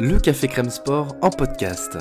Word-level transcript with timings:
le 0.00 0.18
Café 0.18 0.48
Crème 0.48 0.70
Sport 0.70 1.16
en 1.20 1.30
podcast. 1.30 1.98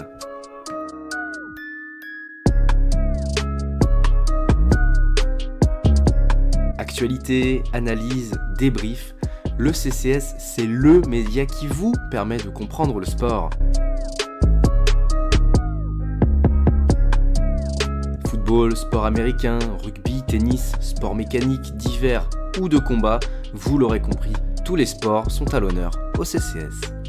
Actualité, 6.78 7.64
analyse, 7.74 8.32
débrief, 8.58 9.14
le 9.58 9.74
CCS, 9.74 10.36
c'est 10.40 10.66
le 10.66 11.02
média 11.02 11.46
qui 11.46 11.68
vous 11.68 11.94
permet 12.10 12.38
de 12.38 12.50
comprendre 12.50 13.00
le 13.00 13.06
sport. 13.06 13.50
Football, 18.28 18.76
sport 18.76 19.06
américain, 19.06 19.60
rugby, 19.84 20.24
tennis, 20.28 20.74
sport 20.80 21.16
mécanique, 21.16 21.76
divers 21.78 22.30
ou 22.60 22.70
de 22.70 22.80
combat, 22.80 23.20
vous 23.54 23.78
l'aurez 23.78 24.02
compris, 24.02 24.34
tous 24.64 24.76
les 24.76 24.86
sports 24.86 25.30
sont 25.30 25.54
à 25.54 25.60
l'honneur 25.60 25.92
au 26.18 26.24
CCS. 26.24 27.01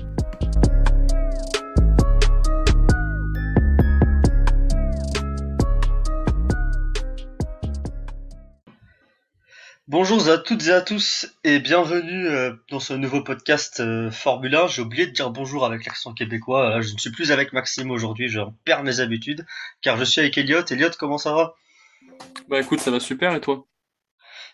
Bonjour 9.92 10.26
à 10.30 10.38
toutes 10.38 10.68
et 10.68 10.72
à 10.72 10.80
tous 10.80 11.26
et 11.44 11.58
bienvenue 11.58 12.26
euh, 12.26 12.54
dans 12.70 12.80
ce 12.80 12.94
nouveau 12.94 13.22
podcast 13.22 13.80
euh, 13.80 14.10
Formule 14.10 14.54
1. 14.54 14.68
J'ai 14.68 14.80
oublié 14.80 15.06
de 15.06 15.10
dire 15.10 15.28
bonjour 15.28 15.66
avec 15.66 15.84
l'accent 15.84 16.14
québécois. 16.14 16.80
je 16.80 16.94
ne 16.94 16.98
suis 16.98 17.10
plus 17.10 17.30
avec 17.30 17.52
Maxime 17.52 17.90
aujourd'hui, 17.90 18.30
je 18.30 18.40
perds 18.64 18.84
mes 18.84 19.00
habitudes 19.00 19.44
car 19.82 19.98
je 19.98 20.04
suis 20.04 20.22
avec 20.22 20.38
Elliot. 20.38 20.64
Elliot, 20.64 20.88
comment 20.98 21.18
ça 21.18 21.34
va? 21.34 21.56
Bah 22.48 22.58
écoute, 22.58 22.80
ça 22.80 22.90
va 22.90 23.00
super 23.00 23.34
et 23.34 23.42
toi? 23.42 23.66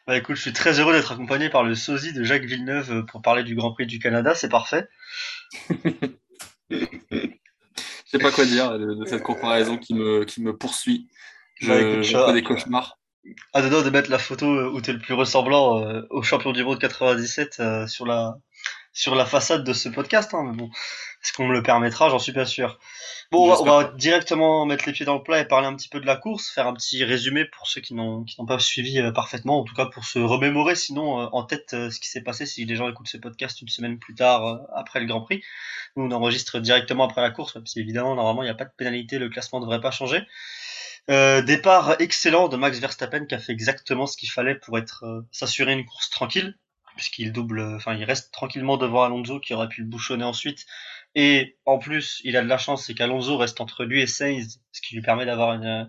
Bah 0.09 0.16
écoute, 0.16 0.34
je 0.34 0.41
suis 0.41 0.52
très 0.52 0.80
heureux 0.80 0.93
d'être 0.93 1.12
accompagné 1.12 1.51
par 1.51 1.62
le 1.62 1.77
sosie 1.77 2.12
de 2.12 2.24
Jacques 2.24 2.43
Villeneuve 2.43 2.91
euh, 2.91 3.02
pour 3.05 3.23
parler 3.23 3.45
du 3.45 3.55
Grand 3.55 3.73
Prix 3.73 3.87
du 3.87 4.01
Canada, 4.01 4.34
c'est 4.34 4.48
parfait. 4.48 4.88
Je 6.68 6.88
sais 8.07 8.18
pas 8.18 8.32
quoi 8.32 8.45
dire 8.45 8.77
de, 8.77 9.05
cette 9.05 9.23
comparaison 9.23 9.79
qui 9.79 9.95
me, 9.95 10.24
qui 10.24 10.43
me 10.43 10.57
poursuit. 10.57 11.07
Je, 11.60 11.68
bah, 11.68 12.27
fais 12.27 12.32
des 12.32 12.43
cauchemars 12.43 12.98
à 13.52 13.63
dedans 13.63 13.83
de 13.83 13.91
mettre 13.91 14.11
la 14.11 14.19
photo 14.19 14.47
euh, 14.47 14.71
où 14.71 14.80
tu 14.80 14.91
es 14.91 14.93
le 14.93 14.99
plus 14.99 15.15
ressemblant 15.15 15.80
euh, 15.80 16.02
au 16.11 16.23
champion 16.23 16.52
du 16.52 16.65
monde 16.65 16.79
97 16.79 17.57
euh, 17.61 17.87
sur 17.87 18.07
la 18.07 18.37
sur 18.93 19.15
la 19.15 19.27
façade 19.27 19.65
de 19.65 19.73
ce 19.73 19.88
podcast 19.88 20.35
hein, 20.35 20.45
mais 20.45 20.57
bon 20.57 20.71
est-ce 21.24 21.33
qu'on 21.33 21.49
me 21.49 21.52
le 21.52 21.65
permettra? 21.65 22.11
J'en 22.11 22.21
suis 22.21 22.33
pas 22.33 22.46
sûr. 22.46 22.79
Bon 23.33 23.52
on 23.52 23.65
va, 23.65 23.93
directement 23.96 24.65
mettre 24.66 24.87
les 24.87 24.93
pieds 24.93 25.05
dans 25.05 25.16
le 25.16 25.23
plat 25.23 25.41
et 25.41 25.45
parler 25.45 25.66
un 25.66 25.74
petit 25.74 25.89
peu 25.89 25.99
de 25.99 26.07
la 26.07 26.16
course 26.16 26.49
faire 26.49 26.69
un 26.69 26.74
petit 26.74 27.02
résumé 27.05 27.45
pour 27.45 27.66
ceux 27.66 27.80
qui 27.80 27.95
n'ont 27.95 28.23
qui 28.23 28.41
n'ont 28.41 28.46
pas 28.46 28.61
suivi 28.61 29.02
parfaitement 29.13 29.61
en 29.61 29.65
tout 29.65 29.74
cas 29.74 29.87
pour 29.87 30.05
se 30.05 30.21
remémorer. 30.21 30.77
Sinon 30.77 31.29
en 31.33 31.43
tête 31.43 31.71
ce 31.71 31.99
qui 31.99 32.09
s'est 32.09 32.23
passé 32.23 32.46
si 32.46 32.65
les 32.65 32.77
gens 32.77 32.89
écoutent 32.89 33.09
ce 33.09 33.16
podcast 33.16 33.61
une 33.61 33.69
semaine 33.69 33.99
plus 33.99 34.15
tard 34.15 34.61
après 34.74 35.01
le 35.01 35.07
Grand 35.07 35.21
Prix 35.21 35.43
nous 35.96 36.05
on 36.05 36.13
enregistre 36.13 36.61
directement 36.61 37.05
après 37.05 37.21
la 37.21 37.30
course 37.30 37.57
même 37.57 37.66
si 37.66 37.80
évidemment 37.80 38.15
normalement 38.15 38.43
il 38.43 38.46
n'y 38.46 38.52
a 38.52 38.55
pas 38.55 38.65
de 38.65 38.73
pénalité 38.77 39.19
le 39.19 39.29
classement 39.29 39.59
ne 39.59 39.65
devrait 39.65 39.80
pas 39.80 39.91
changer 39.91 40.23
euh, 41.10 41.40
départ 41.40 42.01
excellent 42.01 42.48
de 42.48 42.56
Max 42.56 42.78
Verstappen 42.78 43.24
qui 43.24 43.34
a 43.34 43.38
fait 43.38 43.52
exactement 43.52 44.06
ce 44.06 44.16
qu'il 44.16 44.30
fallait 44.30 44.54
pour 44.54 44.76
être 44.78 45.04
euh, 45.04 45.26
s'assurer 45.30 45.73
une 45.73 45.87
course 45.87 46.10
tranquille 46.10 46.59
puisqu'il 46.96 47.32
double, 47.32 47.60
enfin 47.76 47.95
il 47.95 48.04
reste 48.04 48.32
tranquillement 48.32 48.76
devant 48.76 49.04
Alonso 49.04 49.38
qui 49.38 49.54
aurait 49.54 49.68
pu 49.68 49.82
le 49.82 49.87
bouchonner 49.87 50.24
ensuite. 50.24 50.66
Et 51.15 51.56
en 51.65 51.78
plus, 51.78 52.20
il 52.24 52.37
a 52.37 52.42
de 52.42 52.48
la 52.48 52.59
chance, 52.59 52.84
c'est 52.84 52.95
qu'Alonso 52.95 53.38
reste 53.38 53.60
entre 53.60 53.84
lui 53.84 54.02
et 54.02 54.06
Sainz, 54.06 54.60
ce 54.73 54.82
qui 54.82 54.96
lui 54.96 55.02
permet 55.02 55.24
d'avoir 55.24 55.52
une, 55.54 55.65
euh, 55.65 55.84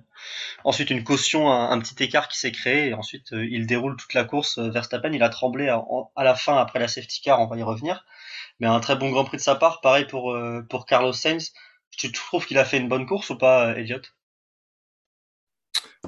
ensuite 0.63 0.91
une 0.91 1.03
caution, 1.03 1.51
un, 1.51 1.79
petit 1.79 2.01
écart 2.03 2.27
qui 2.27 2.37
s'est 2.37 2.51
créé. 2.51 2.89
Et 2.89 2.93
ensuite, 2.93 3.31
il 3.31 3.65
déroule 3.65 3.97
toute 3.97 4.13
la 4.13 4.23
course. 4.23 4.59
Verstappen, 4.59 5.11
il 5.11 5.23
a 5.23 5.29
tremblé 5.29 5.67
à, 5.67 5.83
à, 6.15 6.23
la 6.23 6.35
fin 6.35 6.57
après 6.57 6.79
la 6.79 6.87
safety 6.87 7.21
car, 7.21 7.41
on 7.41 7.47
va 7.47 7.57
y 7.57 7.63
revenir. 7.63 8.05
Mais 8.59 8.67
un 8.67 8.79
très 8.79 8.95
bon 8.95 9.09
Grand 9.09 9.25
Prix 9.25 9.37
de 9.37 9.41
sa 9.41 9.55
part. 9.55 9.81
Pareil 9.81 10.05
pour 10.05 10.37
pour 10.69 10.85
Carlos 10.85 11.13
Sainz. 11.13 11.53
Tu 11.97 12.11
trouves 12.11 12.45
qu'il 12.45 12.57
a 12.59 12.65
fait 12.65 12.77
une 12.77 12.87
bonne 12.87 13.07
course 13.07 13.29
ou 13.31 13.37
pas, 13.37 13.75
Elliot 13.77 14.01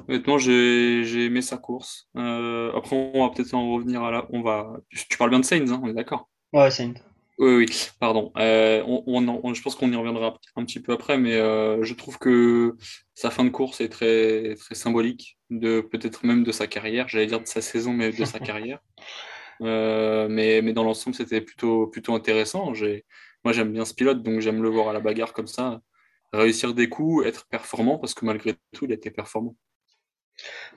Honnêtement, 0.08 0.38
j'ai 0.38 1.24
aimé 1.24 1.42
sa 1.42 1.58
course. 1.58 2.08
Euh, 2.16 2.72
après, 2.74 2.96
on 2.96 3.26
va 3.26 3.34
peut-être 3.34 3.54
en 3.54 3.72
revenir 3.72 4.02
à 4.02 4.10
la. 4.10 4.26
On 4.30 4.42
va. 4.42 4.72
Tu 4.90 5.18
parles 5.18 5.30
bien 5.30 5.40
de 5.40 5.44
Sainz, 5.44 5.70
hein, 5.70 5.80
on 5.82 5.88
est 5.88 5.94
d'accord? 5.94 6.28
Ouais, 6.52 6.70
Sainz. 6.70 6.96
Oui, 7.38 7.54
oui, 7.56 7.66
pardon. 7.98 8.32
Euh, 8.36 8.82
on, 8.86 9.54
je 9.54 9.62
pense 9.62 9.74
qu'on 9.74 9.90
y 9.90 9.96
reviendra 9.96 10.38
un 10.56 10.64
petit 10.64 10.80
peu 10.80 10.92
après, 10.92 11.18
mais 11.18 11.34
euh, 11.34 11.82
je 11.82 11.94
trouve 11.94 12.18
que 12.18 12.76
sa 13.14 13.30
fin 13.30 13.44
de 13.44 13.50
course 13.50 13.80
est 13.80 13.88
très, 13.88 14.54
très 14.54 14.74
symbolique, 14.74 15.38
de 15.50 15.80
peut-être 15.80 16.24
même 16.24 16.44
de 16.44 16.52
sa 16.52 16.66
carrière. 16.66 17.08
J'allais 17.08 17.26
dire 17.26 17.40
de 17.40 17.46
sa 17.46 17.60
saison, 17.60 17.92
mais 17.92 18.12
de 18.12 18.24
sa 18.24 18.38
carrière. 18.40 18.80
mais, 19.60 20.60
mais 20.62 20.72
dans 20.72 20.84
l'ensemble, 20.84 21.16
c'était 21.16 21.40
plutôt, 21.40 21.86
plutôt 21.86 22.14
intéressant. 22.14 22.72
Moi, 23.44 23.52
j'aime 23.52 23.72
bien 23.72 23.84
ce 23.84 23.94
pilote, 23.94 24.22
donc 24.22 24.40
j'aime 24.40 24.62
le 24.62 24.68
voir 24.68 24.88
à 24.88 24.92
la 24.92 25.00
bagarre 25.00 25.32
comme 25.32 25.48
ça, 25.48 25.80
réussir 26.32 26.74
des 26.74 26.88
coups, 26.88 27.26
être 27.26 27.46
performant, 27.48 27.98
parce 27.98 28.14
que 28.14 28.24
malgré 28.24 28.54
tout, 28.72 28.84
il 28.84 28.92
a 28.92 28.94
été 28.94 29.10
performant. 29.10 29.56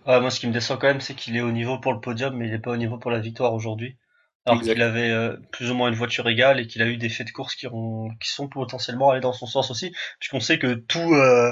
Ouais, 0.05 0.19
moi, 0.21 0.29
ce 0.29 0.39
qui 0.39 0.47
me 0.47 0.53
descend 0.53 0.79
quand 0.79 0.87
même, 0.87 1.01
c'est 1.01 1.15
qu'il 1.15 1.35
est 1.35 1.41
au 1.41 1.51
niveau 1.51 1.79
pour 1.79 1.93
le 1.93 1.99
podium, 1.99 2.35
mais 2.35 2.45
il 2.45 2.51
n'est 2.51 2.59
pas 2.59 2.71
au 2.71 2.77
niveau 2.77 2.97
pour 2.97 3.11
la 3.11 3.19
victoire 3.19 3.53
aujourd'hui. 3.53 3.97
Alors 4.45 4.61
qu'il 4.61 4.81
avait 4.83 5.09
euh, 5.09 5.37
plus 5.51 5.71
ou 5.71 5.73
moins 5.73 5.89
une 5.89 5.95
voiture 5.95 6.29
égale 6.29 6.59
et 6.59 6.67
qu'il 6.67 6.83
a 6.83 6.85
eu 6.85 6.97
des 6.97 7.09
faits 7.09 7.25
de 7.25 7.31
course 7.31 7.55
qui, 7.55 7.65
ont, 7.65 8.09
qui 8.21 8.29
sont 8.29 8.47
potentiellement 8.47 9.09
allés 9.09 9.21
dans 9.21 9.33
son 9.33 9.47
sens 9.47 9.71
aussi, 9.71 9.91
puisqu'on 10.19 10.39
sait 10.39 10.59
que 10.59 10.75
tout, 10.75 11.15
euh, 11.15 11.51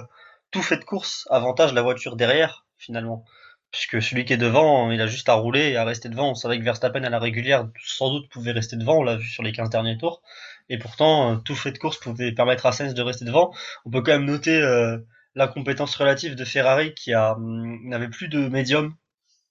tout 0.51 0.61
fait 0.61 0.77
de 0.77 0.83
course 0.83 1.27
avantage 1.31 1.73
la 1.73 1.81
voiture 1.81 2.15
derrière, 2.15 2.67
finalement. 2.77 3.25
Puisque 3.71 3.99
celui 4.03 4.25
qui 4.25 4.33
est 4.33 4.37
devant, 4.37 4.91
il 4.91 5.01
a 5.01 5.07
juste 5.07 5.27
à 5.27 5.33
rouler 5.33 5.71
et 5.71 5.77
à 5.77 5.85
rester 5.85 6.07
devant. 6.07 6.29
On 6.29 6.35
savait 6.35 6.59
que 6.59 6.63
Verstappen 6.63 7.03
à 7.03 7.09
la 7.09 7.17
régulière, 7.17 7.67
sans 7.83 8.11
doute, 8.11 8.29
pouvait 8.29 8.51
rester 8.51 8.75
devant, 8.75 8.99
on 8.99 9.03
l'a 9.03 9.15
vu 9.15 9.27
sur 9.27 9.41
les 9.41 9.51
15 9.51 9.71
derniers 9.71 9.97
tours. 9.97 10.21
Et 10.69 10.77
pourtant, 10.77 11.31
euh, 11.31 11.35
tout 11.37 11.55
fait 11.55 11.71
de 11.71 11.79
course 11.79 11.97
pouvait 11.97 12.31
permettre 12.31 12.67
à 12.67 12.71
Sainz 12.71 12.93
de 12.93 13.01
rester 13.01 13.25
devant. 13.25 13.51
On 13.85 13.89
peut 13.89 14.03
quand 14.03 14.11
même 14.11 14.25
noter 14.25 14.61
la 15.35 15.47
compétence 15.47 15.95
relative 15.95 16.35
de 16.35 16.45
Ferrari 16.45 16.93
qui 16.93 17.13
a 17.13 17.33
hum, 17.33 17.79
n'avait 17.87 18.09
plus 18.09 18.27
de 18.27 18.47
médium. 18.47 18.95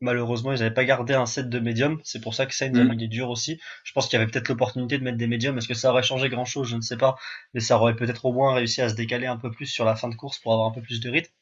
Malheureusement, 0.00 0.52
ils 0.52 0.58
n'avaient 0.58 0.74
pas 0.74 0.84
gardé 0.84 1.14
un 1.14 1.26
set 1.26 1.48
de 1.48 1.60
médium. 1.60 2.00
C'est 2.02 2.20
pour 2.20 2.34
ça 2.34 2.46
que 2.46 2.54
Sainz 2.54 2.76
a 2.76 2.82
mm. 2.82 2.96
mis 2.96 3.08
durs 3.08 3.30
aussi. 3.30 3.60
Je 3.84 3.92
pense 3.92 4.08
qu'il 4.08 4.18
y 4.18 4.22
avait 4.22 4.30
peut-être 4.30 4.48
l'opportunité 4.48 4.98
de 4.98 5.04
mettre 5.04 5.16
des 5.16 5.28
médiums. 5.28 5.56
Est-ce 5.58 5.68
que 5.68 5.74
ça 5.74 5.90
aurait 5.90 6.02
changé 6.02 6.28
grand-chose? 6.28 6.68
Je 6.68 6.76
ne 6.76 6.80
sais 6.80 6.96
pas. 6.96 7.16
Mais 7.54 7.60
ça 7.60 7.76
aurait 7.78 7.94
peut-être 7.94 8.24
au 8.24 8.32
moins 8.32 8.54
réussi 8.54 8.82
à 8.82 8.88
se 8.88 8.94
décaler 8.94 9.28
un 9.28 9.36
peu 9.36 9.50
plus 9.52 9.66
sur 9.66 9.84
la 9.84 9.94
fin 9.94 10.08
de 10.08 10.16
course 10.16 10.38
pour 10.40 10.52
avoir 10.52 10.68
un 10.68 10.72
peu 10.72 10.82
plus 10.82 11.00
de 11.00 11.08
rythme. 11.08 11.32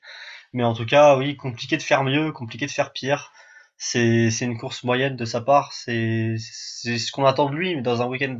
Mais 0.53 0.65
en 0.65 0.75
tout 0.75 0.85
cas, 0.85 1.17
oui, 1.17 1.37
compliqué 1.37 1.79
de 1.79 1.83
faire 1.83 2.05
mieux, 2.05 2.33
compliqué 2.33 2.67
de 2.67 2.71
faire 2.71 2.93
pire 2.93 3.33
c'est 3.83 4.29
une 4.43 4.59
course 4.59 4.85
moyenne 4.85 5.17
de 5.17 5.25
sa 5.25 5.41
part. 5.41 5.73
C'est 5.73 6.37
ce 6.37 7.11
qu'on 7.11 7.25
attend 7.25 7.49
de 7.49 7.57
lui, 7.57 7.75
mais 7.75 7.81
dans 7.81 8.03
un 8.03 8.07
week-end 8.07 8.37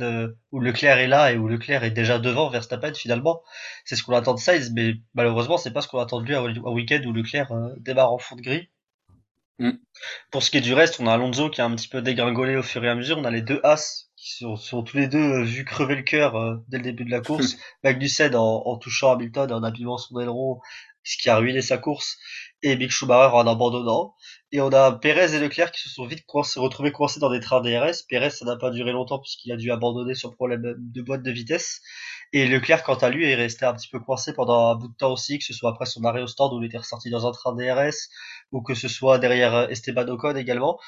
où 0.51 0.59
Leclerc 0.59 0.99
est 0.99 1.07
là 1.07 1.31
et 1.31 1.37
où 1.37 1.47
Leclerc 1.47 1.83
est 1.83 1.91
déjà 1.91 2.19
devant 2.19 2.49
Verstappen 2.49 2.93
finalement, 2.93 3.41
c'est 3.83 3.95
ce 3.95 4.03
qu'on 4.03 4.15
attend 4.15 4.35
de 4.35 4.39
Sainz. 4.39 4.71
Mais 4.71 4.93
malheureusement, 5.15 5.57
c'est 5.57 5.73
pas 5.73 5.81
ce 5.81 5.87
qu'on 5.87 5.99
attend 5.99 6.21
de 6.21 6.27
lui 6.27 6.35
un 6.35 6.71
week-end 6.71 7.01
où 7.07 7.11
Leclerc 7.11 7.51
euh, 7.51 7.73
démarre 7.79 8.13
en 8.13 8.19
fond 8.19 8.35
de 8.35 8.41
gris. 8.41 8.69
Mm. 9.57 9.71
Pour 10.31 10.43
ce 10.43 10.51
qui 10.51 10.57
est 10.57 10.61
du 10.61 10.73
reste, 10.73 10.99
on 10.99 11.07
a 11.07 11.13
Alonso 11.13 11.49
qui 11.49 11.61
a 11.61 11.65
un 11.65 11.75
petit 11.75 11.87
peu 11.87 12.03
dégringolé 12.03 12.55
au 12.55 12.63
fur 12.63 12.83
et 12.85 12.89
à 12.89 12.95
mesure. 12.95 13.17
On 13.17 13.25
a 13.25 13.31
les 13.31 13.41
deux 13.41 13.59
As 13.63 14.11
qui 14.15 14.33
sont, 14.35 14.55
sont 14.55 14.83
tous 14.83 14.97
les 14.97 15.07
deux 15.07 15.17
euh, 15.17 15.43
vus 15.43 15.65
crever 15.65 15.95
le 15.95 16.03
cœur 16.03 16.35
euh, 16.35 16.57
dès 16.67 16.77
le 16.77 16.83
début 16.83 17.05
de 17.05 17.11
la 17.11 17.21
course. 17.21 17.57
Magnussen 17.83 18.35
en, 18.35 18.63
en 18.65 18.77
touchant 18.77 19.11
Hamilton, 19.13 19.51
en 19.51 19.63
abîmant 19.63 19.97
son 19.97 20.19
aileron, 20.19 20.59
ce 21.03 21.17
qui 21.17 21.29
a 21.29 21.37
ruiné 21.37 21.61
sa 21.61 21.77
course, 21.77 22.17
et 22.63 22.75
Mick 22.75 22.91
Schumacher 22.91 23.33
en 23.33 23.47
abandonnant. 23.47 24.15
Et 24.51 24.61
on 24.61 24.69
a 24.69 24.91
Perez 24.91 25.35
et 25.35 25.39
Leclerc 25.39 25.71
qui 25.71 25.81
se 25.81 25.89
sont 25.89 26.05
vite 26.05 26.25
coincés, 26.25 26.59
retrouvés 26.59 26.91
coincés 26.91 27.19
dans 27.19 27.31
des 27.31 27.39
trains 27.39 27.61
DRS. 27.61 28.03
Perez, 28.09 28.29
ça 28.31 28.45
n'a 28.45 28.57
pas 28.57 28.69
duré 28.69 28.91
longtemps 28.91 29.19
puisqu'il 29.19 29.51
a 29.51 29.55
dû 29.55 29.71
abandonner 29.71 30.13
sur 30.13 30.35
problème 30.35 30.75
de 30.77 31.01
boîte 31.01 31.23
de 31.23 31.31
vitesse. 31.31 31.81
Et 32.33 32.47
Leclerc, 32.47 32.83
quant 32.83 32.95
à 32.95 33.09
lui, 33.09 33.29
est 33.29 33.35
resté 33.35 33.65
un 33.65 33.73
petit 33.73 33.89
peu 33.89 33.99
coincé 33.99 34.33
pendant 34.33 34.71
un 34.71 34.75
bout 34.75 34.89
de 34.89 34.95
temps 34.95 35.11
aussi, 35.11 35.39
que 35.39 35.45
ce 35.45 35.53
soit 35.53 35.71
après 35.71 35.85
son 35.85 36.03
arrêt 36.03 36.21
au 36.21 36.27
stand 36.27 36.53
où 36.53 36.61
il 36.61 36.65
était 36.65 36.77
ressorti 36.77 37.09
dans 37.09 37.27
un 37.27 37.31
train 37.31 37.53
DRS, 37.53 38.09
ou 38.51 38.61
que 38.61 38.73
ce 38.73 38.87
soit 38.87 39.19
derrière 39.19 39.69
Esteban 39.69 40.07
Ocon 40.07 40.35
également. 40.35 40.79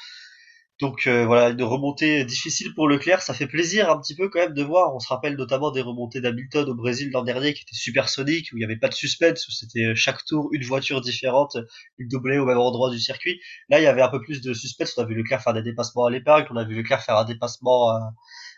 Donc 0.80 1.06
euh, 1.06 1.24
voilà, 1.24 1.50
une 1.50 1.62
remontée 1.62 2.24
difficile 2.24 2.74
pour 2.74 2.88
Leclerc, 2.88 3.22
ça 3.22 3.32
fait 3.32 3.46
plaisir 3.46 3.90
un 3.90 4.00
petit 4.00 4.16
peu 4.16 4.28
quand 4.28 4.40
même 4.40 4.54
de 4.54 4.62
voir. 4.62 4.92
On 4.94 4.98
se 4.98 5.06
rappelle 5.06 5.36
notamment 5.36 5.70
des 5.70 5.80
remontées 5.80 6.20
d'Hamilton 6.20 6.68
au 6.68 6.74
Brésil 6.74 7.10
l'an 7.12 7.22
dernier 7.22 7.54
qui 7.54 7.62
étaient 7.62 7.76
supersoniques, 7.76 8.50
où 8.52 8.56
il 8.56 8.58
n'y 8.58 8.64
avait 8.64 8.78
pas 8.78 8.88
de 8.88 8.94
suspense, 8.94 9.46
où 9.46 9.52
c'était 9.52 9.94
chaque 9.94 10.24
tour 10.24 10.48
une 10.52 10.64
voiture 10.64 11.00
différente, 11.00 11.56
il 11.98 12.08
doublait 12.08 12.38
au 12.38 12.44
même 12.44 12.58
endroit 12.58 12.90
du 12.90 12.98
circuit. 12.98 13.40
Là, 13.68 13.78
il 13.78 13.84
y 13.84 13.86
avait 13.86 14.02
un 14.02 14.08
peu 14.08 14.20
plus 14.20 14.40
de 14.40 14.52
suspense. 14.52 14.94
On 14.98 15.02
a 15.02 15.06
vu 15.06 15.14
Leclerc 15.14 15.42
faire 15.42 15.54
des 15.54 15.62
dépassements 15.62 16.06
à 16.06 16.10
l'épingle, 16.10 16.48
on 16.50 16.56
a 16.56 16.64
vu 16.64 16.74
Leclerc 16.74 17.02
faire 17.02 17.18
un 17.18 17.24
dépassement 17.24 17.90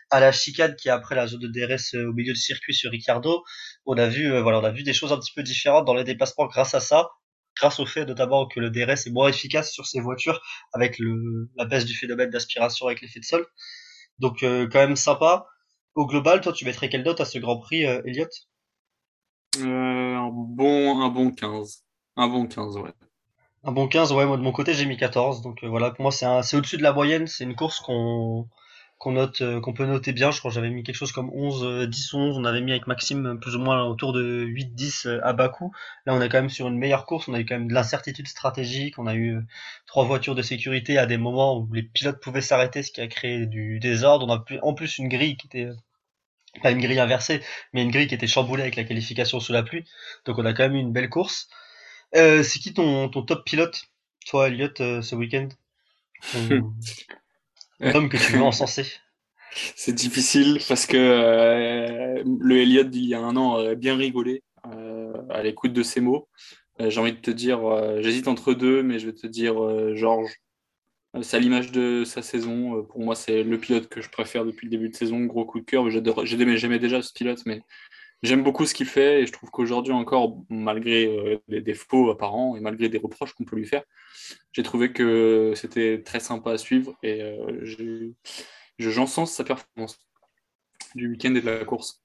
à, 0.09 0.19
la 0.19 0.31
chicane 0.31 0.75
qui 0.75 0.87
est 0.87 0.91
après 0.91 1.13
la 1.13 1.27
zone 1.27 1.41
de 1.41 1.47
DRS 1.47 1.95
au 2.09 2.13
milieu 2.13 2.33
du 2.33 2.39
circuit 2.39 2.73
sur 2.73 2.89
Ricardo. 2.89 3.43
On 3.85 3.95
a 3.95 4.07
vu, 4.07 4.31
euh, 4.31 4.41
voilà, 4.41 4.59
on 4.59 4.63
a 4.63 4.71
vu 4.71 4.81
des 4.81 4.93
choses 4.93 5.11
un 5.13 5.17
petit 5.19 5.33
peu 5.35 5.43
différentes 5.43 5.85
dans 5.85 5.93
les 5.93 6.03
dépassements 6.03 6.47
grâce 6.47 6.73
à 6.73 6.79
ça 6.79 7.09
grâce 7.59 7.79
au 7.79 7.85
fait 7.85 8.05
notamment 8.05 8.47
que 8.47 8.59
le 8.59 8.69
DRS 8.69 9.07
est 9.07 9.11
moins 9.11 9.29
efficace 9.29 9.71
sur 9.71 9.85
ces 9.85 9.99
voitures 9.99 10.41
avec 10.73 10.99
le, 10.99 11.49
la 11.55 11.65
baisse 11.65 11.85
du 11.85 11.95
phénomène 11.95 12.29
d'aspiration 12.29 12.87
avec 12.87 13.01
l'effet 13.01 13.19
de 13.19 13.25
sol. 13.25 13.45
Donc 14.19 14.43
euh, 14.43 14.67
quand 14.71 14.79
même 14.79 14.95
sympa. 14.95 15.45
Au 15.95 16.05
global, 16.05 16.41
toi 16.41 16.53
tu 16.53 16.65
mettrais 16.65 16.89
quelle 16.89 17.03
note 17.03 17.21
à 17.21 17.25
ce 17.25 17.39
Grand 17.39 17.57
Prix, 17.59 17.85
euh, 17.85 18.01
Elliot 18.05 18.27
euh, 19.59 20.15
un, 20.15 20.29
bon, 20.31 21.01
un 21.01 21.09
bon 21.09 21.31
15. 21.31 21.83
Un 22.15 22.27
bon 22.27 22.47
15, 22.47 22.77
ouais. 22.77 22.93
Un 23.63 23.71
bon 23.71 23.87
15, 23.87 24.13
ouais, 24.13 24.25
moi 24.25 24.37
de 24.37 24.41
mon 24.43 24.51
côté 24.51 24.73
j'ai 24.73 24.85
mis 24.85 24.97
14. 24.97 25.41
Donc 25.41 25.63
voilà, 25.63 25.91
pour 25.91 26.03
moi 26.03 26.11
c'est 26.11 26.55
au-dessus 26.55 26.77
de 26.77 26.83
la 26.83 26.93
moyenne. 26.93 27.27
C'est 27.27 27.43
une 27.43 27.55
course 27.55 27.79
qu'on 27.79 28.47
qu'on 28.97 29.11
note, 29.11 29.41
euh, 29.41 29.61
qu'on 29.61 29.73
peut 29.73 29.85
noter 29.85 30.11
bien. 30.11 30.31
Je 30.31 30.39
crois 30.39 30.49
que 30.49 30.55
j'avais 30.55 30.69
mis 30.69 30.83
quelque 30.83 30.95
chose 30.95 31.11
comme 31.11 31.29
11, 31.31 31.87
10 31.87 32.13
ou 32.13 32.17
11. 32.17 32.37
On 32.37 32.45
avait 32.45 32.61
mis 32.61 32.71
avec 32.71 32.87
Maxime 32.87 33.39
plus 33.39 33.55
ou 33.55 33.59
moins 33.59 33.83
autour 33.85 34.13
de 34.13 34.43
8, 34.43 34.73
10 34.73 35.05
euh, 35.05 35.19
à 35.23 35.33
bas 35.33 35.49
coût. 35.49 35.71
Là, 36.05 36.15
on 36.15 36.21
est 36.21 36.29
quand 36.29 36.39
même 36.39 36.49
sur 36.49 36.67
une 36.67 36.77
meilleure 36.77 37.05
course. 37.05 37.27
On 37.27 37.33
a 37.33 37.39
eu 37.39 37.45
quand 37.45 37.55
même 37.55 37.67
de 37.67 37.73
l'incertitude 37.73 38.27
stratégique. 38.27 38.97
On 38.97 39.07
a 39.07 39.15
eu 39.15 39.39
trois 39.85 40.05
voitures 40.05 40.35
de 40.35 40.41
sécurité 40.41 40.97
à 40.97 41.05
des 41.05 41.17
moments 41.17 41.57
où 41.59 41.71
les 41.73 41.83
pilotes 41.83 42.19
pouvaient 42.21 42.41
s'arrêter, 42.41 42.81
ce 42.83 42.91
qui 42.91 43.01
a 43.01 43.07
créé 43.07 43.45
du 43.45 43.79
désordre. 43.79 44.27
On 44.27 44.33
a 44.33 44.43
en 44.63 44.73
plus 44.73 44.97
une 44.97 45.09
grille 45.09 45.37
qui 45.37 45.47
était 45.47 45.69
pas 46.63 46.71
une 46.71 46.81
grille 46.81 46.99
inversée, 46.99 47.41
mais 47.73 47.83
une 47.83 47.91
grille 47.91 48.07
qui 48.07 48.15
était 48.15 48.27
chamboulée 48.27 48.63
avec 48.63 48.75
la 48.75 48.83
qualification 48.83 49.39
sous 49.39 49.53
la 49.53 49.61
pluie. 49.61 49.85
Donc 50.25 50.39
on 50.39 50.45
a 50.45 50.53
quand 50.53 50.63
même 50.63 50.75
eu 50.75 50.79
une 50.79 50.93
belle 50.93 51.09
course. 51.09 51.49
Euh, 52.15 52.41
c'est 52.41 52.59
qui 52.59 52.73
ton, 52.73 53.09
ton 53.09 53.21
top 53.21 53.45
pilote, 53.45 53.83
toi, 54.27 54.47
Elliot, 54.47 54.73
ce 54.77 55.15
week-end? 55.15 55.49
Que 57.79 58.17
tu 58.17 58.33
veux 58.33 58.41
encenser. 58.41 58.85
C'est 59.75 59.93
difficile 59.93 60.59
parce 60.67 60.85
que 60.85 60.97
euh, 60.97 62.23
le 62.25 62.57
Elliot 62.57 62.83
d'il 62.83 63.05
y 63.05 63.15
a 63.15 63.19
un 63.19 63.35
an 63.35 63.55
aurait 63.55 63.75
bien 63.75 63.95
rigolé 63.95 64.43
euh, 64.73 65.13
à 65.29 65.41
l'écoute 65.43 65.73
de 65.73 65.83
ces 65.83 66.01
mots. 66.01 66.27
Euh, 66.81 66.89
j'ai 66.89 66.99
envie 66.99 67.13
de 67.13 67.19
te 67.19 67.31
dire, 67.31 67.59
j'hésite 68.01 68.27
entre 68.27 68.53
deux, 68.53 68.83
mais 68.83 68.99
je 68.99 69.07
vais 69.07 69.13
te 69.13 69.27
dire 69.27 69.55
Georges. 69.95 70.35
C'est 71.21 71.37
à 71.37 71.39
l'image 71.39 71.71
de 71.71 72.03
sa 72.03 72.21
saison. 72.21 72.83
Pour 72.83 72.99
moi, 72.99 73.15
c'est 73.15 73.41
le 73.43 73.57
pilote 73.57 73.87
que 73.87 74.01
je 74.01 74.09
préfère 74.09 74.45
depuis 74.45 74.67
le 74.67 74.71
début 74.71 74.89
de 74.89 74.95
saison. 74.95 75.19
Gros 75.21 75.45
coup 75.45 75.59
de 75.59 75.65
cœur. 75.65 75.89
J'aimais 76.25 76.79
déjà 76.79 77.01
ce 77.01 77.13
pilote, 77.13 77.41
mais 77.45 77.61
j'aime 78.23 78.43
beaucoup 78.43 78.65
ce 78.65 78.73
qu'il 78.73 78.87
fait 78.87 79.21
et 79.21 79.27
je 79.27 79.31
trouve 79.31 79.49
qu'aujourd'hui 79.51 79.93
encore, 79.93 80.37
malgré 80.49 81.39
les 81.47 81.61
défauts 81.61 82.09
apparents 82.09 82.55
et 82.55 82.59
malgré 82.59 82.89
des 82.89 82.97
reproches 82.97 83.33
qu'on 83.33 83.45
peut 83.45 83.55
lui 83.55 83.67
faire, 83.67 83.83
j'ai 84.51 84.63
trouvé 84.63 84.91
que 84.91 85.53
c'était 85.55 86.01
très 86.03 86.19
sympa 86.19 86.51
à 86.51 86.57
suivre 86.57 86.97
et 87.03 87.21
euh, 87.21 88.13
j'encense 88.79 89.31
sa 89.31 89.43
performance 89.43 89.99
du 90.95 91.09
week-end 91.09 91.35
et 91.35 91.41
de 91.41 91.45
la 91.45 91.65
course. 91.65 92.01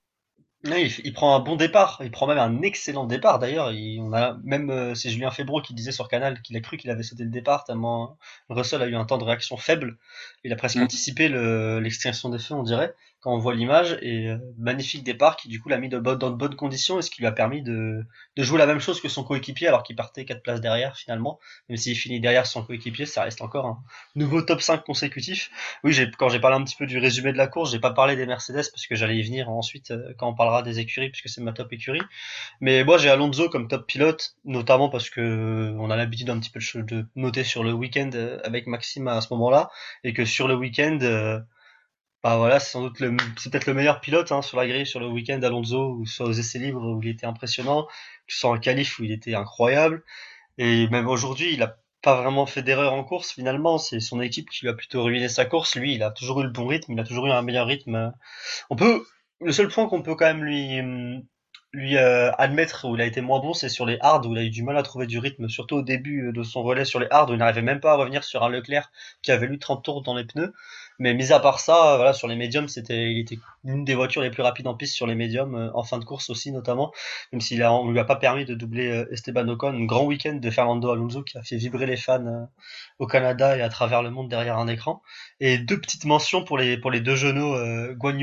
il, 0.64 1.12
prend 1.14 1.34
un 1.34 1.40
bon 1.40 1.56
départ, 1.56 2.00
il 2.04 2.10
prend 2.10 2.26
même 2.26 2.38
un 2.38 2.62
excellent 2.62 3.06
départ 3.06 3.38
d'ailleurs. 3.38 3.72
On 3.98 4.12
a 4.12 4.38
même 4.44 4.70
euh, 4.70 4.94
c'est 4.94 5.08
Julien 5.08 5.30
Febro 5.30 5.62
qui 5.62 5.74
disait 5.74 5.92
sur 5.92 6.08
Canal 6.08 6.42
qu'il 6.42 6.56
a 6.56 6.60
cru 6.60 6.76
qu'il 6.76 6.90
avait 6.90 7.02
sauté 7.02 7.24
le 7.24 7.30
départ 7.30 7.64
tellement 7.64 8.18
Russell 8.48 8.82
a 8.82 8.86
eu 8.86 8.94
un 8.94 9.04
temps 9.04 9.18
de 9.18 9.24
réaction 9.24 9.56
faible. 9.56 9.98
Il 10.44 10.52
a 10.52 10.56
presque 10.56 10.76
mm. 10.76 10.82
anticipé 10.82 11.28
l'extinction 11.80 12.28
des 12.28 12.38
feux, 12.38 12.54
on 12.54 12.62
dirait 12.62 12.94
quand 13.22 13.32
on 13.32 13.38
voit 13.38 13.54
l'image 13.54 13.96
et 14.02 14.26
euh, 14.26 14.38
magnifique 14.58 15.04
départ 15.04 15.36
qui 15.36 15.48
du 15.48 15.60
coup 15.60 15.68
l'a 15.68 15.78
mis 15.78 15.88
dans 15.88 16.00
de 16.00 16.36
bonnes 16.36 16.56
conditions 16.56 16.98
et 16.98 17.02
ce 17.02 17.10
qui 17.10 17.20
lui 17.20 17.28
a 17.28 17.32
permis 17.32 17.62
de, 17.62 18.04
de 18.36 18.42
jouer 18.42 18.58
la 18.58 18.66
même 18.66 18.80
chose 18.80 19.00
que 19.00 19.08
son 19.08 19.22
coéquipier 19.22 19.68
alors 19.68 19.84
qu'il 19.84 19.94
partait 19.94 20.24
quatre 20.24 20.42
places 20.42 20.60
derrière 20.60 20.96
finalement. 20.96 21.38
Même 21.68 21.78
s'il 21.78 21.96
finit 21.96 22.20
derrière 22.20 22.46
son 22.46 22.64
coéquipier 22.64 23.06
ça 23.06 23.22
reste 23.22 23.40
encore 23.40 23.66
un 23.66 23.78
nouveau 24.16 24.42
top 24.42 24.60
5 24.60 24.84
consécutif. 24.84 25.50
Oui 25.84 25.96
quand 26.18 26.28
j'ai 26.30 26.40
parlé 26.40 26.56
un 26.56 26.64
petit 26.64 26.74
peu 26.74 26.84
du 26.84 26.98
résumé 26.98 27.32
de 27.32 27.38
la 27.38 27.46
course 27.46 27.70
j'ai 27.70 27.78
pas 27.78 27.92
parlé 27.92 28.16
des 28.16 28.26
Mercedes 28.26 28.68
parce 28.72 28.88
que 28.88 28.96
j'allais 28.96 29.16
y 29.16 29.22
venir 29.22 29.48
ensuite 29.48 29.92
euh, 29.92 30.12
quand 30.18 30.28
on 30.28 30.34
parlera 30.34 30.64
des 30.64 30.80
écuries 30.80 31.10
puisque 31.10 31.28
c'est 31.28 31.40
ma 31.40 31.52
top 31.52 31.72
écurie. 31.72 32.02
Mais 32.60 32.82
moi 32.82 32.98
j'ai 32.98 33.08
Alonso 33.08 33.48
comme 33.48 33.68
top 33.68 33.86
pilote 33.86 34.34
notamment 34.44 34.88
parce 34.88 35.10
que 35.10 35.72
on 35.78 35.90
a 35.90 35.96
l'habitude 35.96 36.28
un 36.28 36.40
petit 36.40 36.50
peu 36.50 36.58
de 36.82 37.06
noter 37.14 37.44
sur 37.44 37.62
le 37.62 37.72
week-end 37.72 38.10
euh, 38.14 38.40
avec 38.42 38.66
Maxime 38.66 39.06
à 39.06 39.20
ce 39.20 39.28
moment 39.32 39.48
là 39.48 39.70
et 40.02 40.12
que 40.12 40.24
sur 40.24 40.48
le 40.48 40.56
week-end 40.56 40.98
bah 42.22 42.36
voilà, 42.36 42.60
c'est 42.60 42.70
sans 42.70 42.82
doute 42.82 43.00
le, 43.00 43.16
c'est 43.36 43.50
peut-être 43.50 43.66
le 43.66 43.74
meilleur 43.74 44.00
pilote 44.00 44.30
hein, 44.30 44.42
sur 44.42 44.56
la 44.56 44.66
grille 44.66 44.86
sur 44.86 45.00
le 45.00 45.08
week-end 45.08 45.42
Alonso 45.42 45.94
ou 45.94 46.06
soit 46.06 46.26
aux 46.26 46.32
essais 46.32 46.58
libres 46.60 46.84
où 46.84 47.02
il 47.02 47.08
était 47.08 47.26
impressionnant, 47.26 47.88
soit 48.28 48.50
en 48.50 48.58
qualif 48.58 48.98
où 48.98 49.04
il 49.04 49.12
était 49.12 49.34
incroyable. 49.34 50.04
Et 50.58 50.88
même 50.88 51.08
aujourd'hui, 51.08 51.52
il 51.54 51.62
a 51.62 51.78
pas 52.02 52.20
vraiment 52.20 52.46
fait 52.46 52.62
d'erreur 52.62 52.92
en 52.94 53.04
course 53.04 53.32
finalement. 53.32 53.78
C'est 53.78 54.00
son 54.00 54.20
équipe 54.20 54.50
qui 54.50 54.64
lui 54.64 54.70
a 54.70 54.74
plutôt 54.74 55.02
ruiné 55.02 55.28
sa 55.28 55.44
course. 55.46 55.74
Lui, 55.76 55.94
il 55.94 56.02
a 56.02 56.10
toujours 56.10 56.40
eu 56.42 56.44
le 56.44 56.50
bon 56.50 56.66
rythme, 56.66 56.92
il 56.92 57.00
a 57.00 57.04
toujours 57.04 57.26
eu 57.26 57.30
un 57.30 57.42
meilleur 57.42 57.66
rythme. 57.66 58.12
On 58.70 58.76
peut, 58.76 59.04
le 59.40 59.52
seul 59.52 59.68
point 59.68 59.88
qu'on 59.88 60.02
peut 60.02 60.14
quand 60.14 60.26
même 60.26 60.44
lui 60.44 60.80
lui 61.72 61.96
euh, 61.96 62.30
admettre 62.32 62.86
où 62.86 62.94
il 62.94 63.00
a 63.00 63.06
été 63.06 63.20
moins 63.22 63.40
bon, 63.40 63.54
c'est 63.54 63.70
sur 63.70 63.86
les 63.86 63.96
hards 64.00 64.26
où 64.26 64.32
il 64.32 64.38
a 64.38 64.42
eu 64.42 64.50
du 64.50 64.62
mal 64.62 64.76
à 64.76 64.82
trouver 64.82 65.06
du 65.06 65.18
rythme, 65.18 65.48
surtout 65.48 65.76
au 65.76 65.82
début 65.82 66.30
de 66.32 66.42
son 66.42 66.62
relais 66.62 66.84
sur 66.84 67.00
les 67.00 67.06
hards 67.10 67.30
où 67.30 67.32
il 67.32 67.38
n'arrivait 67.38 67.62
même 67.62 67.80
pas 67.80 67.92
à 67.92 67.96
revenir 67.96 68.24
sur 68.24 68.42
un 68.42 68.50
Leclerc 68.50 68.92
qui 69.22 69.32
avait 69.32 69.46
lui 69.46 69.58
30 69.58 69.82
tours 69.82 70.02
dans 70.02 70.14
les 70.14 70.24
pneus. 70.24 70.52
Mais 71.02 71.14
mis 71.14 71.32
à 71.32 71.40
part 71.40 71.58
ça, 71.58 71.96
voilà, 71.96 72.12
sur 72.12 72.28
les 72.28 72.36
médiums, 72.36 72.68
c'était, 72.68 73.10
il 73.10 73.18
était 73.18 73.38
une 73.64 73.84
des 73.84 73.96
voitures 73.96 74.22
les 74.22 74.30
plus 74.30 74.44
rapides 74.44 74.68
en 74.68 74.74
piste 74.74 74.94
sur 74.94 75.08
les 75.08 75.16
médiums, 75.16 75.56
euh, 75.56 75.68
en 75.74 75.82
fin 75.82 75.98
de 75.98 76.04
course 76.04 76.30
aussi 76.30 76.52
notamment, 76.52 76.92
même 77.32 77.40
s'il 77.40 77.60
a, 77.64 77.72
on 77.72 77.90
lui 77.90 77.98
a 77.98 78.04
pas 78.04 78.14
permis 78.14 78.44
de 78.44 78.54
doubler 78.54 78.86
euh, 78.86 79.12
Esteban 79.12 79.48
Ocon, 79.48 79.74
un 79.74 79.84
grand 79.84 80.04
week-end 80.04 80.34
de 80.34 80.50
Fernando 80.50 80.92
Alonso 80.92 81.24
qui 81.24 81.36
a 81.36 81.42
fait 81.42 81.56
vibrer 81.56 81.86
les 81.86 81.96
fans 81.96 82.24
euh, 82.24 82.44
au 83.00 83.08
Canada 83.08 83.56
et 83.56 83.62
à 83.62 83.68
travers 83.68 84.04
le 84.04 84.10
monde 84.10 84.28
derrière 84.28 84.58
un 84.58 84.68
écran. 84.68 85.02
Et 85.40 85.58
deux 85.58 85.80
petites 85.80 86.04
mentions 86.04 86.44
pour 86.44 86.56
les, 86.56 86.78
pour 86.78 86.92
les 86.92 87.00
deux 87.00 87.16
genoux, 87.16 87.52
euh, 87.52 87.94
Guan 87.94 88.16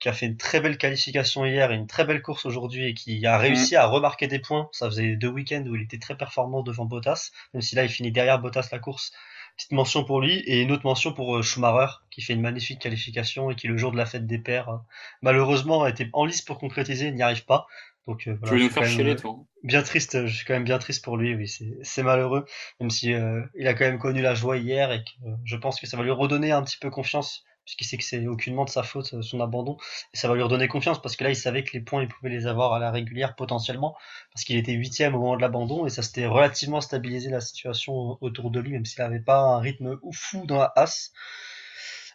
qui 0.00 0.08
a 0.08 0.12
fait 0.12 0.26
une 0.26 0.36
très 0.36 0.60
belle 0.60 0.78
qualification 0.78 1.44
hier 1.44 1.70
et 1.70 1.76
une 1.76 1.86
très 1.86 2.04
belle 2.04 2.20
course 2.20 2.46
aujourd'hui 2.46 2.86
et 2.86 2.94
qui 2.94 3.24
a 3.24 3.38
réussi 3.38 3.76
à 3.76 3.86
remarquer 3.86 4.26
des 4.26 4.40
points. 4.40 4.68
Ça 4.72 4.86
faisait 4.86 5.14
deux 5.14 5.28
week-ends 5.28 5.64
où 5.68 5.76
il 5.76 5.82
était 5.82 6.00
très 6.00 6.16
performant 6.16 6.64
devant 6.64 6.84
Bottas, 6.84 7.30
même 7.54 7.62
si 7.62 7.76
là 7.76 7.84
il 7.84 7.88
finit 7.88 8.10
derrière 8.10 8.40
Bottas 8.40 8.70
la 8.72 8.80
course 8.80 9.12
Petite 9.56 9.72
mention 9.72 10.04
pour 10.04 10.20
lui 10.20 10.38
et 10.46 10.62
une 10.62 10.72
autre 10.72 10.84
mention 10.84 11.12
pour 11.12 11.36
euh, 11.36 11.42
Schumacher 11.42 11.92
qui 12.10 12.22
fait 12.22 12.32
une 12.32 12.40
magnifique 12.40 12.80
qualification 12.80 13.50
et 13.50 13.54
qui 13.54 13.68
le 13.68 13.76
jour 13.76 13.92
de 13.92 13.96
la 13.96 14.06
fête 14.06 14.26
des 14.26 14.38
pères 14.38 14.68
euh, 14.70 14.78
malheureusement 15.20 15.82
a 15.82 15.90
été 15.90 16.08
en 16.12 16.24
lice 16.24 16.42
pour 16.42 16.58
concrétiser, 16.58 17.10
n'y 17.12 17.22
arrive 17.22 17.44
pas. 17.44 17.66
Donc 18.06 18.26
euh, 18.26 18.36
voilà, 18.40 18.56
tu 18.56 18.58
veux 18.58 18.64
nous 18.64 18.70
faire 18.70 18.86
chialer 18.86 19.16
toi. 19.16 19.36
Bien 19.62 19.82
triste, 19.82 20.26
je 20.26 20.34
suis 20.34 20.44
quand 20.44 20.54
même 20.54 20.64
bien 20.64 20.78
triste 20.78 21.04
pour 21.04 21.16
lui, 21.16 21.34
oui, 21.34 21.48
c'est 21.82 22.02
malheureux, 22.02 22.46
même 22.80 22.90
si 22.90 23.10
il 23.10 23.68
a 23.68 23.74
quand 23.74 23.84
même 23.84 24.00
connu 24.00 24.20
la 24.20 24.34
joie 24.34 24.56
hier 24.56 24.90
et 24.90 25.04
que 25.04 25.10
je 25.44 25.54
pense 25.54 25.78
que 25.78 25.86
ça 25.86 25.96
va 25.96 26.02
lui 26.02 26.10
redonner 26.10 26.50
un 26.50 26.62
petit 26.62 26.78
peu 26.78 26.90
confiance 26.90 27.44
puisqu'il 27.64 27.84
sait 27.84 27.96
que 27.96 28.04
c'est 28.04 28.26
aucunement 28.26 28.64
de 28.64 28.70
sa 28.70 28.82
faute 28.82 29.14
euh, 29.14 29.22
son 29.22 29.40
abandon. 29.40 29.76
Et 30.12 30.16
ça 30.16 30.28
va 30.28 30.34
lui 30.34 30.42
redonner 30.42 30.68
confiance 30.68 31.00
parce 31.00 31.16
que 31.16 31.24
là 31.24 31.30
il 31.30 31.36
savait 31.36 31.64
que 31.64 31.72
les 31.72 31.80
points 31.80 32.02
il 32.02 32.08
pouvait 32.08 32.30
les 32.30 32.46
avoir 32.46 32.72
à 32.72 32.78
la 32.78 32.90
régulière 32.90 33.34
potentiellement. 33.36 33.96
Parce 34.32 34.44
qu'il 34.44 34.56
était 34.56 34.72
huitième 34.72 35.14
au 35.14 35.18
moment 35.18 35.36
de 35.36 35.42
l'abandon 35.42 35.86
et 35.86 35.90
ça 35.90 36.02
s'était 36.02 36.26
relativement 36.26 36.80
stabilisé 36.80 37.30
la 37.30 37.40
situation 37.40 38.18
autour 38.20 38.50
de 38.50 38.60
lui 38.60 38.72
même 38.72 38.84
s'il 38.84 39.02
n'avait 39.02 39.20
pas 39.20 39.40
un 39.40 39.60
rythme 39.60 39.98
fou 40.12 40.46
dans 40.46 40.58
la 40.58 40.72
as. 40.76 41.12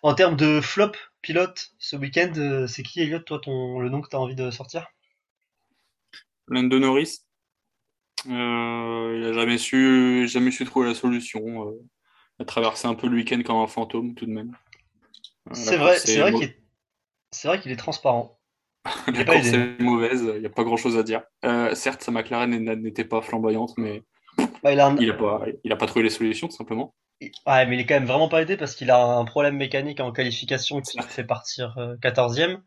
En 0.03 0.13
termes 0.13 0.35
de 0.37 0.61
flop 0.61 0.91
pilote 1.21 1.71
ce 1.79 1.95
week-end 1.95 2.31
euh, 2.37 2.67
c'est 2.67 2.83
qui 2.83 3.01
Elliot 3.01 3.19
toi 3.19 3.39
ton 3.39 3.79
le 3.79 3.89
nom 3.89 4.01
que 4.01 4.09
tu 4.09 4.15
as 4.15 4.19
envie 4.19 4.35
de 4.35 4.51
sortir? 4.51 4.87
Lando 6.47 6.79
Norris. 6.79 7.21
Euh, 8.27 9.15
il 9.17 9.25
a 9.25 9.33
jamais 9.33 9.57
su 9.57 10.27
jamais 10.27 10.51
su 10.51 10.65
trouver 10.65 10.87
la 10.87 10.95
solution 10.95 11.71
il 12.39 12.43
a 12.43 12.45
traversé 12.45 12.87
un 12.87 12.95
peu 12.95 13.07
le 13.07 13.15
week-end 13.15 13.41
comme 13.45 13.57
un 13.57 13.67
fantôme 13.67 14.15
tout 14.15 14.25
de 14.25 14.31
même 14.31 14.55
c'est 15.53 15.77
vrai, 15.77 15.97
c'est 15.99 16.19
vrai 16.19 16.33
qu'il 16.33 16.43
est... 16.43 16.57
c'est 17.31 17.47
vrai 17.47 17.59
qu'il 17.59 17.71
est 17.71 17.77
transparent. 17.77 18.39
La 19.13 19.25
course 19.25 19.47
est 19.47 19.81
mauvaise, 19.81 20.23
il 20.35 20.39
n'y 20.39 20.45
a 20.45 20.49
pas 20.49 20.63
grand 20.63 20.77
chose 20.77 20.97
à 20.97 21.03
dire. 21.03 21.23
Euh, 21.45 21.75
certes, 21.75 22.01
sa 22.03 22.11
McLaren 22.11 22.49
n'était 22.49 23.05
pas 23.05 23.21
flamboyante, 23.21 23.73
mais 23.77 24.03
bah, 24.63 24.71
il, 24.71 24.79
a 24.79 25.13
pas, 25.13 25.45
il 25.63 25.71
a 25.71 25.75
pas 25.75 25.87
trouvé 25.87 26.03
les 26.03 26.09
solutions, 26.09 26.47
tout 26.47 26.55
simplement. 26.55 26.93
Ouais, 27.21 27.65
mais 27.65 27.75
il 27.75 27.79
est 27.79 27.85
quand 27.85 27.95
même 27.95 28.05
vraiment 28.05 28.29
pas 28.29 28.41
aidé 28.43 28.57
parce 28.57 28.75
qu'il 28.75 28.91
a 28.91 29.03
un 29.03 29.25
problème 29.25 29.57
mécanique 29.57 29.99
en 29.99 30.11
qualification 30.11 30.81
qui 30.81 30.97
le 30.97 31.03
fait 31.03 31.23
partir 31.23 31.75
14ème. 32.01 32.51
Euh, 32.51 32.57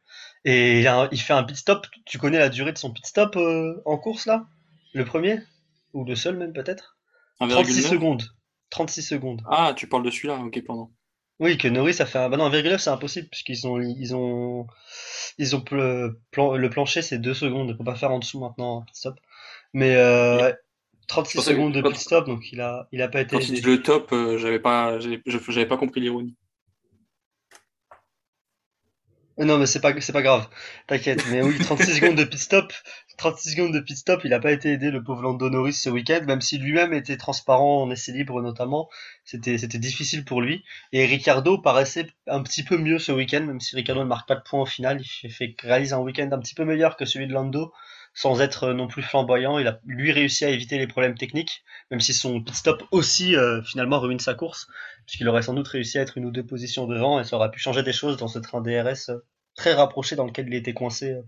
Et 0.44 0.80
il, 0.80 1.20
fait 1.20 1.32
un 1.32 1.44
pit 1.44 1.56
stop. 1.56 1.87
Tu 2.04 2.18
connais 2.18 2.38
la 2.38 2.49
durée 2.49 2.72
de 2.72 2.78
son 2.78 2.92
pit 2.92 3.06
stop 3.06 3.37
euh, 3.37 3.80
en 3.84 3.96
course 3.96 4.26
là? 4.26 4.46
Le 4.92 5.04
premier? 5.04 5.38
Ou 5.92 6.04
le 6.04 6.16
seul 6.16 6.37
même 6.37 6.52
peut-être? 6.52 6.99
36 7.38 7.82
secondes. 7.82 8.25
36 8.70 9.02
secondes. 9.02 9.42
Ah, 9.49 9.72
tu 9.76 9.88
parles 9.88 10.04
de 10.04 10.10
celui-là, 10.10 10.37
ok, 10.37 10.64
pardon. 10.66 10.90
Oui, 11.40 11.56
que 11.56 11.68
Norris 11.68 11.97
a 12.00 12.06
fait 12.06 12.18
un. 12.18 12.28
Bah 12.28 12.37
non, 12.37 12.50
1,9 12.50 12.78
c'est 12.78 12.90
impossible 12.90 13.28
puisqu'ils 13.28 13.66
ont 13.66 13.80
ils 13.80 14.14
ont 14.14 14.66
ils 15.38 15.56
ont 15.56 15.64
le, 15.73 16.20
plan... 16.30 16.54
le 16.54 16.70
plancher 16.70 17.00
c'est 17.00 17.18
2 17.18 17.32
secondes, 17.32 17.70
il 17.70 17.76
faut 17.76 17.82
pas 17.82 17.94
faire 17.94 18.12
en 18.12 18.18
dessous 18.18 18.38
maintenant 18.38 18.82
pit 18.82 18.94
stop. 18.94 19.18
Mais 19.73 19.97
euh, 19.97 20.52
36 21.09 21.40
secondes 21.40 21.73
de 21.73 21.80
pit 21.80 21.97
stop 21.97 22.26
donc 22.26 22.52
il 22.52 22.61
a 22.61 22.87
il 22.92 23.00
a 23.00 23.09
pas 23.09 23.23
été 23.23 23.37
Quand 23.37 23.66
le 23.66 23.82
top, 23.82 24.12
euh, 24.12 24.37
j'avais 24.37 24.61
pas 24.61 24.99
j'avais 25.00 25.66
pas 25.66 25.78
compris 25.78 26.00
l'ironie. 26.00 26.37
Non, 29.40 29.56
mais 29.56 29.64
c'est 29.64 29.80
pas, 29.80 29.99
c'est 30.00 30.12
pas 30.12 30.20
grave. 30.20 30.47
T'inquiète. 30.87 31.25
Mais 31.30 31.40
oui, 31.40 31.59
36 31.59 31.94
secondes 31.94 32.14
de 32.14 32.25
pit 32.25 32.38
stop. 32.38 32.75
36 33.16 33.52
secondes 33.52 33.73
de 33.73 33.80
pit 33.80 33.97
stop. 33.97 34.20
Il 34.25 34.35
a 34.35 34.38
pas 34.38 34.52
été 34.52 34.73
aidé, 34.73 34.90
le 34.90 35.02
pauvre 35.02 35.23
Lando 35.23 35.49
Norris, 35.49 35.73
ce 35.73 35.88
week-end, 35.88 36.20
même 36.26 36.42
si 36.42 36.59
lui-même 36.59 36.92
était 36.92 37.16
transparent 37.16 37.82
en 37.82 37.90
essai 37.90 38.12
libre, 38.12 38.42
notamment. 38.42 38.90
C'était, 39.25 39.56
difficile 39.56 40.26
pour 40.26 40.42
lui. 40.42 40.62
Et 40.92 41.06
Ricardo 41.06 41.56
paraissait 41.56 42.09
un 42.26 42.42
petit 42.42 42.62
peu 42.62 42.76
mieux 42.76 42.99
ce 42.99 43.12
week-end, 43.12 43.40
même 43.40 43.61
si 43.61 43.75
Ricardo 43.76 44.02
ne 44.02 44.09
marque 44.09 44.28
pas 44.28 44.35
de 44.35 44.42
points 44.42 44.61
au 44.61 44.66
final. 44.66 45.00
Il 45.23 45.32
fait, 45.32 45.54
réalise 45.62 45.94
un 45.94 46.00
week-end 46.00 46.28
un 46.32 46.38
petit 46.38 46.54
peu 46.54 46.66
meilleur 46.66 46.99
que 46.99 47.06
celui 47.06 47.26
de 47.26 47.32
Lando, 47.32 47.73
sans 48.12 48.42
être 48.42 48.75
non 48.75 48.88
plus 48.88 49.02
flamboyant. 49.02 49.59
Il 49.59 49.66
a, 49.68 49.80
lui, 49.87 50.12
réussi 50.12 50.44
à 50.44 50.50
éviter 50.50 50.76
les 50.76 50.87
problèmes 50.87 51.14
techniques, 51.14 51.64
même 51.90 52.00
si 52.00 52.12
son 52.12 52.42
pit 52.42 52.54
stop 52.54 52.82
aussi, 52.90 53.37
euh, 53.37 53.62
finalement, 53.62 54.00
ruine 54.00 54.20
sa 54.20 54.35
course 54.35 54.66
puisqu'il 55.11 55.29
aurait 55.29 55.43
sans 55.43 55.55
doute 55.55 55.67
réussi 55.67 55.99
à 55.99 56.02
être 56.02 56.19
une 56.19 56.26
ou 56.26 56.31
deux 56.31 56.47
positions 56.47 56.87
devant 56.87 57.19
et 57.19 57.25
ça 57.25 57.35
aurait 57.35 57.50
pu 57.50 57.59
changer 57.59 57.83
des 57.83 57.93
choses 57.93 58.17
dans 58.17 58.29
ce 58.29 58.38
train 58.38 58.61
DRS 58.61 59.09
euh, 59.09 59.19
très 59.57 59.75
rapproché 59.75 60.14
dans 60.14 60.25
lequel 60.25 60.47
il 60.47 60.55
était 60.55 60.73
coincé 60.73 61.11
euh, 61.11 61.23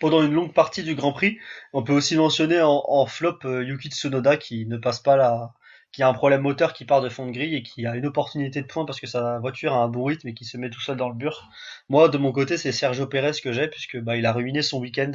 pendant 0.00 0.20
une 0.20 0.32
longue 0.32 0.52
partie 0.52 0.82
du 0.82 0.96
Grand 0.96 1.12
Prix. 1.12 1.38
On 1.72 1.84
peut 1.84 1.92
aussi 1.92 2.16
mentionner 2.16 2.60
en, 2.60 3.06
flop 3.06 3.38
euh, 3.44 3.62
Yuki 3.62 3.90
Tsunoda 3.90 4.36
qui 4.36 4.66
ne 4.66 4.78
passe 4.78 4.98
pas 4.98 5.14
la 5.14 5.54
qui 5.92 6.02
a 6.02 6.08
un 6.08 6.12
problème 6.12 6.40
moteur 6.40 6.72
qui 6.72 6.84
part 6.84 7.00
de 7.02 7.08
fond 7.08 7.26
de 7.26 7.30
grille 7.30 7.54
et 7.54 7.62
qui 7.62 7.86
a 7.86 7.94
une 7.94 8.04
opportunité 8.04 8.60
de 8.60 8.66
point 8.66 8.84
parce 8.84 8.98
que 8.98 9.06
sa 9.06 9.38
voiture 9.38 9.72
a 9.72 9.76
un 9.76 9.88
bon 9.88 10.02
rythme 10.02 10.26
et 10.26 10.34
qui 10.34 10.44
se 10.44 10.58
met 10.58 10.68
tout 10.68 10.80
seul 10.80 10.96
dans 10.96 11.08
le 11.08 11.14
mur. 11.14 11.48
Moi, 11.88 12.08
de 12.08 12.18
mon 12.18 12.32
côté, 12.32 12.58
c'est 12.58 12.72
Sergio 12.72 13.06
Pérez 13.06 13.40
que 13.42 13.52
j'ai 13.52 13.68
puisque 13.68 13.98
bah, 14.00 14.16
il 14.16 14.26
a 14.26 14.32
ruiné 14.32 14.60
son 14.60 14.80
week-end 14.80 15.12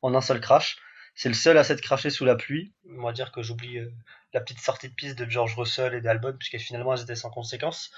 en 0.00 0.14
un 0.14 0.22
seul 0.22 0.40
crash. 0.40 0.78
C'est 1.14 1.28
le 1.28 1.34
seul 1.34 1.56
à 1.58 1.64
s'être 1.64 1.80
craché 1.80 2.10
sous 2.10 2.24
la 2.24 2.34
pluie. 2.34 2.72
On 2.98 3.02
va 3.02 3.12
dire 3.12 3.30
que 3.30 3.42
j'oublie 3.42 3.78
euh, 3.78 3.92
la 4.32 4.40
petite 4.40 4.60
sortie 4.60 4.88
de 4.88 4.94
piste 4.94 5.18
de 5.18 5.28
George 5.28 5.54
Russell 5.56 5.94
et 5.94 6.00
d'Albon 6.00 6.36
puisque 6.38 6.58
finalement 6.58 6.94
elles 6.94 7.02
étaient 7.02 7.14
sans 7.14 7.30
conséquence. 7.30 7.90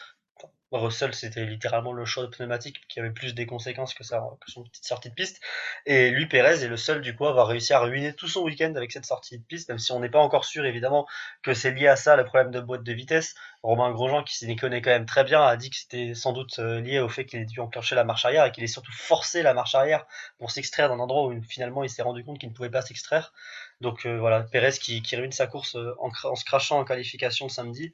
Russell, 0.73 1.14
c'était 1.14 1.44
littéralement 1.44 1.92
le 1.92 2.04
choix 2.04 2.28
pneumatique 2.30 2.80
qui 2.88 2.99
avait 3.00 3.11
plus 3.11 3.35
des 3.35 3.46
conséquences 3.46 3.94
que, 3.94 4.04
ça, 4.04 4.23
que 4.44 4.50
son 4.50 4.64
petite 4.64 4.85
sortie 4.85 5.11
de 5.11 5.14
piste. 5.14 5.40
Et 5.87 6.11
lui, 6.11 6.26
Pérez, 6.26 6.64
est 6.64 6.68
le 6.68 6.76
seul, 6.76 7.00
du 7.00 7.14
coup, 7.14 7.26
à 7.26 7.30
avoir 7.30 7.46
réussi 7.46 7.73
à 7.73 7.78
ruiner 7.78 8.14
tout 8.14 8.28
son 8.28 8.42
week-end 8.42 8.75
avec 8.75 8.92
cette 8.92 9.06
sortie 9.06 9.38
de 9.38 9.44
piste, 9.44 9.68
même 9.68 9.78
si 9.78 9.92
on 9.92 10.00
n'est 10.00 10.08
pas 10.08 10.18
encore 10.18 10.44
sûr, 10.44 10.64
évidemment, 10.64 11.06
que 11.42 11.54
c'est 11.54 11.70
lié 11.70 11.87
à 11.87 11.96
ça, 11.96 12.16
le 12.16 12.25
problème 12.25 12.50
de 12.50 12.61
boîte 12.61 12.82
de 12.82 12.92
vitesse. 12.92 13.35
Romain 13.62 13.90
Grosjean, 13.90 14.23
qui 14.23 14.37
s'y 14.37 14.56
connaît 14.56 14.82
quand 14.82 14.90
même 14.90 15.06
très 15.06 15.25
bien, 15.25 15.42
a 15.42 15.56
dit 15.56 15.70
que 15.70 15.76
c'était 15.76 16.14
sans 16.14 16.32
doute 16.32 16.58
euh, 16.58 16.80
lié 16.80 17.00
au 17.00 17.08
fait 17.08 17.25
qu'il 17.26 17.40
ait 17.40 17.44
dû 17.46 17.58
enclencher 17.61 17.94
la 17.94 18.04
marche 18.04 18.25
arrière 18.25 18.44
et 18.44 18.52
qu'il 18.52 18.62
ait 18.62 18.68
surtout 18.68 18.92
forcé 18.92 19.42
la 19.42 19.54
marche 19.54 19.75
arrière 19.75 20.06
pour 20.38 20.50
s'extraire 20.50 20.88
d'un 20.88 21.00
endroit 21.00 21.26
où 21.26 21.42
finalement 21.42 21.82
il 21.82 21.90
s'est 21.90 22.02
rendu 22.02 22.25
compte 22.25 22.38
qu'il 22.38 22.49
ne 22.49 22.54
pouvait 22.54 22.70
pas 22.70 22.82
s'extraire. 22.82 23.32
Donc 23.80 24.06
euh, 24.06 24.18
voilà, 24.18 24.42
Pérez 24.42 24.73
qui, 24.73 25.02
qui 25.02 25.16
ruine 25.16 25.32
sa 25.32 25.46
course 25.46 25.75
euh, 25.76 25.94
en, 25.99 26.11
en 26.25 26.35
se 26.37 26.44
crachant 26.44 26.78
en 26.78 26.85
qualification 26.85 27.49
samedi. 27.49 27.92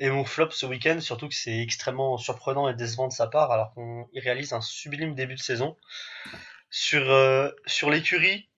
Et 0.00 0.10
mon 0.10 0.24
flop 0.24 0.50
ce 0.50 0.66
week-end, 0.66 1.00
surtout 1.00 1.28
que 1.28 1.34
c'est 1.34 1.60
extrêmement 1.60 2.16
surprenant 2.16 2.68
et 2.68 2.74
décevant 2.74 3.08
de 3.08 3.12
sa 3.12 3.26
part, 3.26 3.52
alors 3.52 3.72
qu'on 3.74 4.08
réalise 4.14 4.52
un 4.52 4.60
sublime 4.60 5.14
début 5.14 5.34
de 5.34 5.40
saison. 5.40 5.76
Sur, 6.70 7.10
euh, 7.10 7.50
l'écurie, 7.90 8.48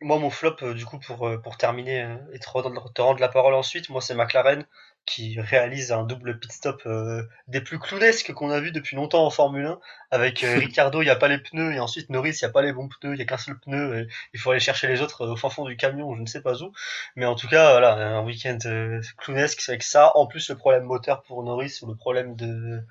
moi 0.00 0.18
mon 0.18 0.30
flop, 0.30 0.56
euh, 0.62 0.74
du 0.74 0.86
coup, 0.86 0.98
pour, 0.98 1.26
euh, 1.26 1.38
pour 1.38 1.56
terminer 1.56 2.16
et 2.32 2.38
te 2.38 2.48
rendre 2.48 3.20
la 3.20 3.28
parole 3.28 3.54
ensuite, 3.54 3.88
moi 3.90 4.00
c'est 4.00 4.14
McLaren 4.14 4.64
qui 5.06 5.38
réalise 5.40 5.92
un 5.92 6.04
double 6.04 6.38
pit 6.38 6.50
stop 6.50 6.82
euh, 6.86 7.22
des 7.46 7.60
plus 7.60 7.78
clownesques 7.78 8.32
qu'on 8.32 8.50
a 8.50 8.60
vu 8.60 8.72
depuis 8.72 8.96
longtemps 8.96 9.26
en 9.26 9.30
Formule 9.30 9.66
1 9.66 9.80
avec 10.10 10.42
euh, 10.44 10.58
Ricardo 10.58 11.02
il 11.02 11.04
n'y 11.04 11.10
a 11.10 11.16
pas 11.16 11.28
les 11.28 11.38
pneus 11.38 11.72
et 11.72 11.80
ensuite 11.80 12.10
Norris 12.10 12.38
il 12.40 12.44
n'y 12.44 12.48
a 12.48 12.52
pas 12.52 12.62
les 12.62 12.72
bons 12.72 12.88
pneus 12.88 13.12
il 13.12 13.16
n'y 13.16 13.22
a 13.22 13.26
qu'un 13.26 13.36
seul 13.36 13.58
pneu 13.58 13.98
et 13.98 14.08
il 14.32 14.40
faut 14.40 14.50
aller 14.50 14.60
chercher 14.60 14.88
les 14.88 15.02
autres 15.02 15.22
euh, 15.22 15.32
au 15.32 15.36
fin 15.36 15.50
fond 15.50 15.64
du 15.64 15.76
camion 15.76 16.14
je 16.14 16.20
ne 16.20 16.26
sais 16.26 16.40
pas 16.40 16.62
où. 16.62 16.72
Mais 17.16 17.26
en 17.26 17.34
tout 17.34 17.48
cas 17.48 17.72
voilà 17.72 17.94
un 17.94 18.24
week-end 18.24 18.58
clownesque 19.18 19.68
avec 19.68 19.82
ça 19.82 20.12
en 20.16 20.26
plus 20.26 20.48
le 20.48 20.56
problème 20.56 20.84
moteur 20.84 21.22
pour 21.22 21.42
Norris 21.42 21.78
ou 21.82 21.86
le 21.86 21.96
problème 21.96 22.34
de 22.36 22.82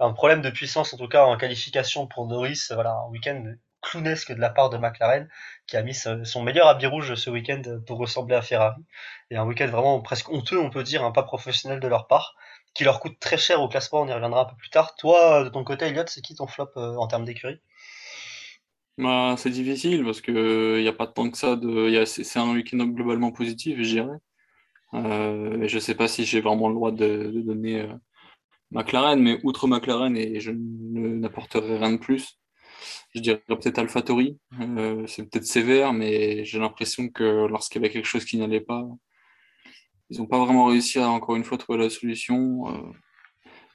un 0.00 0.12
problème 0.12 0.42
de 0.42 0.50
puissance 0.50 0.92
en 0.94 0.96
tout 0.96 1.08
cas 1.08 1.24
en 1.24 1.36
qualification 1.36 2.06
pour 2.06 2.26
Norris 2.26 2.68
voilà 2.70 2.92
un 2.92 3.10
week-end 3.10 3.54
clownesque 3.82 4.32
de 4.32 4.40
la 4.40 4.50
part 4.50 4.70
de 4.70 4.78
McLaren 4.78 5.28
qui 5.66 5.76
a 5.76 5.82
mis 5.82 5.94
son 5.94 6.42
meilleur 6.42 6.66
habit 6.68 6.86
rouge 6.86 7.14
ce 7.14 7.30
week-end 7.30 7.62
pour 7.86 7.98
ressembler 7.98 8.36
à 8.36 8.42
Ferrari. 8.42 8.80
Et 9.30 9.36
un 9.36 9.44
week-end 9.44 9.68
vraiment 9.68 10.00
presque 10.00 10.30
honteux, 10.30 10.58
on 10.58 10.70
peut 10.70 10.82
dire, 10.82 11.04
un 11.04 11.12
pas 11.12 11.22
professionnel 11.22 11.80
de 11.80 11.88
leur 11.88 12.06
part, 12.06 12.34
qui 12.74 12.84
leur 12.84 13.00
coûte 13.00 13.18
très 13.20 13.36
cher 13.36 13.60
au 13.60 13.68
classement, 13.68 14.02
on 14.02 14.08
y 14.08 14.12
reviendra 14.12 14.42
un 14.42 14.44
peu 14.46 14.56
plus 14.56 14.70
tard. 14.70 14.94
Toi, 14.96 15.44
de 15.44 15.48
ton 15.48 15.64
côté, 15.64 15.86
Elliot, 15.86 16.04
c'est 16.06 16.22
qui 16.22 16.34
ton 16.34 16.46
flop 16.46 16.70
euh, 16.76 16.96
en 16.96 17.06
termes 17.06 17.24
d'écurie? 17.24 17.60
Bah, 18.98 19.34
C'est 19.38 19.50
difficile 19.50 20.04
parce 20.04 20.20
qu'il 20.20 20.80
n'y 20.80 20.88
a 20.88 20.92
pas 20.92 21.06
tant 21.06 21.30
que 21.30 21.36
ça. 21.36 21.56
De... 21.56 22.04
C'est 22.04 22.38
un 22.38 22.52
week-end 22.52 22.78
globalement 22.86 23.32
positif, 23.32 23.78
je 23.78 23.82
dirais. 23.82 24.18
Euh, 24.94 25.66
je 25.68 25.74
ne 25.74 25.80
sais 25.80 25.94
pas 25.94 26.08
si 26.08 26.24
j'ai 26.24 26.40
vraiment 26.40 26.68
le 26.68 26.74
droit 26.74 26.92
de, 26.92 27.32
donner 27.44 27.80
euh, 27.80 27.94
McLaren, 28.70 29.20
mais 29.20 29.38
outre 29.42 29.66
McLaren, 29.66 30.16
et 30.16 30.40
je 30.40 30.52
n'apporterai 30.52 31.78
rien 31.78 31.92
de 31.92 31.96
plus, 31.98 32.38
je 33.14 33.20
dirais 33.20 33.42
peut-être 33.46 33.78
AlphaTauri. 33.78 34.38
Euh, 34.60 35.06
c'est 35.06 35.28
peut-être 35.28 35.46
sévère, 35.46 35.92
mais 35.92 36.44
j'ai 36.44 36.58
l'impression 36.58 37.08
que 37.08 37.46
lorsqu'il 37.46 37.80
y 37.80 37.84
avait 37.84 37.92
quelque 37.92 38.06
chose 38.06 38.24
qui 38.24 38.36
n'allait 38.38 38.60
pas, 38.60 38.84
ils 40.10 40.18
n'ont 40.18 40.26
pas 40.26 40.38
vraiment 40.38 40.66
réussi 40.66 40.98
à, 40.98 41.08
encore 41.08 41.36
une 41.36 41.44
fois, 41.44 41.58
trouver 41.58 41.78
la 41.78 41.90
solution. 41.90 42.68
Euh, 42.68 42.92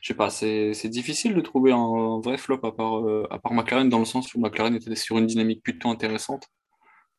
je 0.01 0.09
sais 0.09 0.13
pas, 0.13 0.29
c'est 0.29 0.89
difficile 0.89 1.33
de 1.33 1.41
trouver 1.41 1.71
un, 1.71 2.19
vrai 2.21 2.37
flop 2.37 2.59
à 2.63 2.71
part, 2.71 3.05
euh, 3.05 3.27
à 3.31 3.39
part 3.39 3.53
McLaren, 3.53 3.89
dans 3.89 3.99
le 3.99 4.05
sens 4.05 4.33
où 4.35 4.39
McLaren 4.39 4.75
était 4.75 4.95
sur 4.95 5.17
une 5.17 5.25
dynamique 5.25 5.63
plutôt 5.63 5.89
intéressante. 5.89 6.47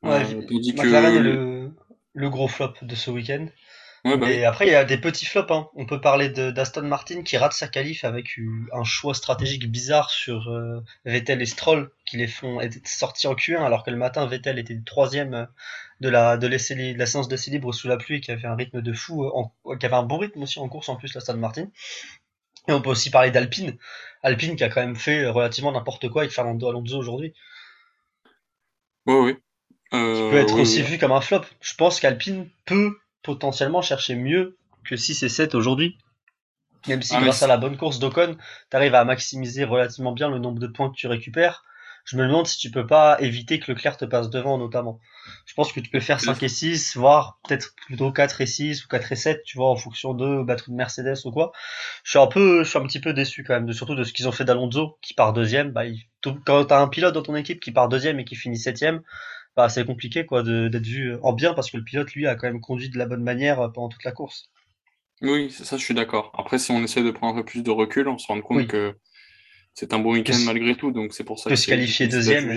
Ouais, 0.03 0.25
McLaren 0.25 1.17
est 1.17 1.21
le, 1.21 1.73
le 2.15 2.31
gros 2.31 2.49
flop 2.49 2.75
de 2.83 2.95
ce 2.95 3.11
week-end. 3.11 3.47
Bah 4.05 4.31
et 4.31 4.45
après, 4.45 4.67
il 4.67 4.73
y 4.73 4.77
a 4.77 4.85
des 4.85 4.99
petits 4.99 5.27
flops. 5.27 5.51
Hein. 5.51 5.69
On 5.75 5.85
peut 5.85 6.01
parler 6.01 6.29
d'Aston 6.29 6.83
Martin 6.83 7.23
qui 7.23 7.37
rate 7.37 7.53
sa 7.53 7.69
qualif 7.69 8.05
avec 8.05 8.39
un 8.73 8.85
choix 8.85 9.15
stratégique 9.15 9.71
bizarre 9.71 10.11
sur 10.11 10.49
euh, 10.51 10.85
Vettel 11.05 11.43
et 11.43 11.47
Stroll 11.47 11.91
qui 12.07 12.17
les 12.17 12.29
font 12.29 12.61
être 12.61 12.87
sortis 12.87 13.27
en 13.27 13.35
Q1 13.35 13.65
alors 13.65 13.85
que 13.85 13.91
le 13.91 13.97
matin 13.97 14.27
Vettel 14.27 14.59
était 14.59 14.75
le 14.75 14.85
troisième 14.85 15.35
euh, 15.35 15.47
de 16.01 16.09
la 16.09 16.37
de, 16.37 16.47
de 16.47 16.99
la 16.99 17.07
séance 17.07 17.29
d'essai 17.29 17.51
libre 17.51 17.73
sous 17.73 17.89
la 17.89 17.97
pluie 17.97 18.21
qui 18.21 18.31
avait 18.31 18.47
un 18.47 18.55
rythme 18.55 18.81
de 18.81 18.93
fou, 18.93 19.25
euh, 19.25 19.77
qui 19.77 19.87
avait 19.87 19.97
un 19.97 20.05
bon 20.05 20.19
rythme 20.19 20.43
aussi 20.43 20.61
en 20.61 20.69
course 20.69 20.89
en 20.89 20.97
plus 20.97 21.15
l'Aston 21.15 21.37
Martin. 21.37 21.67
Et 22.69 22.73
on 22.73 22.81
peut 22.81 22.91
aussi 22.91 23.11
parler 23.11 23.31
d'Alpine, 23.31 23.77
Alpine 24.23 24.55
qui 24.55 24.63
a 24.63 24.69
quand 24.69 24.81
même 24.81 24.97
fait 24.97 25.27
relativement 25.27 25.73
n'importe 25.73 26.09
quoi 26.09 26.23
avec 26.23 26.33
Fernando 26.33 26.69
Alonso 26.69 26.99
aujourd'hui. 26.99 27.33
Oui, 29.07 29.15
oui. 29.15 29.35
qui 29.91 30.31
peut 30.31 30.37
être 30.37 30.59
aussi 30.59 30.83
vu 30.83 30.99
comme 30.99 31.13
un 31.13 31.23
flop. 31.23 31.41
Je 31.63 31.75
pense 31.75 31.99
qu'Alpine 31.99 32.49
peut 32.67 32.95
potentiellement 33.29 33.83
chercher 33.83 34.15
mieux 34.15 34.57
que 34.85 34.97
6 34.97 35.23
et 35.23 35.29
7 35.29 35.55
aujourd'hui. 35.55 35.99
Même 36.87 37.03
si 37.03 37.15
ah, 37.15 37.21
grâce 37.21 37.43
à 37.43 37.47
la 37.47 37.59
bonne 37.59 37.77
course 37.77 37.99
d'Ocon, 37.99 38.39
tu 38.71 38.77
arrives 38.77 38.95
à 38.95 39.05
maximiser 39.05 39.65
relativement 39.65 40.13
bien 40.13 40.31
le 40.31 40.39
nombre 40.39 40.59
de 40.59 40.67
points 40.67 40.89
que 40.89 40.95
tu 40.95 41.09
récupères. 41.09 41.63
Je 42.07 42.17
me 42.17 42.27
demande 42.27 42.47
si 42.47 42.57
tu 42.57 42.71
peux 42.71 42.87
pas 42.87 43.19
éviter 43.21 43.61
que 43.61 43.71
Leclerc 43.71 43.99
te 43.99 44.07
passe 44.07 44.31
devant 44.31 44.57
notamment. 44.57 44.99
Je 45.45 45.53
pense 45.53 45.75
que 45.75 45.81
tu 45.81 45.91
peux 45.91 46.01
faire 46.01 46.23
5 46.23 46.43
et 46.43 46.49
6, 46.49 46.97
voire 46.97 47.39
peut-être 47.47 47.75
plutôt 47.85 48.11
4 48.11 48.41
et 48.41 48.47
6 48.47 48.87
ou 48.87 48.89
4 48.89 49.13
et 49.13 49.17
7, 49.17 49.43
tu 49.45 49.59
vois, 49.59 49.69
en 49.69 49.77
fonction 49.77 50.15
de 50.15 50.43
battre 50.43 50.71
une 50.71 50.77
Mercedes 50.77 51.27
ou 51.27 51.31
quoi. 51.31 51.53
Je 52.05 52.11
suis 52.13 52.19
un 52.19 52.29
peu, 52.29 52.65
je 52.65 52.71
suis 52.71 52.79
un 52.79 52.87
petit 52.87 53.01
peu 53.01 53.13
déçu 53.13 53.45
quand 53.45 53.53
même, 53.53 53.67
de, 53.67 53.75
surtout 53.75 53.95
de 53.95 54.05
ce 54.05 54.15
qu'ils 54.15 54.27
ont 54.27 54.33
fait 54.33 54.47
d'Alonso, 54.47 54.97
qui 55.03 55.13
part 55.13 55.35
deuxième. 55.35 55.73
Bah, 55.73 55.85
il, 55.85 56.01
quand 56.47 56.65
t'as 56.65 56.81
un 56.81 56.89
pilote 56.89 57.13
dans 57.13 57.23
ton 57.23 57.37
équipe 57.37 57.61
qui 57.61 57.73
part 57.73 57.91
deuxième 57.91 58.19
et 58.21 58.25
qui 58.25 58.37
finit 58.37 58.57
septième, 58.57 59.03
bah, 59.59 59.69
c'est 59.69 59.85
compliqué 59.85 60.25
quoi 60.25 60.45
d'être 60.45 60.87
vu 60.87 61.17
en 61.21 61.33
bien 61.33 61.53
parce 61.53 61.69
que 61.69 61.79
le 61.79 61.83
pilote 61.83 62.13
lui 62.13 62.29
a 62.29 62.37
quand 62.37 62.47
même 62.47 62.61
conduit 62.61 62.91
de 62.91 62.97
la 62.97 63.07
bonne 63.07 63.25
manière 63.25 63.59
euh, 63.61 63.69
pendant 63.69 63.89
toute 63.89 64.05
la 64.05 64.13
course. 64.13 64.53
Oui, 65.21 65.51
ça 65.51 65.77
je 65.77 65.83
suis 65.83 65.95
d'accord. 65.95 66.31
Après, 66.39 66.61
si 66.61 66.71
on 66.71 66.81
essaie 66.85 67.03
de 67.03 67.11
prendre 67.11 67.35
un 67.35 67.41
peu 67.41 67.45
plus 67.45 67.65
de 67.65 67.71
recul, 67.73 68.07
on 68.07 68.19
se 68.19 68.29
rend 68.29 68.41
compte 68.41 68.69
que 68.69 68.95
c'est 69.75 69.93
un 69.93 69.99
bon 69.99 70.13
week-end 70.13 70.39
malgré 70.45 70.77
tout, 70.77 70.93
donc 70.93 71.13
c'est 71.13 71.25
pour 71.25 71.41
ça 71.41 71.51
que, 71.51 71.57
se 71.57 71.67
qualifier 71.67 72.07
deuxième 72.07 72.53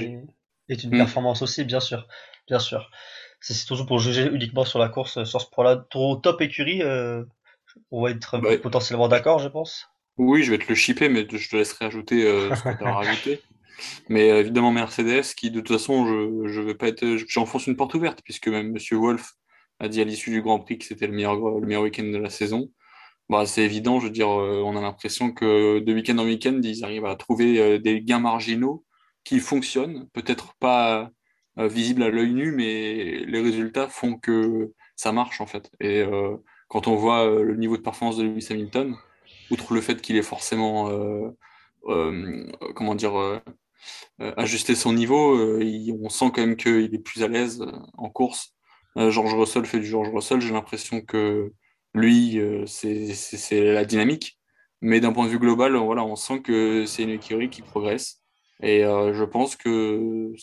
est, 0.70 0.84
une 0.84 0.92
mm. 0.92 0.98
performance 0.98 1.42
aussi, 1.42 1.64
bien 1.64 1.80
sûr, 1.80 2.08
bien 2.48 2.60
sûr. 2.60 2.92
C'est 3.40 3.66
toujours 3.66 3.88
pour 3.88 3.98
juger 3.98 4.30
uniquement 4.32 4.64
sur 4.64 4.78
la 4.78 4.88
course, 4.88 5.18
euh, 5.18 5.26
sur 5.26 5.42
ce 5.42 5.48
point-là. 5.50 5.88
top 5.90 6.40
écurie, 6.40 6.84
euh, 6.84 7.24
on 7.90 8.04
va 8.04 8.12
être 8.12 8.38
bah, 8.38 8.56
potentiellement 8.60 9.08
d'accord, 9.08 9.40
je 9.40 9.48
pense. 9.48 9.88
Oui, 10.18 10.44
je 10.44 10.52
vais 10.52 10.60
te 10.60 10.70
le 10.70 10.76
shipper, 10.76 11.10
mais 11.10 11.26
je 11.28 11.50
te 11.50 11.56
laisserai 11.56 11.86
ajouter 11.86 12.22
ce 12.22 12.62
que 12.62 12.78
tu 12.78 12.84
as 12.84 12.94
rajouté. 12.94 13.42
Mais 14.10 14.32
euh, 14.32 14.40
évidemment, 14.40 14.72
Mercedes, 14.72 15.34
qui 15.36 15.52
de 15.52 15.60
toute 15.60 15.78
façon, 15.78 16.06
je, 16.06 16.48
je 16.52 16.62
vais 16.62 16.76
pas 16.76 16.88
être, 16.88 17.06
j'enfonce 17.28 17.68
une 17.68 17.76
porte 17.76 17.94
ouverte, 17.94 18.22
puisque 18.24 18.48
même 18.48 18.72
Monsieur 18.72 18.98
Wolf 18.98 19.34
a 19.80 19.88
dit 19.88 20.02
à 20.02 20.04
l'issue 20.04 20.30
du 20.30 20.42
Grand 20.42 20.60
Prix 20.60 20.78
que 20.78 20.86
c'était 20.86 21.08
le 21.08 21.14
meilleur, 21.14 21.36
le 21.36 21.66
meilleur 21.66 21.84
week-end 21.84 22.04
de 22.04 22.18
la 22.18 22.30
saison. 22.30 22.70
Bah, 23.30 23.46
c'est 23.46 23.64
évident, 23.64 24.00
je 24.00 24.06
veux 24.06 24.12
dire, 24.12 24.30
euh, 24.30 24.62
on 24.64 24.76
a 24.76 24.82
l'impression 24.82 25.32
que 25.32 25.80
de 25.80 25.94
week-end 25.94 26.18
en 26.18 26.26
week-end, 26.26 26.60
ils 26.64 26.84
arrivent 26.84 27.06
à 27.06 27.16
trouver 27.16 27.60
euh, 27.60 27.80
des 27.80 28.02
gains 28.02 28.20
marginaux 28.20 28.84
qui 29.24 29.40
fonctionnent, 29.40 30.08
peut-être 30.14 30.56
pas 30.60 31.10
visibles 31.58 32.02
à 32.04 32.10
l'œil 32.10 32.34
nu, 32.34 32.52
mais 32.54 33.24
les 33.26 33.42
résultats 33.42 33.88
font 33.88 34.18
que 34.18 34.74
ça 34.96 35.12
marche 35.12 35.42
en 35.42 35.46
fait. 35.46 35.70
Et 35.80 36.04
quand 36.70 36.88
on 36.88 36.96
voit 36.96 37.28
le 37.28 37.56
niveau 37.56 37.78
de 37.78 37.84
performance 37.84 38.18
de 38.18 38.24
Lewis 38.24 38.48
Hamilton, 38.50 38.96
outre 39.52 39.74
le 39.74 39.82
fait 39.82 40.02
qu'il 40.02 40.16
est 40.16 40.24
forcément, 40.24 40.90
comment 41.84 42.96
dire, 42.96 43.42
ajuster 44.38 44.76
son 44.76 44.94
niveau. 44.94 45.36
Euh, 45.36 45.94
on 46.02 46.10
sent 46.10 46.32
quand 46.34 46.42
même 46.42 46.56
qu'il 46.56 46.94
est 46.94 47.04
plus 47.04 47.24
à 47.24 47.28
l'aise 47.28 47.62
euh, 47.62 47.72
en 47.98 48.10
course. 48.10 48.54
George 48.98 49.34
Russell 49.34 49.66
fait 49.66 49.80
du 49.80 49.86
George 49.86 50.10
Russell. 50.10 50.42
J'ai 50.42 50.52
l'impression 50.52 51.00
que 51.00 51.54
lui, 51.94 52.38
c'est 52.66 53.64
la 53.64 53.86
dynamique. 53.86 54.38
Mais 54.82 55.00
d'un 55.00 55.14
point 55.14 55.28
de 55.28 55.32
vue 55.32 55.40
global, 55.40 55.78
voilà, 55.78 56.04
on 56.04 56.18
sent 56.18 56.42
que 56.42 56.86
c'est 56.86 57.04
une 57.04 57.12
écurie 57.12 57.50
qui 57.50 57.62
progresse. 57.62 58.22
Et 58.62 58.82
je 58.82 59.24
pense 59.24 59.56
que 59.56 60.34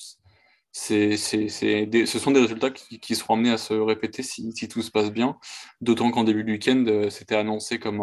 c'est, 0.73 1.19
ce 1.19 2.19
sont 2.19 2.31
des 2.31 2.41
résultats 2.41 2.71
qui, 2.71 3.15
seront 3.15 3.35
amenés 3.35 3.51
à 3.51 3.59
se 3.59 3.75
répéter 3.75 4.23
si, 4.23 4.51
tout 4.67 4.81
se 4.81 4.91
passe 4.91 5.13
bien. 5.13 5.37
D'autant 5.83 6.11
qu'en 6.11 6.25
début 6.25 6.43
de 6.43 6.53
week-end, 6.53 7.11
c'était 7.11 7.37
annoncé 7.37 7.79
comme 7.79 8.01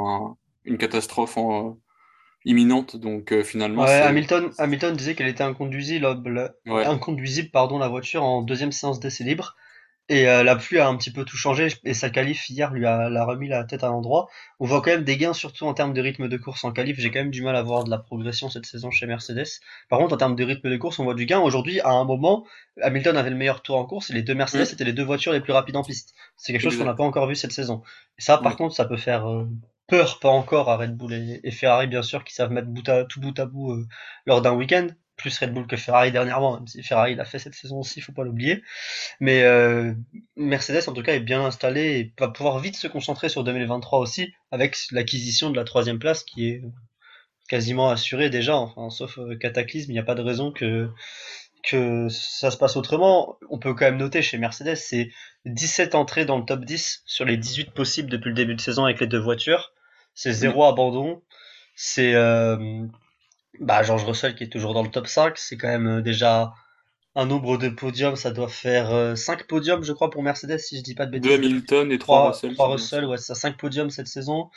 une 0.64 0.78
catastrophe 0.78 1.38
en, 1.38 1.80
imminente. 2.46 2.96
Donc 2.96 3.32
euh, 3.32 3.44
finalement, 3.44 3.84
Hamilton, 3.84 4.52
Hamilton 4.58 4.96
disait 4.96 5.16
qu'elle 5.16 5.28
était 5.28 5.44
inconduisible, 5.44 6.08
inconduisible 6.68 7.50
pardon, 7.52 7.78
la 7.78 7.88
voiture 7.88 8.24
en 8.24 8.42
deuxième 8.42 8.72
séance 8.72 9.00
d'essai 9.00 9.24
libre. 9.24 9.56
Et 10.08 10.28
euh, 10.30 10.44
la 10.44 10.56
pluie 10.56 10.78
a 10.78 10.88
un 10.88 10.96
petit 10.98 11.12
peu 11.12 11.26
tout 11.26 11.36
changé 11.36 11.68
et 11.84 11.96
sa 11.96 12.12
qualif 12.12 12.48
hier 12.48 12.72
lui 12.72 12.86
a, 12.86 13.10
l'a 13.10 13.26
remis 13.26 13.48
la 13.48 13.64
tête 13.64 13.84
à 13.84 13.88
l'endroit. 13.88 14.28
On 14.60 14.68
voit 14.68 14.84
quand 14.84 14.92
même 14.92 15.04
des 15.04 15.18
gains 15.18 15.34
surtout 15.34 15.66
en 15.66 15.74
termes 15.74 15.94
de 15.94 16.02
rythme 16.02 16.28
de 16.28 16.38
course 16.38 16.64
en 16.64 16.72
qualif. 16.72 17.00
J'ai 17.00 17.10
quand 17.10 17.22
même 17.22 17.32
du 17.32 17.42
mal 17.42 17.56
à 17.56 17.64
voir 17.64 17.86
de 17.86 17.90
la 17.90 17.98
progression 17.98 18.48
cette 18.52 18.68
saison 18.68 18.92
chez 18.92 19.08
Mercedes. 19.08 19.48
Par 19.90 19.98
contre 19.98 20.14
en 20.14 20.18
termes 20.18 20.36
de 20.36 20.44
rythme 20.44 20.70
de 20.70 20.78
course 20.78 21.00
on 21.00 21.06
voit 21.06 21.16
du 21.16 21.26
gain. 21.26 21.40
Aujourd'hui 21.40 21.80
à 21.80 21.90
un 21.90 22.04
moment 22.04 22.46
Hamilton 22.84 23.18
avait 23.18 23.32
le 23.32 23.36
meilleur 23.36 23.64
tour 23.64 23.78
en 23.78 23.86
course 23.86 24.12
et 24.12 24.14
les 24.14 24.22
deux 24.22 24.36
Mercedes 24.36 24.72
étaient 24.72 24.84
les 24.84 24.94
deux 24.94 25.04
voitures 25.04 25.34
les 25.34 25.42
plus 25.42 25.54
rapides 25.54 25.76
en 25.76 25.84
piste. 25.84 26.14
C'est 26.38 26.52
quelque 26.52 26.62
chose 26.62 26.78
qu'on 26.78 26.86
n'a 26.86 26.94
pas 26.94 27.04
encore 27.04 27.26
vu 27.28 27.34
cette 27.34 27.52
saison. 27.52 27.82
Et 28.20 28.22
ça 28.22 28.38
par 28.38 28.58
contre 28.58 28.76
ça 28.76 28.86
peut 28.86 28.98
faire 28.98 29.28
euh, 29.28 29.48
peur 29.88 30.20
pas 30.20 30.30
encore 30.30 30.70
à 30.70 30.78
Red 30.78 30.96
Bull 30.96 31.14
et, 31.14 31.52
Ferrari 31.52 31.88
bien 31.88 32.02
sûr 32.02 32.24
qui 32.24 32.34
savent 32.34 32.52
mettre 32.52 32.68
bout 32.68 32.88
à, 32.90 33.06
tout 33.06 33.20
bout 33.20 33.38
à 33.40 33.46
bout 33.46 33.74
euh, 33.74 33.88
lors 34.26 34.42
d'un 34.42 34.54
week-end 34.54 34.88
plus 35.18 35.38
Red 35.40 35.54
Bull 35.54 35.68
que 35.68 35.78
Ferrari 35.78 36.12
dernièrement, 36.12 36.56
même 36.56 36.68
si 36.68 36.84
Ferrari 36.84 37.16
l'a 37.16 37.26
fait 37.26 37.40
cette 37.40 37.56
saison 37.56 37.80
aussi, 37.80 38.02
faut 38.02 38.12
pas 38.12 38.24
l'oublier. 38.24 38.64
Mais 39.20 39.44
euh, 39.44 39.94
Mercedes 40.36 40.90
en 40.90 40.94
tout 40.94 41.04
cas 41.04 41.14
est 41.14 41.20
bien 41.22 41.46
installé 41.46 42.00
et 42.00 42.14
va 42.20 42.28
pouvoir 42.28 42.60
vite 42.60 42.76
se 42.76 42.88
concentrer 42.88 43.30
sur 43.30 43.44
2023 43.44 44.00
aussi, 44.00 44.34
avec 44.52 44.76
l'acquisition 44.92 45.50
de 45.50 45.56
la 45.56 45.64
troisième 45.64 46.00
place 46.00 46.24
qui 46.24 46.50
est 46.50 46.62
quasiment 47.48 47.90
assurée 47.90 48.30
déjà, 48.30 48.56
enfin 48.56 48.90
sauf 48.90 49.20
euh, 49.20 49.36
cataclysme, 49.38 49.92
il 49.92 49.94
n'y 49.94 50.00
a 50.00 50.04
pas 50.04 50.16
de 50.16 50.22
raison 50.22 50.52
que 50.52 50.90
que 51.66 52.08
ça 52.10 52.52
se 52.52 52.58
passe 52.58 52.76
autrement. 52.78 53.38
On 53.50 53.60
peut 53.60 53.74
quand 53.74 53.86
même 53.86 53.98
noter 53.98 54.22
chez 54.22 54.38
Mercedes, 54.38 54.76
c'est 54.76 55.10
17 55.46 55.96
entrées 55.96 56.26
dans 56.26 56.38
le 56.38 56.46
top 56.46 56.66
10 56.66 57.04
sur 57.06 57.26
les 57.26 57.38
18 57.38 57.72
possibles 57.72 58.10
depuis 58.10 58.30
le 58.30 58.36
début 58.36 58.56
de 58.56 58.62
saison 58.62 58.86
avec 58.86 59.00
les 59.00 59.08
deux 59.08 59.20
voitures. 59.20 59.74
C'est 60.14 60.32
zéro 60.32 60.64
abandon. 60.66 61.22
C'est 61.76 62.16
euh, 62.16 62.86
bah, 63.60 63.84
George 63.84 64.06
Russell 64.06 64.36
qui 64.36 64.46
est 64.46 64.50
toujours 64.50 64.74
dans 64.74 64.84
le 64.84 64.90
top 64.90 65.08
5, 65.08 65.38
c'est 65.38 65.58
quand 65.58 65.68
même 65.68 65.88
euh, 65.88 66.02
déjà 66.02 66.54
un 67.16 67.26
nombre 67.26 67.58
de 67.58 67.70
podiums, 67.70 68.16
ça 68.16 68.32
doit 68.32 68.50
faire 68.50 69.18
5 69.18 69.42
euh, 69.42 69.44
podiums, 69.48 69.84
je 69.84 69.94
crois, 69.94 70.10
pour 70.10 70.22
Mercedes, 70.22 70.58
si 70.58 70.78
je 70.78 70.84
dis 70.84 70.96
pas 70.96 71.06
de 71.06 71.12
bêtises. 71.12 71.32
2 71.32 71.36
Hamilton 71.36 71.92
et 71.92 71.98
3, 71.98 72.32
Russell. 72.32 72.54
3 72.54 72.68
Russell, 72.68 73.06
ouais, 73.06 73.18
ça 73.18 73.36
5 73.36 73.58
podiums 73.58 73.90
cette 73.90 74.08
saison. 74.08 74.50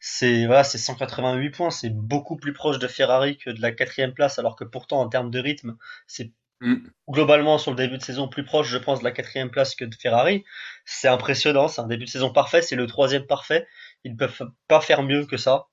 C'est 0.00 0.46
voilà, 0.46 0.64
c'est 0.64 0.78
188 0.78 1.50
points, 1.50 1.70
c'est 1.70 1.90
beaucoup 1.90 2.36
plus 2.36 2.52
proche 2.52 2.78
de 2.78 2.86
Ferrari 2.86 3.36
que 3.36 3.50
de 3.50 3.60
la 3.60 3.72
quatrième 3.72 4.14
place, 4.14 4.38
alors 4.38 4.56
que 4.56 4.64
pourtant 4.64 5.00
en 5.00 5.08
termes 5.08 5.30
de 5.30 5.40
rythme, 5.40 5.76
c'est 6.06 6.30
mm. 6.60 6.76
globalement 7.08 7.58
sur 7.58 7.70
le 7.70 7.76
début 7.76 7.98
de 7.98 8.02
saison 8.02 8.28
plus 8.28 8.44
proche, 8.44 8.68
je 8.68 8.78
pense, 8.78 8.98
de 8.98 9.04
la 9.04 9.12
quatrième 9.12 9.50
place 9.50 9.74
que 9.74 9.84
de 9.84 9.94
Ferrari. 9.94 10.44
C'est 10.84 11.08
impressionnant, 11.08 11.68
c'est 11.68 11.80
un 11.80 11.86
début 11.86 12.04
de 12.04 12.10
saison 12.10 12.32
parfait, 12.32 12.62
c'est 12.62 12.76
le 12.76 12.86
troisième 12.86 13.26
parfait. 13.26 13.66
Ils 14.04 14.12
ne 14.12 14.16
peuvent 14.16 14.50
pas 14.68 14.80
faire 14.80 15.02
mieux 15.02 15.26
que 15.26 15.36
ça. 15.36 15.67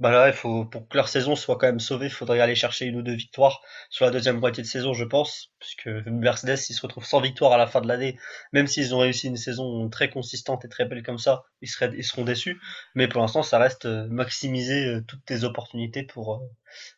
Bah 0.00 0.10
là, 0.10 0.28
il 0.28 0.32
faut, 0.32 0.64
pour 0.64 0.88
que 0.88 0.96
leur 0.96 1.08
saison 1.08 1.36
soit 1.36 1.58
quand 1.58 1.66
même 1.66 1.78
sauvée, 1.78 2.06
il 2.06 2.12
faudrait 2.12 2.40
aller 2.40 2.54
chercher 2.54 2.86
une 2.86 2.96
ou 2.96 3.02
deux 3.02 3.14
victoires 3.14 3.60
sur 3.90 4.06
la 4.06 4.10
deuxième 4.10 4.40
moitié 4.40 4.62
de 4.62 4.68
saison, 4.68 4.94
je 4.94 5.04
pense, 5.04 5.52
puisque 5.58 5.88
Mercedes, 6.06 6.56
s'ils 6.56 6.74
se 6.74 6.80
retrouvent 6.80 7.04
sans 7.04 7.20
victoire 7.20 7.52
à 7.52 7.58
la 7.58 7.66
fin 7.66 7.82
de 7.82 7.86
l'année, 7.86 8.18
même 8.54 8.66
s'ils 8.66 8.94
ont 8.94 9.00
réussi 9.00 9.26
une 9.26 9.36
saison 9.36 9.90
très 9.90 10.08
consistante 10.08 10.64
et 10.64 10.68
très 10.70 10.86
belle 10.86 11.02
comme 11.02 11.18
ça, 11.18 11.44
ils, 11.60 11.68
seraient, 11.68 11.92
ils 11.94 12.02
seront 12.02 12.24
déçus. 12.24 12.58
Mais 12.94 13.08
pour 13.08 13.20
l'instant, 13.20 13.42
ça 13.42 13.58
reste 13.58 13.84
euh, 13.84 14.06
maximiser 14.08 14.86
euh, 14.86 15.04
toutes 15.06 15.24
tes 15.26 15.44
opportunités 15.44 16.02
pour, 16.02 16.34
euh, 16.34 16.38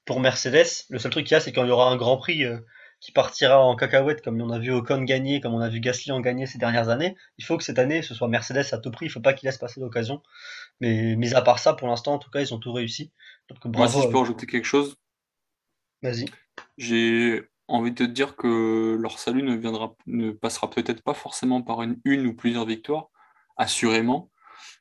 pour 0.05 0.21
Mercedes. 0.21 0.87
Le 0.89 0.99
seul 1.01 1.11
truc 1.11 1.27
qu'il 1.27 1.35
y 1.35 1.37
a, 1.37 1.41
c'est 1.41 1.51
quand 1.53 1.65
il 1.65 1.69
y 1.69 1.73
aura 1.73 1.91
un 1.91 1.97
Grand 1.97 2.19
Prix 2.19 2.45
qui 3.03 3.11
partira 3.11 3.59
en 3.59 3.75
cacahuète, 3.75 4.23
comme 4.23 4.41
on 4.41 4.51
a 4.51 4.61
vu 4.61 4.71
Ocon 4.71 5.03
gagner, 5.03 5.41
comme 5.41 5.55
on 5.55 5.61
a 5.61 5.69
vu 5.69 5.81
Gasly 5.81 6.13
en 6.13 6.21
gagner 6.21 6.47
ces 6.47 6.59
dernières 6.59 6.89
années. 6.89 7.17
Il 7.37 7.45
faut 7.45 7.59
que 7.59 7.65
cette 7.65 7.81
année, 7.81 8.01
ce 8.01 8.15
soit 8.15 8.29
Mercedes 8.29 8.65
à 8.71 8.79
tout 8.79 8.93
prix. 8.93 9.07
Il 9.07 9.09
faut 9.09 9.21
pas 9.21 9.33
qu'il 9.33 9.49
laisse 9.49 9.59
passer 9.59 9.81
l'occasion. 9.81 10.23
Mais 10.81 11.17
mis 11.17 11.35
à 11.35 11.43
part 11.43 11.59
ça, 11.59 11.73
pour 11.73 11.89
l'instant, 11.89 12.15
en 12.15 12.19
tout 12.19 12.31
cas, 12.31 12.41
ils 12.41 12.55
ont 12.55 12.61
tout 12.61 12.73
réussi. 12.73 13.11
Moi, 13.65 13.89
si 13.89 14.01
je 14.01 14.07
peux 14.07 14.19
rajouter 14.19 14.47
quelque 14.47 14.67
chose. 14.67 14.97
Vas-y. 16.01 16.27
J'ai 16.79 17.43
envie 17.67 17.91
de 17.91 17.97
te 17.97 18.09
dire 18.09 18.37
que 18.37 18.97
leur 19.01 19.19
salut 19.19 19.43
ne 19.43 19.57
viendra, 19.57 19.97
ne 20.07 20.31
passera 20.31 20.71
peut-être 20.71 21.03
pas 21.03 21.15
forcément 21.15 21.61
par 21.61 21.83
une, 21.83 22.01
une 22.05 22.25
ou 22.27 22.37
plusieurs 22.37 22.67
victoires, 22.67 23.09
assurément. 23.57 24.31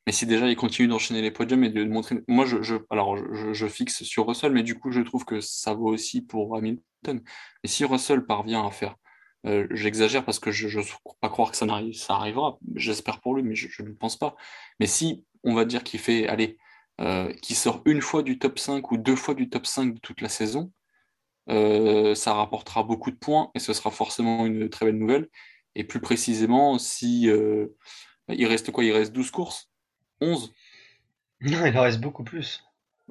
Mais 0.05 0.13
si 0.13 0.25
déjà 0.25 0.47
il 0.47 0.55
continue 0.55 0.87
d'enchaîner 0.87 1.21
les 1.21 1.31
podiums 1.31 1.63
et 1.63 1.69
de 1.69 1.83
montrer. 1.85 2.17
Moi, 2.27 2.45
je, 2.45 2.75
alors 2.89 3.17
je, 3.53 3.67
fixe 3.67 4.03
sur 4.03 4.27
Russell, 4.27 4.51
mais 4.51 4.63
du 4.63 4.77
coup, 4.77 4.91
je 4.91 5.01
trouve 5.01 5.25
que 5.25 5.41
ça 5.41 5.73
vaut 5.73 5.89
aussi 5.89 6.21
pour 6.21 6.55
Hamilton. 6.55 7.21
Et 7.63 7.67
si 7.67 7.85
Russell 7.85 8.25
parvient 8.25 8.65
à 8.65 8.71
faire. 8.71 8.95
Euh, 9.47 9.67
j'exagère 9.71 10.23
parce 10.23 10.39
que 10.39 10.51
je 10.51 10.79
ne 10.79 10.83
crois 11.03 11.17
pas 11.19 11.29
croire 11.29 11.51
que 11.51 11.57
ça, 11.57 11.65
ça 11.93 12.15
arrivera. 12.15 12.57
J'espère 12.75 13.19
pour 13.21 13.35
lui, 13.35 13.43
mais 13.43 13.55
je 13.55 13.81
ne 13.83 13.93
pense 13.93 14.17
pas. 14.17 14.35
Mais 14.79 14.87
si 14.87 15.25
on 15.43 15.53
va 15.55 15.65
dire 15.65 15.83
qu'il 15.83 15.99
fait, 15.99 16.27
allez, 16.27 16.57
euh, 17.01 17.33
sort 17.43 17.81
une 17.85 18.01
fois 18.01 18.23
du 18.23 18.37
top 18.39 18.59
5 18.59 18.91
ou 18.91 18.97
deux 18.97 19.15
fois 19.15 19.33
du 19.33 19.49
top 19.49 19.65
5 19.65 19.95
de 19.95 19.99
toute 19.99 20.21
la 20.21 20.29
saison, 20.29 20.71
euh, 21.49 22.15
ça 22.15 22.33
rapportera 22.33 22.83
beaucoup 22.83 23.11
de 23.11 23.17
points 23.17 23.51
et 23.55 23.59
ce 23.59 23.73
sera 23.73 23.91
forcément 23.91 24.45
une 24.45 24.69
très 24.69 24.85
belle 24.85 24.97
nouvelle. 24.97 25.27
Et 25.75 25.83
plus 25.83 26.01
précisément, 26.01 26.77
si 26.79 27.29
il 28.29 28.45
reste 28.45 28.71
quoi? 28.71 28.83
Il 28.83 28.91
reste 28.91 29.13
12 29.13 29.31
courses 29.31 29.70
11 30.21 30.53
Non, 31.41 31.65
il 31.65 31.77
en 31.77 31.81
reste 31.81 31.99
beaucoup 31.99 32.23
plus. 32.23 32.63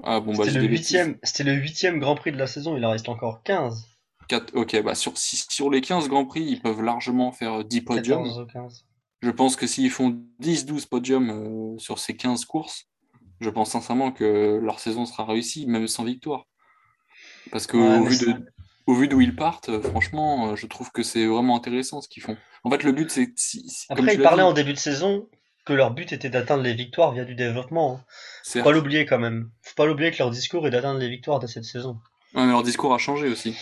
Ah, 0.03 0.21
bon, 0.21 0.35
bah, 0.35 0.45
c'était, 0.47 0.61
le 0.61 0.67
huitième, 0.67 1.19
c'était 1.23 1.45
le 1.45 1.53
huitième 1.53 1.99
Grand 1.99 2.15
Prix 2.15 2.33
de 2.33 2.39
la 2.39 2.47
saison, 2.47 2.77
il 2.77 2.85
en 2.85 2.91
reste 2.91 3.09
encore 3.09 3.43
15. 3.43 3.87
4, 4.29 4.55
ok, 4.55 4.83
bah 4.83 4.95
sur, 4.95 5.19
sur 5.19 5.71
les 5.71 5.81
15 5.81 6.09
Grands 6.09 6.25
Prix, 6.25 6.43
ils 6.43 6.61
peuvent 6.61 6.83
largement 6.83 7.33
faire 7.33 7.65
10 7.65 7.81
podiums. 7.83 8.47
15. 8.53 8.87
Je 9.23 9.31
pense 9.31 9.57
que 9.57 9.67
s'ils 9.67 9.91
font 9.91 10.23
10-12 10.41 10.89
podiums 10.89 11.31
euh, 11.31 11.79
sur 11.79 11.99
ces 11.99 12.17
15 12.17 12.45
courses, 12.45 12.87
je 13.41 13.51
pense 13.51 13.71
sincèrement 13.73 14.13
que 14.13 14.59
leur 14.63 14.79
saison 14.79 15.05
sera 15.05 15.25
réussie, 15.25 15.67
même 15.67 15.89
sans 15.89 16.05
victoire. 16.05 16.47
Parce 17.51 17.67
que 17.67 17.77
au, 17.77 18.05
vu 18.05 18.19
de, 18.19 18.53
au, 18.87 18.95
vu 18.95 19.09
d'où 19.09 19.21
ils 19.21 19.35
partent, 19.35 19.69
euh, 19.69 19.83
franchement, 19.83 20.51
euh, 20.51 20.57
je 20.57 20.67
trouve 20.67 20.91
que 20.93 21.03
c'est 21.03 21.27
vraiment 21.27 21.57
intéressant 21.57 22.01
ce 22.01 22.09
qu'ils 22.09 22.23
font. 22.23 22.37
En 22.65 22.71
fait, 22.71 22.83
le 22.83 22.93
but, 22.93 23.11
c'est... 23.11 23.33
Après, 23.89 24.15
ils 24.15 24.23
parlaient 24.23 24.43
en 24.43 24.53
début 24.53 24.73
de 24.73 24.79
saison, 24.79 25.29
que 25.65 25.73
leur 25.73 25.91
but 25.91 26.13
était 26.13 26.31
d'atteindre 26.31 26.63
les 26.63 26.75
victoires 26.75 27.13
via 27.13 27.25
du 27.25 27.35
développement. 27.35 27.97
Hein. 27.97 28.05
Faut 28.45 28.63
pas 28.63 28.73
l'oublier 28.73 29.07
quand 29.07 29.19
même. 29.19 29.51
Faut 29.63 29.75
pas 29.75 29.87
l'oublier 29.87 30.11
que 30.11 30.19
leur 30.19 30.31
discours 30.31 30.67
est 30.67 30.71
d'atteindre 30.71 31.01
les 31.01 31.09
victoires 31.09 31.39
de 31.39 31.47
cette 31.47 31.65
saison. 31.65 31.99
mais 32.35 32.47
leur 32.47 32.63
discours 32.63 32.95
a 32.95 32.99
changé 32.99 33.29
aussi. 33.29 33.57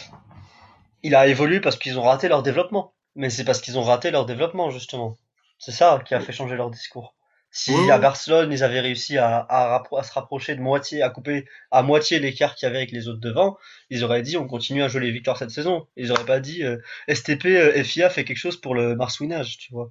Il 1.03 1.15
a 1.15 1.27
évolué 1.27 1.61
parce 1.61 1.77
qu'ils 1.77 1.99
ont 1.99 2.03
raté 2.03 2.29
leur 2.29 2.43
développement. 2.43 2.93
Mais 3.15 3.31
c'est 3.31 3.45
parce 3.45 3.61
qu'ils 3.61 3.79
ont 3.79 3.83
raté 3.83 4.11
leur 4.11 4.27
développement, 4.27 4.71
justement. 4.71 5.17
C'est 5.59 5.73
ça 5.73 6.01
qui 6.07 6.15
a 6.15 6.21
fait 6.21 6.33
changer 6.33 6.57
leur 6.57 6.71
discours. 6.71 7.15
Si 7.51 7.73
à 7.91 7.99
Barcelone, 7.99 8.53
ils 8.53 8.63
avaient 8.63 8.81
réussi 8.81 9.17
à, 9.17 9.39
à, 9.49 9.83
se 10.05 10.13
rapprocher 10.13 10.55
de 10.55 10.61
moitié, 10.61 11.03
à 11.03 11.09
couper 11.09 11.47
à 11.71 11.83
moitié 11.83 12.19
l'écart 12.19 12.55
qu'il 12.55 12.67
y 12.67 12.69
avait 12.69 12.77
avec 12.79 12.93
les 12.93 13.09
autres 13.09 13.21
devant, 13.21 13.57
ils 13.89 14.05
auraient 14.05 14.23
dit 14.23 14.37
on 14.37 14.47
continue 14.47 14.83
à 14.83 14.89
jouer 14.89 15.01
les 15.01 15.11
victoires 15.11 15.39
cette 15.39 15.51
saison. 15.51 15.87
Ils 15.97 16.13
auraient 16.13 16.27
pas 16.27 16.41
dit 16.41 16.63
euh, 16.63 16.77
STP, 17.13 17.47
euh, 17.47 17.83
FIA 17.83 18.11
fait 18.11 18.25
quelque 18.25 18.37
chose 18.37 18.61
pour 18.61 18.75
le 18.75 18.95
marsouinage, 18.95 19.57
tu 19.57 19.73
vois. 19.73 19.91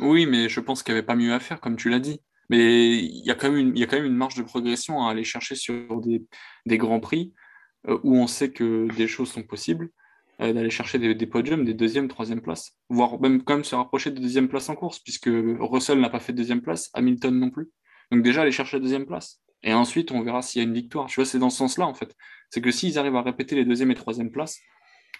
Oui, 0.00 0.26
mais 0.26 0.48
je 0.48 0.60
pense 0.60 0.82
qu'il 0.82 0.94
n'y 0.94 0.98
avait 0.98 1.06
pas 1.06 1.16
mieux 1.16 1.32
à 1.32 1.40
faire, 1.40 1.60
comme 1.60 1.76
tu 1.76 1.88
l'as 1.88 2.00
dit. 2.00 2.20
Mais 2.48 2.96
il 2.96 3.24
y, 3.24 3.30
a 3.30 3.34
quand 3.34 3.50
même 3.50 3.58
une, 3.58 3.76
y 3.76 3.82
a 3.82 3.86
quand 3.86 3.96
même 3.96 4.06
une 4.06 4.16
marge 4.16 4.36
de 4.36 4.42
progression 4.42 5.04
à 5.04 5.10
aller 5.10 5.24
chercher 5.24 5.56
sur 5.56 6.00
des, 6.00 6.78
grands 6.78 7.00
prix 7.00 7.32
euh, 7.88 7.98
où 8.04 8.16
on 8.16 8.26
sait 8.26 8.52
que 8.52 8.86
des 8.96 9.08
choses 9.08 9.30
sont 9.30 9.42
possibles, 9.42 9.90
euh, 10.40 10.52
d'aller 10.52 10.70
chercher 10.70 10.98
des, 10.98 11.26
podiums, 11.26 11.64
des 11.64 11.74
deuxième, 11.74 12.08
troisième 12.08 12.40
places, 12.40 12.76
voire 12.88 13.20
même 13.20 13.42
quand 13.42 13.54
même 13.54 13.64
se 13.64 13.74
rapprocher 13.74 14.10
de 14.10 14.20
deuxième 14.20 14.48
place 14.48 14.68
en 14.68 14.76
course, 14.76 15.00
puisque 15.00 15.28
Russell 15.28 15.98
n'a 16.00 16.10
pas 16.10 16.20
fait 16.20 16.32
deuxième 16.32 16.62
place, 16.62 16.90
Hamilton 16.94 17.36
non 17.36 17.50
plus. 17.50 17.70
Donc 18.12 18.22
déjà 18.22 18.42
aller 18.42 18.52
chercher 18.52 18.76
la 18.76 18.82
deuxième 18.82 19.06
place. 19.06 19.40
Et 19.62 19.74
ensuite, 19.74 20.12
on 20.12 20.22
verra 20.22 20.42
s'il 20.42 20.62
y 20.62 20.64
a 20.64 20.68
une 20.68 20.74
victoire. 20.74 21.06
Tu 21.06 21.16
vois, 21.16 21.24
c'est 21.24 21.40
dans 21.40 21.50
ce 21.50 21.58
sens-là, 21.58 21.86
en 21.86 21.94
fait. 21.94 22.14
C'est 22.50 22.60
que 22.60 22.70
s'ils 22.70 22.98
arrivent 22.98 23.16
à 23.16 23.22
répéter 23.22 23.56
les 23.56 23.64
deuxième 23.64 23.90
et 23.90 23.94
troisième 23.94 24.30
places, 24.30 24.60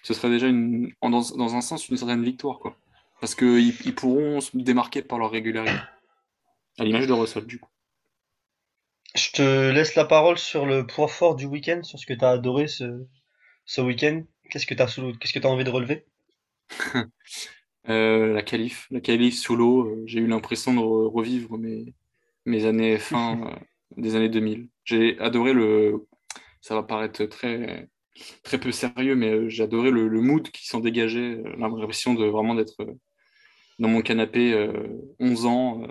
ce 0.03 0.13
serait 0.13 0.29
déjà 0.29 0.49
dans, 0.49 1.09
dans 1.09 1.55
un 1.55 1.61
sens 1.61 1.89
une 1.89 1.97
certaine 1.97 2.23
victoire, 2.23 2.59
quoi. 2.59 2.77
Parce 3.19 3.35
qu'ils 3.35 3.73
ils 3.85 3.95
pourront 3.95 4.41
se 4.41 4.55
démarquer 4.55 5.01
par 5.01 5.19
leur 5.19 5.31
régularité. 5.31 5.73
À 6.79 6.83
l'image 6.83 7.07
de 7.07 7.13
Russell, 7.13 7.45
du 7.45 7.59
coup. 7.59 7.69
Je 9.15 9.31
te 9.31 9.71
laisse 9.71 9.95
la 9.95 10.05
parole 10.05 10.37
sur 10.37 10.65
le 10.65 10.85
point 10.85 11.07
fort 11.07 11.35
du 11.35 11.45
week-end, 11.45 11.81
sur 11.83 11.99
ce 11.99 12.05
que 12.05 12.13
tu 12.13 12.23
as 12.23 12.29
adoré 12.31 12.67
ce, 12.67 13.05
ce 13.65 13.81
week-end. 13.81 14.23
Qu'est-ce 14.49 14.65
que 14.65 14.73
tu 14.75 14.81
as, 14.81 14.99
qu'est-ce 15.19 15.33
que 15.33 15.45
as 15.45 15.49
envie 15.49 15.63
de 15.63 15.69
relever? 15.69 16.05
Euh, 17.89 18.33
La 18.33 18.43
qualif. 18.43 18.87
La 18.91 18.99
qualif 19.01 19.37
sous 19.37 19.55
l'eau. 19.55 19.85
Euh, 19.87 20.03
j'ai 20.05 20.19
eu 20.19 20.27
l'impression 20.27 20.73
de 20.73 20.79
revivre 20.79 21.57
mes, 21.57 21.93
mes 22.45 22.65
années 22.65 22.97
fin 22.99 23.41
euh, 23.51 23.55
des 23.97 24.15
années 24.15 24.29
2000. 24.29 24.69
J'ai 24.83 25.19
adoré 25.19 25.53
le. 25.53 26.07
Ça 26.61 26.75
va 26.75 26.83
paraître 26.83 27.23
très, 27.25 27.89
très 28.43 28.59
peu 28.59 28.71
sérieux, 28.71 29.15
mais 29.15 29.49
j'ai 29.49 29.63
adoré 29.63 29.91
le, 29.91 30.07
le 30.07 30.21
mood 30.21 30.49
qui 30.51 30.67
s'en 30.67 30.79
dégageait. 30.81 31.41
L'impression 31.57 32.13
de 32.13 32.25
vraiment 32.25 32.55
d'être 32.55 32.77
dans 33.79 33.89
mon 33.89 34.01
canapé 34.01 34.53
11 35.19 35.45
euh, 35.45 35.47
ans 35.47 35.83
euh, 35.83 35.87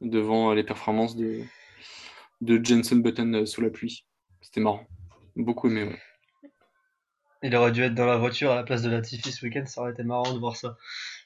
devant 0.00 0.52
les 0.52 0.64
performances 0.64 1.16
de, 1.16 1.42
de 2.40 2.64
Jensen 2.64 3.02
Button 3.02 3.32
euh, 3.34 3.46
sous 3.46 3.60
la 3.60 3.70
pluie. 3.70 4.06
C'était 4.40 4.60
marrant. 4.60 4.86
Beaucoup 5.36 5.68
aimé, 5.68 5.96
Il 7.42 7.54
aurait 7.54 7.72
dû 7.72 7.82
être 7.82 7.94
dans 7.94 8.06
la 8.06 8.16
voiture 8.16 8.50
à 8.50 8.56
la 8.56 8.62
place 8.62 8.82
de 8.82 8.90
Latifi 8.90 9.32
ce 9.32 9.44
week-end, 9.44 9.64
ça 9.66 9.80
aurait 9.80 9.92
été 9.92 10.02
marrant 10.02 10.32
de 10.32 10.38
voir 10.38 10.56
ça. 10.56 10.76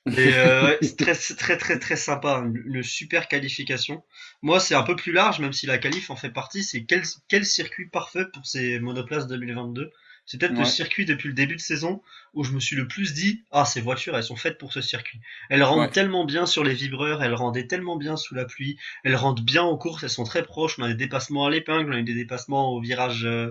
très, 0.07 1.57
très, 1.57 1.79
très, 1.79 1.97
sympa. 1.97 2.37
Hein. 2.37 2.53
Le 2.53 2.83
super 2.83 3.29
qualification. 3.29 4.05
Moi, 4.42 4.61
c'est 4.61 4.75
un 4.75 4.83
peu 4.83 4.94
plus 4.94 5.12
large, 5.12 5.40
même 5.40 5.53
si 5.53 5.66
la 5.66 5.79
qualif 5.79 6.11
en 6.11 6.16
fait 6.16 6.31
partie. 6.31 6.62
C'est 6.62 6.85
quel, 6.85 7.03
quel 7.29 7.47
circuit 7.47 7.88
parfait 7.88 8.27
pour 8.33 8.44
ces 8.47 8.79
monoplaces 8.79 9.27
2022 9.27 9.90
C'est 10.27 10.39
peut-être 10.39 10.59
le 10.59 10.65
circuit 10.65 11.05
depuis 11.05 11.29
le 11.29 11.35
début 11.35 11.57
de 11.57 11.61
saison 11.61 12.01
où 12.33 12.45
je 12.45 12.53
me 12.53 12.61
suis 12.61 12.77
le 12.77 12.89
plus 12.89 13.13
dit 13.13 13.45
ah 13.51 13.67
ces 13.67 13.83
voitures 13.83 14.17
elles 14.17 14.25
sont 14.25 14.37
faites 14.37 14.57
pour 14.57 14.73
ce 14.73 14.81
circuit. 14.81 15.21
Elles 15.51 15.63
rendent 15.63 15.91
tellement 15.91 16.25
bien 16.25 16.47
sur 16.47 16.65
les 16.65 16.73
vibreurs, 16.73 17.23
elles 17.23 17.35
rendaient 17.35 17.67
tellement 17.67 17.97
bien 17.97 18.17
sous 18.17 18.35
la 18.35 18.47
pluie, 18.47 18.79
elles 19.05 19.17
rendent 19.17 19.45
bien 19.45 19.65
aux 19.65 19.77
courses, 19.77 20.03
elles 20.03 20.11
sont 20.11 20.25
très 20.25 20.43
proches. 20.43 20.79
On 20.79 20.83
a 20.83 20.89
des 20.89 20.95
dépassements 20.95 21.47
à 21.47 21.51
l'épingle, 21.51 21.93
on 21.93 21.97
a 21.97 21.99
eu 21.99 22.05
des 22.05 22.15
dépassements 22.15 22.73
au 22.73 22.81
virage 22.81 23.25
euh, 23.25 23.51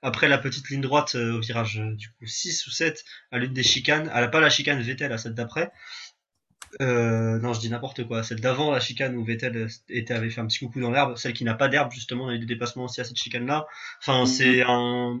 après 0.00 0.28
la 0.28 0.38
petite 0.38 0.68
ligne 0.70 0.80
droite 0.80 1.14
euh, 1.14 1.36
au 1.36 1.40
virage 1.40 1.80
euh, 1.80 1.94
du 1.94 2.10
coup 2.10 2.26
6 2.26 2.66
ou 2.66 2.70
7 2.70 3.04
à 3.30 3.38
l'une 3.38 3.52
des 3.52 3.62
chicanes, 3.62 4.08
à 4.08 4.20
la 4.20 4.28
pas 4.28 4.40
la 4.40 4.50
chicane 4.50 4.80
Vettel 4.80 5.12
à 5.12 5.18
celle 5.18 5.34
d'après. 5.34 5.72
Euh, 6.80 7.38
non, 7.38 7.52
je 7.52 7.60
dis 7.60 7.70
n'importe 7.70 8.06
quoi. 8.06 8.22
Celle 8.22 8.40
d'avant 8.40 8.70
la 8.70 8.80
chicane 8.80 9.16
où 9.16 9.24
Vettel 9.24 9.68
était, 9.88 10.14
avait 10.14 10.30
fait 10.30 10.40
un 10.40 10.46
petit 10.46 10.58
coucou 10.58 10.80
dans 10.80 10.90
l'herbe, 10.90 11.16
celle 11.16 11.32
qui 11.32 11.44
n'a 11.44 11.54
pas 11.54 11.68
d'herbe 11.68 11.92
justement, 11.92 12.24
on 12.24 12.28
a 12.28 12.34
eu 12.34 12.38
des 12.38 12.46
dépassements 12.46 12.84
aussi 12.84 13.00
à 13.00 13.04
cette 13.04 13.16
chicane-là. 13.16 13.66
Enfin, 14.00 14.20
mhm. 14.20 14.26
c'est 14.26 14.62
un, 14.62 15.20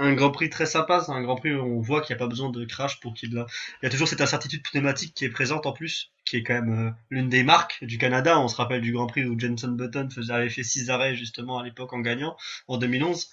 un 0.00 0.14
Grand 0.14 0.30
Prix 0.30 0.48
très 0.48 0.64
sympa, 0.64 1.02
c'est 1.04 1.12
un 1.12 1.22
Grand 1.22 1.36
Prix 1.36 1.52
où 1.52 1.60
on 1.60 1.80
voit 1.80 2.00
qu'il 2.00 2.14
n'y 2.14 2.18
a 2.18 2.24
pas 2.24 2.28
besoin 2.28 2.50
de 2.50 2.64
crash 2.64 3.00
pour 3.00 3.12
qu'il... 3.12 3.30
Il 3.30 3.84
y 3.84 3.86
a 3.86 3.90
toujours 3.90 4.08
cette 4.08 4.22
incertitude 4.22 4.62
pneumatique 4.62 5.14
qui 5.14 5.26
est 5.26 5.30
présente 5.30 5.66
en 5.66 5.72
plus, 5.72 6.10
qui 6.24 6.38
est 6.38 6.42
quand 6.42 6.54
même 6.54 6.88
euh, 6.88 6.90
l'une 7.10 7.28
des 7.28 7.42
marques 7.42 7.84
du 7.84 7.98
Canada. 7.98 8.40
On 8.40 8.48
se 8.48 8.56
rappelle 8.56 8.80
du 8.80 8.92
Grand 8.92 9.06
Prix 9.06 9.26
où 9.26 9.38
Jenson 9.38 9.72
Button 9.72 10.08
faisait, 10.08 10.32
avait 10.32 10.48
fait 10.48 10.62
6 10.62 10.88
arrêts 10.88 11.14
justement 11.14 11.58
à 11.58 11.64
l'époque 11.64 11.92
en 11.92 12.00
gagnant, 12.00 12.34
en 12.66 12.78
2011. 12.78 13.28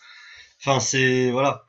Enfin, 0.60 0.82
c'est... 0.82 1.32
Voilà. 1.32 1.64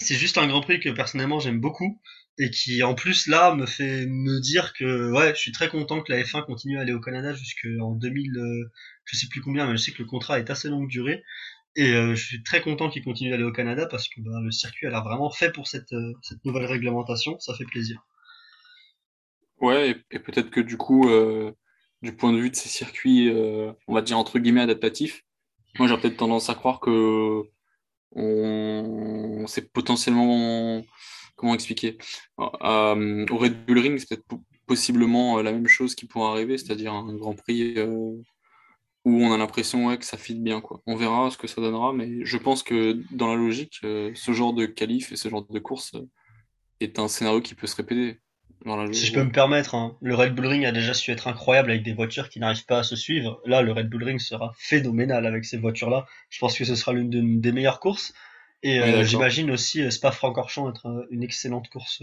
C'est 0.00 0.16
juste 0.16 0.36
un 0.36 0.46
Grand 0.46 0.60
Prix 0.60 0.80
que 0.80 0.90
personnellement 0.90 1.40
j'aime 1.40 1.60
beaucoup 1.60 2.00
et 2.38 2.50
qui 2.50 2.82
en 2.82 2.94
plus 2.94 3.26
là 3.26 3.54
me 3.54 3.66
fait 3.66 4.06
me 4.06 4.40
dire 4.40 4.72
que 4.72 5.10
ouais, 5.12 5.34
je 5.34 5.40
suis 5.40 5.52
très 5.52 5.68
content 5.68 6.00
que 6.00 6.12
la 6.12 6.22
F1 6.22 6.44
continue 6.46 6.78
à 6.78 6.82
aller 6.82 6.92
au 6.92 7.00
Canada 7.00 7.34
jusqu'en 7.34 7.92
2000, 7.92 8.38
euh, 8.38 8.70
je 9.04 9.16
sais 9.16 9.28
plus 9.28 9.42
combien, 9.42 9.66
mais 9.66 9.76
je 9.76 9.82
sais 9.82 9.92
que 9.92 10.02
le 10.02 10.08
contrat 10.08 10.38
est 10.38 10.48
assez 10.48 10.68
longue 10.68 10.88
durée. 10.88 11.22
Et 11.76 11.92
euh, 11.94 12.14
je 12.14 12.26
suis 12.26 12.42
très 12.42 12.60
content 12.62 12.90
qu'il 12.90 13.04
continue 13.04 13.30
d'aller 13.30 13.44
au 13.44 13.52
Canada 13.52 13.86
parce 13.86 14.08
que 14.08 14.20
bah, 14.20 14.40
le 14.42 14.50
circuit 14.50 14.86
a 14.86 14.90
l'air 14.90 15.04
vraiment 15.04 15.30
fait 15.30 15.52
pour 15.52 15.68
cette, 15.68 15.92
euh, 15.92 16.12
nouvelle 16.44 16.66
réglementation. 16.66 17.38
Ça 17.38 17.54
fait 17.54 17.64
plaisir. 17.64 18.04
Ouais, 19.60 20.02
et, 20.10 20.18
peut-être 20.18 20.50
que 20.50 20.60
du 20.60 20.76
coup, 20.76 21.06
du 22.00 22.16
point 22.16 22.32
de 22.32 22.38
vue 22.38 22.48
de 22.48 22.56
ces 22.56 22.70
circuits, 22.70 23.30
on 23.30 23.92
va 23.94 24.00
dire 24.00 24.16
entre 24.16 24.38
guillemets 24.38 24.62
adaptatifs, 24.62 25.22
moi 25.78 25.86
j'ai 25.86 25.98
peut-être 25.98 26.16
tendance 26.16 26.48
à 26.48 26.54
croire 26.54 26.80
que 26.80 27.42
on, 28.12 29.44
c'est 29.46 29.70
potentiellement 29.70 30.82
comment 31.40 31.54
expliquer 31.54 31.96
euh, 32.38 33.26
Au 33.30 33.36
Red 33.38 33.64
Bull 33.66 33.78
Ring, 33.78 33.98
c'est 33.98 34.08
peut-être 34.08 34.42
possiblement 34.66 35.38
euh, 35.38 35.42
la 35.42 35.52
même 35.52 35.66
chose 35.66 35.94
qui 35.94 36.06
pourrait 36.06 36.30
arriver, 36.30 36.58
c'est-à-dire 36.58 36.92
un 36.92 37.14
Grand 37.16 37.34
Prix 37.34 37.74
euh, 37.78 38.16
où 39.04 39.22
on 39.22 39.32
a 39.32 39.38
l'impression 39.38 39.96
que 39.96 40.04
ça 40.04 40.16
fit 40.16 40.34
bien. 40.34 40.60
Quoi. 40.60 40.82
On 40.86 40.96
verra 40.96 41.30
ce 41.30 41.38
que 41.38 41.46
ça 41.46 41.60
donnera, 41.60 41.92
mais 41.92 42.24
je 42.24 42.36
pense 42.36 42.62
que 42.62 43.02
dans 43.12 43.28
la 43.28 43.34
logique, 43.34 43.78
ce 43.80 44.32
genre 44.32 44.52
de 44.52 44.66
qualif 44.66 45.12
et 45.12 45.16
ce 45.16 45.28
genre 45.28 45.46
de 45.48 45.58
course 45.58 45.92
est 46.80 46.98
un 46.98 47.08
scénario 47.08 47.40
qui 47.40 47.54
peut 47.54 47.66
se 47.66 47.76
répéter. 47.76 48.18
si 48.92 49.06
je 49.06 49.12
peux 49.12 49.22
me 49.22 49.32
permettre, 49.32 49.74
hein, 49.74 49.96
le 50.02 50.14
Red 50.14 50.34
Bull 50.34 50.46
Ring 50.46 50.64
a 50.64 50.72
déjà 50.72 50.94
su 50.94 51.10
être 51.10 51.28
incroyable 51.28 51.70
avec 51.70 51.82
des 51.82 51.94
voitures 51.94 52.28
qui 52.28 52.40
n'arrivent 52.40 52.66
pas 52.66 52.80
à 52.80 52.82
se 52.82 52.96
suivre. 52.96 53.40
Là, 53.46 53.62
le 53.62 53.72
Red 53.72 53.88
Bull 53.88 54.04
Ring 54.04 54.20
sera 54.20 54.52
phénoménal 54.58 55.26
avec 55.26 55.44
ces 55.44 55.56
voitures-là. 55.56 56.06
Je 56.28 56.38
pense 56.38 56.56
que 56.56 56.64
ce 56.64 56.74
sera 56.74 56.92
l'une 56.92 57.40
des 57.40 57.52
meilleures 57.52 57.80
courses. 57.80 58.12
Et 58.62 58.78
euh, 58.80 59.04
j'imagine 59.04 59.50
aussi 59.50 59.82
euh, 59.82 59.90
Spa-Francorchamps 59.90 60.68
être 60.68 60.86
euh, 60.86 61.06
une 61.10 61.22
excellente 61.22 61.68
course 61.70 62.02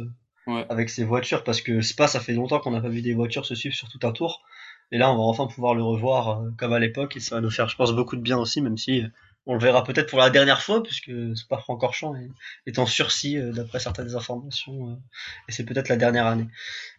avec 0.70 0.90
ses 0.90 1.04
voitures 1.04 1.44
parce 1.44 1.60
que 1.60 1.82
Spa, 1.82 2.08
ça 2.08 2.22
fait 2.22 2.32
longtemps 2.32 2.60
qu'on 2.60 2.72
n'a 2.72 2.80
pas 2.80 2.88
vu 2.88 3.02
des 3.02 3.14
voitures 3.14 3.46
se 3.46 3.54
suivre 3.54 3.76
sur 3.76 3.90
tout 3.90 4.00
un 4.08 4.14
tour. 4.14 4.44
Et 4.92 4.98
là, 4.98 5.12
on 5.12 5.16
va 5.16 5.24
enfin 5.24 5.48
pouvoir 5.48 5.76
le 5.76 5.84
revoir 5.84 6.42
comme 6.58 6.74
à 6.74 6.80
l'époque 6.80 7.18
et 7.18 7.20
ça 7.20 7.36
va 7.36 7.42
nous 7.42 7.52
faire, 7.52 7.68
je 7.68 7.76
pense, 7.76 7.94
beaucoup 7.94 8.16
de 8.16 8.22
bien 8.22 8.38
aussi, 8.38 8.62
même 8.62 8.78
si 8.78 9.04
on 9.46 9.54
le 9.54 9.60
verra 9.60 9.84
peut-être 9.84 10.10
pour 10.10 10.20
la 10.20 10.30
dernière 10.30 10.62
fois 10.62 10.84
puisque 10.84 11.12
Spa-Francorchamps 11.36 12.16
est, 12.16 12.30
est 12.66 12.80
en 12.80 12.86
sursis 12.86 13.38
d'après 13.54 13.80
certaines 13.80 14.16
informations 14.16 15.00
et 15.48 15.52
c'est 15.52 15.66
peut-être 15.66 15.90
la 15.90 15.98
dernière 15.98 16.26
année. 16.26 16.48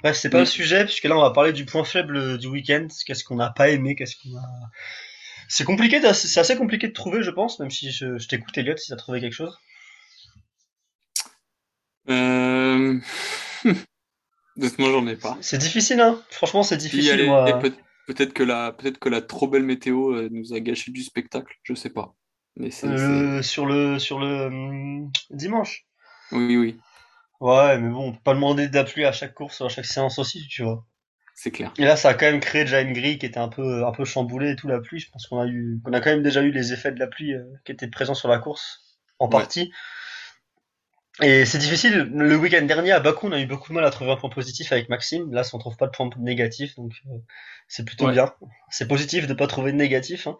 Bref, 0.02 0.16
c'est 0.16 0.30
pas 0.30 0.40
le 0.40 0.46
sujet 0.46 0.84
puisque 0.84 1.04
là, 1.04 1.16
on 1.16 1.22
va 1.22 1.30
parler 1.30 1.52
du 1.52 1.64
point 1.64 1.84
faible 1.84 2.38
du 2.38 2.46
week-end. 2.46 2.88
Qu'est-ce 3.06 3.24
qu'on 3.24 3.36
n'a 3.36 3.50
pas 3.50 3.70
aimé, 3.70 3.94
qu'est-ce 3.94 4.16
qu'on 4.16 4.36
a 4.36 4.70
c'est 5.48 5.64
compliqué, 5.64 6.00
c'est 6.12 6.40
assez 6.40 6.56
compliqué 6.56 6.88
de 6.88 6.92
trouver, 6.92 7.22
je 7.22 7.30
pense, 7.30 7.58
même 7.58 7.70
si 7.70 7.90
je, 7.90 8.26
t'écoute, 8.28 8.56
Elliot, 8.58 8.76
si 8.76 8.88
tu 8.88 8.92
as 8.92 8.96
trouvé 8.96 9.20
quelque 9.20 9.32
chose. 9.32 9.58
Euh... 12.10 13.00
moi, 14.78 14.90
j'en 14.90 15.06
ai 15.06 15.16
pas. 15.16 15.36
C'est 15.40 15.58
difficile, 15.58 16.00
hein 16.00 16.20
Franchement, 16.30 16.62
c'est 16.62 16.76
difficile. 16.76 17.30
Peut-être 18.06 18.32
que, 18.32 18.42
la, 18.42 18.72
peut 18.72 18.90
que 18.90 19.10
la 19.10 19.20
trop 19.20 19.48
belle 19.48 19.64
météo 19.64 20.14
euh, 20.14 20.28
nous 20.32 20.54
a 20.54 20.60
gâché 20.60 20.92
du 20.92 21.02
spectacle, 21.02 21.54
je 21.62 21.74
sais 21.74 21.90
pas. 21.90 22.14
Mais 22.56 22.70
euh, 22.84 23.42
sur 23.42 23.66
le, 23.66 23.98
sur 23.98 24.18
le 24.18 24.46
hum, 24.46 25.12
dimanche 25.28 25.84
Oui, 26.32 26.56
oui. 26.56 26.78
Ouais, 27.40 27.78
mais 27.78 27.90
bon, 27.90 28.08
on 28.08 28.12
peut 28.12 28.22
pas 28.24 28.32
demander 28.32 28.68
d'appui 28.68 29.04
à 29.04 29.12
chaque 29.12 29.34
course, 29.34 29.60
à 29.60 29.68
chaque 29.68 29.84
séance 29.84 30.18
aussi, 30.18 30.48
tu 30.48 30.62
vois 30.62 30.86
c'est 31.40 31.52
clair. 31.52 31.72
Et 31.78 31.84
là, 31.84 31.94
ça 31.94 32.08
a 32.08 32.14
quand 32.14 32.26
même 32.26 32.40
créé 32.40 32.64
déjà 32.64 32.80
une 32.80 32.92
grille 32.92 33.16
qui 33.16 33.24
était 33.24 33.38
un 33.38 33.46
peu, 33.46 33.86
un 33.86 33.92
peu 33.92 34.04
chamboulée 34.04 34.50
et 34.50 34.56
tout 34.56 34.66
la 34.66 34.80
pluie. 34.80 34.98
Je 34.98 35.08
pense 35.08 35.28
qu'on 35.28 35.38
a 35.38 35.46
eu, 35.46 35.80
qu'on 35.84 35.92
a 35.92 36.00
quand 36.00 36.10
même 36.10 36.24
déjà 36.24 36.42
eu 36.42 36.50
les 36.50 36.72
effets 36.72 36.90
de 36.90 36.98
la 36.98 37.06
pluie 37.06 37.32
euh, 37.32 37.44
qui 37.64 37.70
étaient 37.70 37.86
présents 37.86 38.14
sur 38.14 38.26
la 38.28 38.38
course, 38.38 38.98
en 39.20 39.28
partie. 39.28 39.70
Et 41.20 41.44
c'est 41.44 41.58
difficile. 41.58 42.10
Le 42.14 42.36
week-end 42.36 42.62
dernier 42.62 42.92
à 42.92 43.00
Bakou, 43.00 43.26
on 43.26 43.32
a 43.32 43.40
eu 43.40 43.46
beaucoup 43.46 43.70
de 43.70 43.74
mal 43.74 43.84
à 43.84 43.90
trouver 43.90 44.12
un 44.12 44.16
point 44.16 44.30
positif 44.30 44.70
avec 44.70 44.88
Maxime. 44.88 45.32
Là, 45.32 45.42
on 45.52 45.58
trouve 45.58 45.76
pas 45.76 45.86
de 45.86 45.90
point 45.90 46.08
négatif, 46.18 46.76
donc 46.76 46.92
euh, 47.06 47.18
c'est 47.66 47.84
plutôt 47.84 48.08
bien. 48.08 48.32
C'est 48.70 48.86
positif 48.86 49.26
de 49.26 49.34
pas 49.34 49.48
trouver 49.48 49.72
de 49.72 49.76
négatif. 49.76 50.28
Hein. 50.28 50.38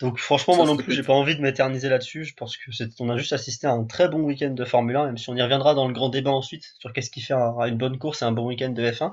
Donc 0.00 0.18
franchement, 0.18 0.56
moi 0.56 0.66
non 0.66 0.76
plus, 0.76 0.92
j'ai 0.92 1.04
pas 1.04 1.12
envie 1.12 1.36
de 1.36 1.42
m'éterniser 1.42 1.88
là-dessus. 1.88 2.24
Je 2.24 2.34
pense 2.34 2.56
que 2.56 2.72
c'est, 2.72 2.90
on 3.00 3.08
a 3.08 3.16
juste 3.16 3.32
assisté 3.32 3.68
à 3.68 3.70
un 3.70 3.84
très 3.84 4.08
bon 4.08 4.20
week-end 4.22 4.50
de 4.50 4.64
Formule 4.64 4.96
1, 4.96 5.06
même 5.06 5.18
si 5.18 5.30
on 5.30 5.36
y 5.36 5.42
reviendra 5.42 5.74
dans 5.74 5.86
le 5.86 5.94
grand 5.94 6.08
débat 6.08 6.32
ensuite 6.32 6.74
sur 6.80 6.92
qu'est-ce 6.92 7.10
qui 7.10 7.20
fait 7.20 7.34
une 7.34 7.76
bonne 7.76 7.98
course 7.98 8.22
et 8.22 8.24
un 8.24 8.32
bon 8.32 8.46
week-end 8.46 8.70
de 8.70 8.82
F1. 8.82 9.12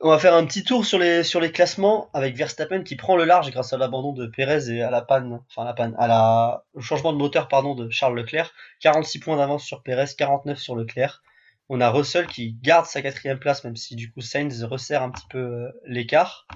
On 0.00 0.10
va 0.10 0.20
faire 0.20 0.34
un 0.34 0.46
petit 0.46 0.62
tour 0.62 0.86
sur 0.86 0.96
les, 0.96 1.24
sur 1.24 1.40
les 1.40 1.50
classements 1.50 2.08
avec 2.14 2.36
Verstappen 2.36 2.84
qui 2.84 2.94
prend 2.94 3.16
le 3.16 3.24
large 3.24 3.50
grâce 3.50 3.72
à 3.72 3.78
l'abandon 3.78 4.12
de 4.12 4.26
Pérez 4.28 4.70
et 4.70 4.80
à 4.80 4.92
la 4.92 5.02
panne, 5.02 5.40
enfin 5.50 5.64
la 5.64 5.74
panne, 5.74 5.96
à 5.98 6.06
la, 6.06 6.64
au 6.74 6.80
changement 6.80 7.12
de 7.12 7.18
moteur, 7.18 7.48
pardon, 7.48 7.74
de 7.74 7.90
Charles 7.90 8.16
Leclerc. 8.16 8.52
46 8.78 9.18
points 9.18 9.36
d'avance 9.36 9.64
sur 9.64 9.82
Pérez, 9.82 10.06
49 10.16 10.56
sur 10.56 10.76
Leclerc. 10.76 11.24
On 11.68 11.80
a 11.80 11.90
Russell 11.90 12.28
qui 12.28 12.52
garde 12.62 12.86
sa 12.86 13.02
quatrième 13.02 13.40
place, 13.40 13.64
même 13.64 13.74
si 13.74 13.96
du 13.96 14.12
coup 14.12 14.20
Sainz 14.20 14.62
resserre 14.62 15.02
un 15.02 15.10
petit 15.10 15.26
peu 15.28 15.38
euh, 15.38 15.72
l'écart. 15.84 16.46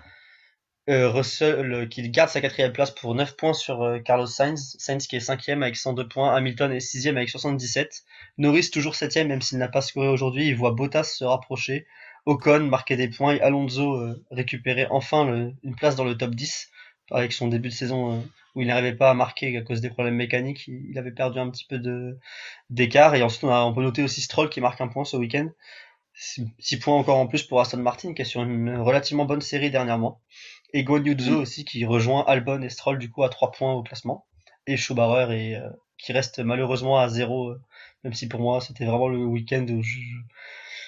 Euh, 0.89 1.11
Russell 1.11 1.73
euh, 1.73 1.87
qui 1.87 2.09
garde 2.11 2.31
sa 2.31 2.41
quatrième 2.41 2.73
place 2.73 2.93
pour 2.93 3.17
9 3.17 3.37
points 3.37 3.55
sur 3.55 4.01
Carlos 4.05 4.27
Sainz. 4.27 4.77
Sainz 4.79 5.09
qui 5.09 5.17
est 5.17 5.21
cinquième 5.21 5.65
avec 5.65 5.75
102 5.75 6.07
points. 6.07 6.33
Hamilton 6.33 6.71
est 6.71 6.79
sixième 6.79 7.17
avec 7.17 7.29
77. 7.29 8.05
Norris 8.39 8.71
toujours 8.71 8.95
septième 8.95 9.27
même 9.27 9.43
s'il 9.43 9.59
n'a 9.59 9.69
pas 9.69 9.81
scoré 9.81 10.07
aujourd'hui. 10.07 10.47
Il 10.47 10.55
voit 10.55 10.71
Bottas 10.71 11.05
se 11.05 11.25
rapprocher. 11.25 11.89
Ocon 12.27 12.61
marquait 12.61 12.97
des 12.97 13.09
points 13.09 13.35
et 13.35 13.41
Alonso 13.41 13.95
euh, 13.95 14.25
récupérait 14.31 14.87
enfin 14.91 15.53
une 15.63 15.75
place 15.75 15.97
dans 15.97 16.05
le 16.05 16.17
top 16.17 16.35
10 16.35 16.71
avec 17.11 17.33
son 17.33 17.49
début 17.49 17.69
de 17.69 17.75
saison 17.75 18.13
euh, 18.13 18.21
où 18.55 18.61
il 18.61 18.69
n'arrivait 18.69 18.95
pas 18.95 19.11
à 19.11 19.15
marquer 19.15 19.57
à 19.57 19.63
cause 19.63 19.81
des 19.81 19.91
problèmes 19.91 20.15
mécaniques. 20.15 20.69
Il, 20.69 20.99
avait 20.99 21.11
perdu 21.11 21.39
un 21.39 21.51
petit 21.51 21.65
peu 21.65 21.79
de 21.79 22.19
d'écart 22.71 23.15
et 23.15 23.23
ensuite 23.23 23.45
on, 23.45 23.75
peut 23.75 23.83
noter 23.83 24.03
aussi 24.03 24.21
Stroll 24.21 24.51
qui 24.51 24.61
marque 24.61 24.81
un 24.81 24.89
point 24.89 25.05
ce 25.05 25.17
week-end. 25.17 25.49
6 26.15 26.79
points 26.79 26.95
encore 26.95 27.17
en 27.17 27.27
plus 27.27 27.43
pour 27.43 27.61
Aston 27.61 27.79
Martin 27.79 28.13
qui 28.15 28.23
est 28.23 28.27
sur 28.27 28.43
une 28.43 28.77
relativement 28.77 29.25
bonne 29.25 29.41
série 29.41 29.71
dernièrement. 29.71 30.21
Et 30.75 30.85
Guan 30.85 31.03
mm. 31.03 31.37
aussi 31.37 31.65
qui 31.65 31.85
rejoint 31.85 32.25
Albon 32.27 32.63
et 32.63 32.69
Stroll 32.69 32.99
du 32.99 33.11
coup 33.11 33.25
à 33.25 33.31
3 33.31 33.51
points 33.53 33.73
au 33.73 33.83
classement. 33.83 34.27
Et 34.67 34.77
Schumacher 34.77 35.35
et, 35.35 35.57
euh, 35.57 35.71
qui 35.99 36.13
reste 36.13 36.39
malheureusement 36.39 36.99
à 36.99 37.09
0 37.09 37.55
même 38.05 38.13
si 38.15 38.29
pour 38.29 38.41
moi 38.41 38.61
c'était 38.61 38.85
vraiment 38.85 39.09
le 39.09 39.25
week-end 39.25 39.67
où 39.69 39.83
je, 39.83 39.99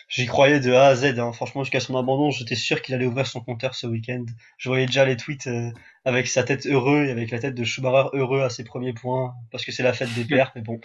J'y 0.09 0.27
croyais 0.27 0.61
de 0.61 0.73
A 0.73 0.87
à 0.87 0.95
Z. 0.95 1.19
Hein. 1.19 1.33
Franchement, 1.33 1.65
jusqu'à 1.65 1.81
son 1.81 1.97
abandon, 1.97 2.31
j'étais 2.31 2.55
sûr 2.55 2.83
qu'il 2.83 2.95
allait 2.95 3.07
ouvrir 3.07 3.27
son 3.27 3.41
compteur 3.41 3.75
ce 3.75 3.87
week-end. 3.87 4.25
Je 4.59 4.69
voyais 4.69 4.87
déjà 4.87 5.05
les 5.05 5.17
tweets 5.17 5.47
euh, 5.47 5.71
avec 6.05 6.27
sa 6.29 6.43
tête 6.43 6.67
heureux 6.67 7.05
et 7.07 7.11
avec 7.11 7.31
la 7.31 7.39
tête 7.39 7.55
de 7.55 7.65
Schumacher 7.65 8.09
heureux 8.13 8.43
à 8.43 8.51
ses 8.51 8.65
premiers 8.65 8.93
points, 8.93 9.35
parce 9.51 9.65
que 9.65 9.73
c'est 9.73 9.83
la 9.83 9.93
fête 9.93 10.13
des 10.15 10.25
pères. 10.25 10.53
Mais 10.55 10.63
bon, 10.63 10.81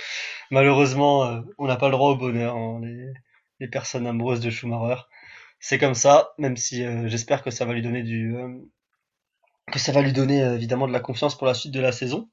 malheureusement, 0.51 1.25
euh, 1.25 1.41
on 1.57 1.67
n'a 1.67 1.75
pas 1.75 1.87
le 1.87 1.93
droit 1.93 2.11
au 2.11 2.17
bonheur, 2.17 2.55
hein, 2.55 2.81
les, 3.59 3.67
personnes 3.67 4.07
amoureuses 4.07 4.39
de 4.39 4.49
Schumacher. 4.49 5.01
C'est 5.59 5.77
comme 5.77 5.95
ça, 5.95 6.33
même 6.37 6.55
si 6.57 6.85
euh, 6.85 7.07
j'espère 7.07 7.43
que 7.43 7.51
ça 7.51 7.65
va 7.65 7.73
lui 7.73 7.81
donner 7.81 8.03
du 8.03 8.33
que 9.69 9.79
ça 9.79 9.91
va 9.91 10.01
lui 10.01 10.13
donner 10.13 10.41
évidemment 10.41 10.87
de 10.87 10.93
la 10.93 10.99
confiance 10.99 11.37
pour 11.37 11.47
la 11.47 11.53
suite 11.53 11.73
de 11.73 11.79
la 11.79 11.91
saison. 11.91 12.29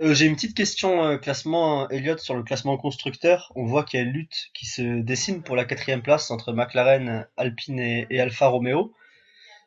Euh, 0.00 0.14
j'ai 0.14 0.26
une 0.26 0.36
petite 0.36 0.56
question 0.56 1.02
euh, 1.04 1.16
classement, 1.16 1.88
Elliott, 1.88 2.20
sur 2.20 2.36
le 2.36 2.44
classement 2.44 2.76
constructeur. 2.76 3.50
On 3.56 3.64
voit 3.64 3.82
qu'il 3.82 3.98
y 3.98 4.02
a 4.02 4.06
une 4.06 4.12
lutte 4.12 4.50
qui 4.54 4.64
se 4.64 5.00
dessine 5.00 5.42
pour 5.42 5.56
la 5.56 5.64
quatrième 5.64 6.02
place 6.02 6.30
entre 6.30 6.52
McLaren, 6.52 7.26
Alpine 7.36 7.80
et, 7.80 8.20
Alfa 8.20 8.46
Romeo. 8.46 8.94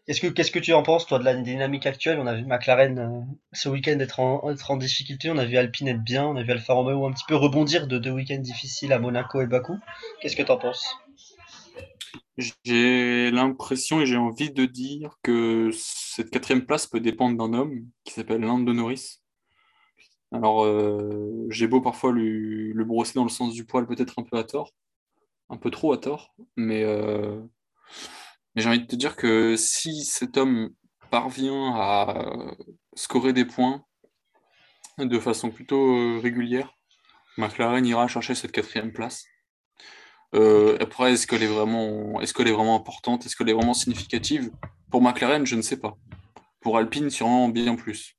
Qu'est-ce 0.08 0.22
que, 0.22 0.28
qu'est-ce 0.28 0.52
que 0.52 0.60
tu 0.60 0.72
en 0.72 0.84
penses, 0.84 1.06
toi, 1.06 1.20
de 1.20 1.26
la 1.26 1.36
dynamique 1.36 1.86
actuelle? 1.86 2.18
On 2.20 2.28
a 2.28 2.36
vu 2.36 2.46
McLaren 2.46 2.98
euh, 2.98 3.22
ce 3.52 3.68
week-end 3.68 4.00
être 4.00 4.22
en, 4.22 4.50
être 4.50 4.72
en 4.72 4.78
difficulté, 4.78 5.30
on 5.30 5.38
a 5.38 5.46
vu 5.46 5.58
Alpine 5.58 5.90
être 5.90 6.04
bien, 6.04 6.26
on 6.26 6.38
a 6.38 6.44
vu 6.44 6.52
Alfa 6.52 6.74
Romeo 6.74 7.06
un 7.06 7.12
petit 7.12 7.26
peu 7.28 7.36
rebondir 7.36 7.88
de 7.88 7.98
deux 7.98 8.12
week-ends 8.12 8.40
difficiles 8.40 8.94
à 8.94 9.00
Monaco 9.00 9.42
et 9.42 9.48
Bakou. 9.48 9.78
Qu'est-ce 10.22 10.38
que 10.38 10.44
tu 10.44 10.52
en 10.52 10.58
penses? 10.58 10.96
J'ai 12.64 13.32
l'impression 13.32 14.00
et 14.00 14.06
j'ai 14.06 14.18
envie 14.18 14.52
de 14.52 14.66
dire 14.66 15.18
que 15.24 15.72
cette 16.14 16.30
quatrième 16.30 16.66
place 16.66 16.88
peut 16.88 17.00
dépendre 17.00 17.38
d'un 17.38 17.58
homme 17.58 17.88
qui 18.04 18.14
s'appelle 18.14 18.42
Lando 18.42 18.74
Norris. 18.74 19.22
Alors, 20.34 20.66
euh, 20.66 21.48
j'ai 21.50 21.68
beau 21.68 21.80
parfois 21.80 22.12
le 22.12 22.84
brosser 22.84 23.14
dans 23.16 23.24
le 23.24 23.30
sens 23.30 23.54
du 23.54 23.64
poil, 23.64 23.88
peut-être 23.88 24.20
un 24.20 24.24
peu 24.24 24.38
à 24.38 24.44
tort, 24.44 24.74
un 25.50 25.56
peu 25.56 25.72
trop 25.72 25.94
à 25.94 25.98
tort, 25.98 26.36
mais, 26.58 26.84
euh, 26.84 27.40
j'ai 28.58 28.68
envie 28.68 28.82
de 28.82 28.88
te 28.88 28.96
dire 28.98 29.16
que 29.16 29.56
si 29.56 30.04
cet 30.04 30.36
homme 30.36 30.72
parvient 31.12 31.74
à 31.76 32.58
scorer 32.94 33.32
des 33.32 33.46
points 33.46 33.86
de 34.98 35.18
façon 35.18 35.50
plutôt 35.50 35.96
euh, 35.96 36.20
régulière, 36.22 36.78
McLaren 37.38 37.86
ira 37.86 38.10
chercher 38.10 38.36
cette 38.36 38.52
quatrième 38.52 38.92
place. 38.92 39.24
après, 40.34 41.14
est-ce 41.14 41.26
qu'elle 41.26 41.44
est 41.44 41.46
est 41.46 42.52
vraiment 42.52 42.76
importante, 42.76 43.26
est-ce 43.26 43.38
qu'elle 43.38 43.50
est 43.50 43.54
vraiment 43.54 43.74
significative? 43.74 44.52
Pour 44.92 45.02
McLaren, 45.02 45.46
je 45.46 45.56
ne 45.56 45.62
sais 45.62 45.78
pas. 45.78 45.96
Pour 46.60 46.78
Alpine, 46.78 47.10
sûrement 47.10 47.48
bien 47.48 47.76
plus. 47.76 48.18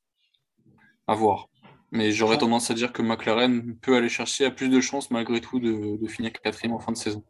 À 1.07 1.15
voir. 1.15 1.49
Mais 1.91 2.13
j'aurais 2.13 2.39
tendance 2.39 2.71
à 2.71 2.75
dire 2.75 2.95
que 2.95 3.03
McLaren 3.03 3.77
peut 3.77 3.95
aller 3.95 4.09
chercher 4.09 4.47
à 4.47 4.51
plus 4.51 4.71
de 4.71 4.81
chances 4.81 5.11
malgré 5.11 5.43
tout 5.43 5.61
de, 5.61 6.09
finir 6.09 6.33
quatrième 6.33 6.73
en 6.73 6.79
fin 6.79 6.93
de 6.93 6.97
saison. 6.97 7.23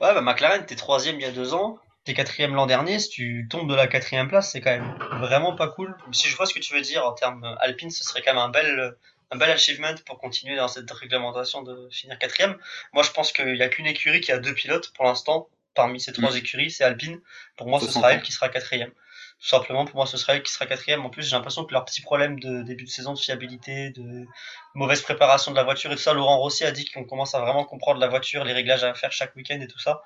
Ouais, 0.00 0.12
bah 0.12 0.20
McLaren, 0.20 0.66
t'es 0.66 0.74
troisième 0.74 1.14
il 1.14 1.22
y 1.22 1.26
a 1.26 1.30
deux 1.30 1.54
ans, 1.54 1.78
t'es 2.04 2.12
quatrième 2.12 2.56
l'an 2.56 2.66
dernier. 2.66 2.98
Si 2.98 3.08
tu 3.10 3.46
tombes 3.48 3.70
de 3.70 3.76
la 3.76 3.86
quatrième 3.86 4.26
place, 4.26 4.50
c'est 4.50 4.60
quand 4.60 4.72
même 4.72 4.98
vraiment 5.20 5.54
pas 5.54 5.68
cool. 5.68 5.96
Si 6.10 6.28
je 6.28 6.36
vois 6.36 6.46
ce 6.46 6.52
que 6.52 6.58
tu 6.58 6.74
veux 6.74 6.80
dire 6.80 7.06
en 7.06 7.12
termes 7.12 7.56
Alpine, 7.60 7.90
ce 7.92 8.02
serait 8.02 8.20
quand 8.22 8.34
même 8.34 8.42
un 8.42 8.48
bel, 8.48 8.96
un 9.30 9.36
bel 9.36 9.50
achievement 9.52 9.94
pour 10.04 10.18
continuer 10.18 10.56
dans 10.56 10.66
cette 10.66 10.90
réglementation 10.90 11.62
de 11.62 11.88
finir 11.92 12.18
quatrième. 12.18 12.56
Moi, 12.92 13.04
je 13.04 13.12
pense 13.12 13.30
qu'il 13.30 13.52
n'y 13.52 13.62
a 13.62 13.68
qu'une 13.68 13.86
écurie 13.86 14.20
qui 14.20 14.32
a 14.32 14.38
deux 14.38 14.54
pilotes 14.54 14.92
pour 14.96 15.04
l'instant. 15.04 15.48
Parmi 15.74 16.00
ces 16.00 16.12
trois 16.12 16.32
mm. 16.32 16.36
écuries, 16.36 16.70
c'est 16.70 16.84
Alpine. 16.84 17.20
Pour 17.56 17.68
moi, 17.68 17.80
ce 17.80 17.90
sera 17.90 18.12
elle 18.12 18.22
qui 18.22 18.32
sera 18.32 18.48
quatrième. 18.48 18.92
Tout 19.42 19.48
simplement 19.48 19.84
pour 19.84 19.96
moi 19.96 20.06
ce 20.06 20.16
serait 20.16 20.36
elle 20.36 20.42
qui 20.44 20.52
sera 20.52 20.66
quatrième. 20.66 21.04
En 21.04 21.10
plus 21.10 21.24
j'ai 21.24 21.34
l'impression 21.34 21.64
que 21.64 21.72
leur 21.72 21.84
petit 21.84 22.00
problème 22.00 22.38
de 22.38 22.62
début 22.62 22.84
de 22.84 22.88
saison 22.88 23.12
de 23.12 23.18
fiabilité 23.18 23.90
de 23.90 24.24
mauvaise 24.76 25.02
préparation 25.02 25.50
de 25.50 25.56
la 25.56 25.64
voiture 25.64 25.90
et 25.90 25.96
tout 25.96 26.00
ça 26.00 26.12
Laurent 26.12 26.38
Rossi 26.38 26.64
a 26.64 26.70
dit 26.70 26.88
qu'on 26.88 27.02
commence 27.02 27.34
à 27.34 27.40
vraiment 27.40 27.64
comprendre 27.64 27.98
la 27.98 28.06
voiture 28.06 28.44
les 28.44 28.52
réglages 28.52 28.84
à 28.84 28.94
faire 28.94 29.10
chaque 29.10 29.34
week-end 29.34 29.60
et 29.60 29.66
tout 29.66 29.80
ça. 29.80 30.02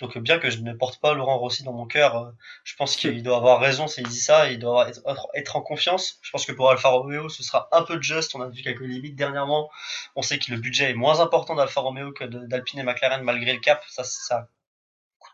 Donc 0.00 0.18
bien 0.18 0.40
que 0.40 0.50
je 0.50 0.58
ne 0.58 0.72
porte 0.72 1.00
pas 1.00 1.14
Laurent 1.14 1.38
Rossi 1.38 1.62
dans 1.62 1.72
mon 1.72 1.86
cœur 1.86 2.16
euh, 2.16 2.30
je 2.64 2.74
pense 2.74 2.96
qu'il 2.96 3.22
doit 3.22 3.36
avoir 3.36 3.60
raison 3.60 3.86
s'il 3.86 4.08
dit 4.08 4.20
ça. 4.20 4.50
Il 4.50 4.58
doit 4.58 4.88
être, 4.88 5.00
être, 5.34 5.54
en 5.54 5.60
confiance. 5.60 6.18
Je 6.22 6.30
pense 6.32 6.44
que 6.44 6.50
pour 6.50 6.68
Alfa 6.68 6.88
Romeo 6.88 7.28
ce 7.28 7.44
sera 7.44 7.68
un 7.70 7.82
peu 7.82 8.02
juste 8.02 8.34
on 8.34 8.40
a 8.42 8.48
vu 8.48 8.60
quelques 8.62 8.80
limites 8.80 9.14
dernièrement. 9.14 9.70
On 10.16 10.22
sait 10.22 10.40
que 10.40 10.50
le 10.50 10.58
budget 10.58 10.90
est 10.90 10.94
moins 10.94 11.20
important 11.20 11.54
d'Alfa 11.54 11.80
Romeo 11.80 12.10
que 12.10 12.24
d'Alpine 12.24 12.80
et 12.80 12.82
McLaren 12.82 13.22
malgré 13.22 13.52
le 13.52 13.60
cap. 13.60 13.84
Ça 13.88 14.02
ça 14.02 14.48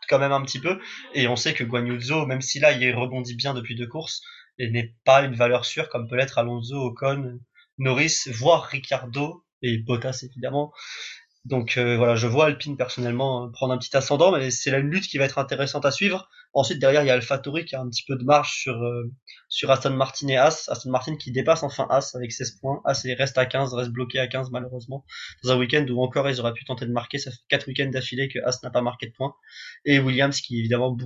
quand 0.07 0.19
même 0.19 0.31
un 0.31 0.41
petit 0.41 0.59
peu. 0.59 0.79
Et 1.13 1.27
on 1.27 1.35
sait 1.35 1.53
que 1.53 1.63
Guanyuzo, 1.63 2.25
même 2.25 2.41
si 2.41 2.59
là 2.59 2.71
il 2.71 2.95
rebondit 2.95 3.35
bien 3.35 3.53
depuis 3.53 3.75
deux 3.75 3.87
courses, 3.87 4.21
n'est 4.59 4.95
pas 5.05 5.23
une 5.23 5.35
valeur 5.35 5.65
sûre 5.65 5.89
comme 5.89 6.07
peut 6.07 6.15
l'être 6.15 6.37
Alonso, 6.37 6.75
Ocon, 6.75 7.39
Norris, 7.77 8.23
voire 8.27 8.63
Ricardo 8.63 9.43
et 9.61 9.77
Bottas 9.77 10.21
évidemment. 10.23 10.73
Donc 11.47 11.77
euh, 11.77 11.95
voilà, 11.95 12.15
je 12.15 12.27
vois 12.27 12.47
Alpine 12.47 12.75
personnellement 12.75 13.45
euh, 13.45 13.49
prendre 13.49 13.73
un 13.73 13.77
petit 13.77 13.95
ascendant, 13.95 14.33
mais 14.33 14.51
c'est 14.51 14.69
la 14.69 14.79
lutte 14.79 15.07
qui 15.07 15.17
va 15.17 15.23
être 15.23 15.37
intéressante 15.37 15.85
à 15.85 15.91
suivre. 15.91 16.29
Ensuite, 16.53 16.79
derrière, 16.79 17.03
il 17.03 17.07
y 17.07 17.09
a 17.09 17.13
AlphaTauri 17.13 17.63
qui 17.63 17.73
a 17.73 17.79
un 17.79 17.87
petit 17.87 18.03
peu 18.05 18.17
de 18.17 18.25
marge 18.25 18.51
sur, 18.53 18.75
euh, 18.83 19.09
sur 19.47 19.71
Aston 19.71 19.91
Martin 19.91 20.27
et 20.27 20.35
As. 20.35 20.67
Aston 20.67 20.89
Martin 20.89 21.15
qui 21.15 21.31
dépasse 21.31 21.63
enfin 21.63 21.87
As 21.89 22.15
avec 22.15 22.33
16 22.33 22.59
points. 22.59 22.81
As 22.83 23.01
reste 23.17 23.37
à 23.37 23.45
15, 23.45 23.73
reste 23.75 23.91
bloqué 23.91 24.19
à 24.19 24.27
15 24.27 24.51
malheureusement. 24.51 25.05
Dans 25.41 25.51
un 25.51 25.57
week-end 25.57 25.85
où 25.89 26.03
encore 26.03 26.29
ils 26.29 26.41
auraient 26.41 26.53
pu 26.53 26.65
tenter 26.65 26.85
de 26.85 26.91
marquer. 26.91 27.17
Ça 27.17 27.31
fait 27.31 27.37
4 27.47 27.67
week-ends 27.67 27.91
d'affilée 27.91 28.27
que 28.27 28.39
As 28.43 28.61
n'a 28.63 28.69
pas 28.69 28.81
marqué 28.81 29.07
de 29.07 29.13
points. 29.13 29.33
Et 29.85 29.99
Williams 29.99 30.41
qui 30.41 30.59
évidemment 30.59 30.97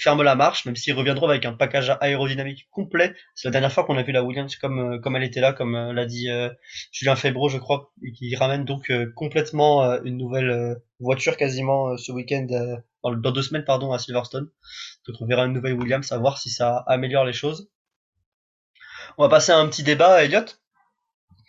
ferme 0.00 0.22
la 0.22 0.34
marche, 0.34 0.64
même 0.64 0.76
s'ils 0.76 0.94
reviendront 0.94 1.28
avec 1.28 1.44
un 1.44 1.52
package 1.52 1.96
aérodynamique 2.00 2.68
complet. 2.70 3.14
C'est 3.34 3.48
la 3.48 3.52
dernière 3.52 3.72
fois 3.72 3.84
qu'on 3.84 3.96
a 3.96 4.02
vu 4.02 4.12
la 4.12 4.22
Williams 4.22 4.54
comme 4.56 4.78
euh, 4.78 4.98
comme 4.98 5.16
elle 5.16 5.22
était 5.22 5.40
là, 5.40 5.52
comme 5.52 5.74
euh, 5.74 5.92
l'a 5.92 6.06
dit 6.06 6.30
euh, 6.30 6.50
Julien 6.92 7.16
Febro, 7.16 7.48
je 7.48 7.58
crois, 7.58 7.92
et 8.02 8.12
qui 8.12 8.34
ramène 8.36 8.64
donc 8.64 8.92
complètement 9.14 9.82
une 10.02 10.16
nouvelle 10.16 10.76
voiture 11.00 11.36
quasiment 11.36 11.96
ce 11.96 12.12
week-end, 12.12 12.46
dans, 13.02 13.30
deux 13.32 13.42
semaines 13.42 13.64
pardon 13.64 13.92
à 13.92 13.98
Silverstone. 13.98 14.48
Donc 15.06 15.16
on 15.20 15.26
verra 15.26 15.44
une 15.44 15.52
nouvelle 15.52 15.74
Williams, 15.74 16.10
à 16.12 16.18
voir 16.18 16.38
si 16.38 16.50
ça 16.50 16.84
améliore 16.86 17.24
les 17.24 17.32
choses. 17.32 17.70
On 19.16 19.22
va 19.22 19.28
passer 19.28 19.52
à 19.52 19.58
un 19.58 19.68
petit 19.68 19.82
débat, 19.82 20.22
Elliot. 20.22 20.44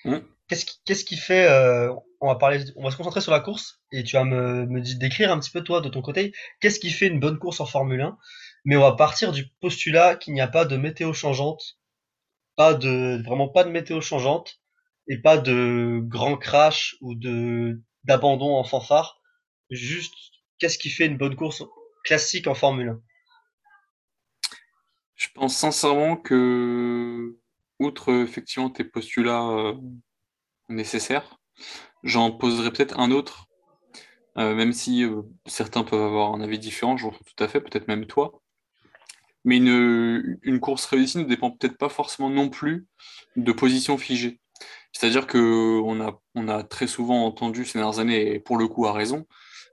Mmh. 0.06 0.18
Qu'est-ce 0.50 0.66
qui, 0.66 1.06
qui 1.06 1.16
fait 1.16 1.48
on 2.22 2.28
va 2.28 2.36
parler, 2.36 2.64
on 2.76 2.84
va 2.84 2.92
se 2.92 2.98
concentrer 2.98 3.22
sur 3.22 3.32
la 3.32 3.40
course 3.40 3.82
et 3.92 4.04
tu 4.04 4.16
vas 4.16 4.26
me, 4.26 4.66
me 4.66 4.82
décrire 4.98 5.32
un 5.32 5.40
petit 5.40 5.52
peu 5.52 5.64
toi 5.64 5.82
de 5.82 5.90
ton 5.90 6.02
côté, 6.02 6.34
qu'est-ce 6.60 6.80
qui 6.80 6.90
fait 6.90 7.08
une 7.08 7.20
bonne 7.20 7.40
course 7.40 7.60
en 7.60 7.66
Formule 7.66 8.02
1. 8.02 8.18
Mais 8.66 8.76
on 8.76 8.82
va 8.82 8.94
partir 8.94 9.32
du 9.32 9.48
postulat 9.62 10.16
qu'il 10.16 10.34
n'y 10.34 10.42
a 10.42 10.48
pas 10.48 10.66
de 10.66 10.76
météo 10.76 11.14
changeante, 11.14 11.78
pas 12.58 12.74
de 12.74 13.22
vraiment 13.24 13.48
pas 13.48 13.64
de 13.64 13.70
météo 13.70 14.02
changeante 14.02 14.60
et 15.08 15.18
pas 15.18 15.38
de 15.38 16.02
grand 16.04 16.38
crash 16.38 16.98
ou 17.02 17.16
de 17.16 17.82
d'abandon 18.04 18.56
en 18.56 18.64
fanfare. 18.64 19.22
Juste, 19.70 20.14
qu'est-ce 20.58 20.78
qui 20.78 20.90
fait 20.90 21.06
une 21.06 21.18
bonne 21.18 21.36
course 21.36 21.64
classique 22.04 22.48
en 22.48 22.56
Formule 22.56 22.90
1 22.90 23.02
Je 25.16 25.28
pense 25.34 25.56
sincèrement 25.56 26.18
que, 26.18 27.38
outre 27.80 28.12
effectivement 28.14 28.70
tes 28.70 28.84
postulats 28.84 29.48
euh, 29.48 29.74
nécessaires, 30.70 31.40
J'en 32.04 32.32
poserai 32.32 32.72
peut-être 32.72 33.00
un 33.00 33.12
autre, 33.12 33.48
euh, 34.38 34.56
même 34.56 34.74
si 34.74 35.04
euh, 35.04 35.22
certains 35.46 35.84
peuvent 35.84 36.02
avoir 36.02 36.34
un 36.34 36.42
avis 36.42 36.60
différent, 36.60 36.96
je 36.98 37.08
tout 37.08 37.44
à 37.44 37.48
fait, 37.48 37.62
peut-être 37.62 37.88
même 37.88 38.06
toi. 38.06 38.42
Mais 39.46 39.58
une, 39.58 40.38
une 40.44 40.60
course 40.60 40.86
réussie 40.86 41.18
ne 41.18 41.24
dépend 41.24 41.52
peut-être 41.52 41.78
pas 41.78 41.90
forcément 41.90 42.30
non 42.30 42.50
plus 42.50 42.88
de 43.36 43.52
position 43.52 43.98
figée. 43.98 44.40
C'est-à-dire 44.92 45.28
qu'on 45.28 46.02
a, 46.02 46.20
on 46.36 46.48
a 46.48 46.64
très 46.64 46.88
souvent 46.88 47.26
entendu 47.26 47.66
ces 47.66 47.80
dernières 47.80 48.00
années, 48.00 48.36
et 48.36 48.40
pour 48.40 48.58
le 48.58 48.68
coup 48.68 48.86
à 48.86 48.94
raison, 48.94 49.26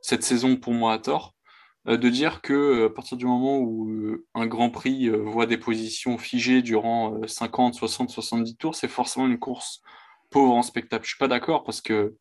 cette 0.02 0.22
saison 0.22 0.56
pour 0.56 0.72
moi 0.72 0.94
à 0.94 0.98
tort, 0.98 1.34
euh, 1.88 1.96
de 1.96 2.08
dire 2.08 2.42
que 2.42 2.86
à 2.86 2.90
partir 2.90 3.16
du 3.16 3.26
moment 3.26 3.58
où 3.58 4.16
un 4.34 4.46
Grand 4.46 4.70
Prix 4.70 5.08
voit 5.10 5.46
des 5.46 5.58
positions 5.58 6.18
figées 6.18 6.62
durant 6.62 7.20
50, 7.26 7.74
60, 7.74 8.10
70 8.10 8.56
tours, 8.56 8.74
c'est 8.74 8.88
forcément 8.88 9.26
une 9.26 9.38
course 9.38 9.82
pauvre 10.30 10.54
en 10.54 10.62
spectacle. 10.62 11.04
Je 11.04 11.10
suis 11.10 11.18
pas 11.18 11.28
d'accord 11.28 11.64
parce 11.64 11.80
que 11.80 12.16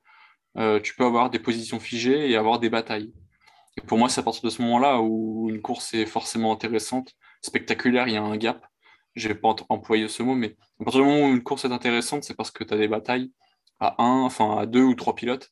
euh, 0.57 0.79
tu 0.79 0.95
peux 0.95 1.05
avoir 1.05 1.29
des 1.29 1.39
positions 1.39 1.79
figées 1.79 2.29
et 2.29 2.35
avoir 2.35 2.59
des 2.59 2.69
batailles. 2.69 3.13
Et 3.77 3.81
pour 3.81 3.97
moi, 3.97 4.09
c'est 4.09 4.21
à 4.21 4.23
partir 4.23 4.43
de 4.43 4.49
ce 4.49 4.61
moment-là 4.61 5.01
où 5.01 5.49
une 5.49 5.61
course 5.61 5.93
est 5.93 6.05
forcément 6.05 6.53
intéressante, 6.53 7.13
spectaculaire, 7.41 8.07
il 8.07 8.13
y 8.13 8.17
a 8.17 8.23
un 8.23 8.37
gap. 8.37 8.65
Je 9.15 9.27
vais 9.27 9.35
pas 9.35 9.55
employer 9.69 10.07
ce 10.07 10.23
mot, 10.23 10.35
mais 10.35 10.55
à 10.79 10.85
partir 10.85 11.01
du 11.01 11.07
moment 11.07 11.27
où 11.27 11.33
une 11.33 11.43
course 11.43 11.65
est 11.65 11.71
intéressante, 11.71 12.23
c'est 12.23 12.35
parce 12.35 12.51
que 12.51 12.63
tu 12.63 12.73
as 12.73 12.77
des 12.77 12.87
batailles 12.87 13.31
à 13.79 14.01
un, 14.01 14.23
enfin 14.23 14.57
à 14.57 14.65
deux 14.65 14.83
ou 14.83 14.95
trois 14.95 15.15
pilotes. 15.15 15.51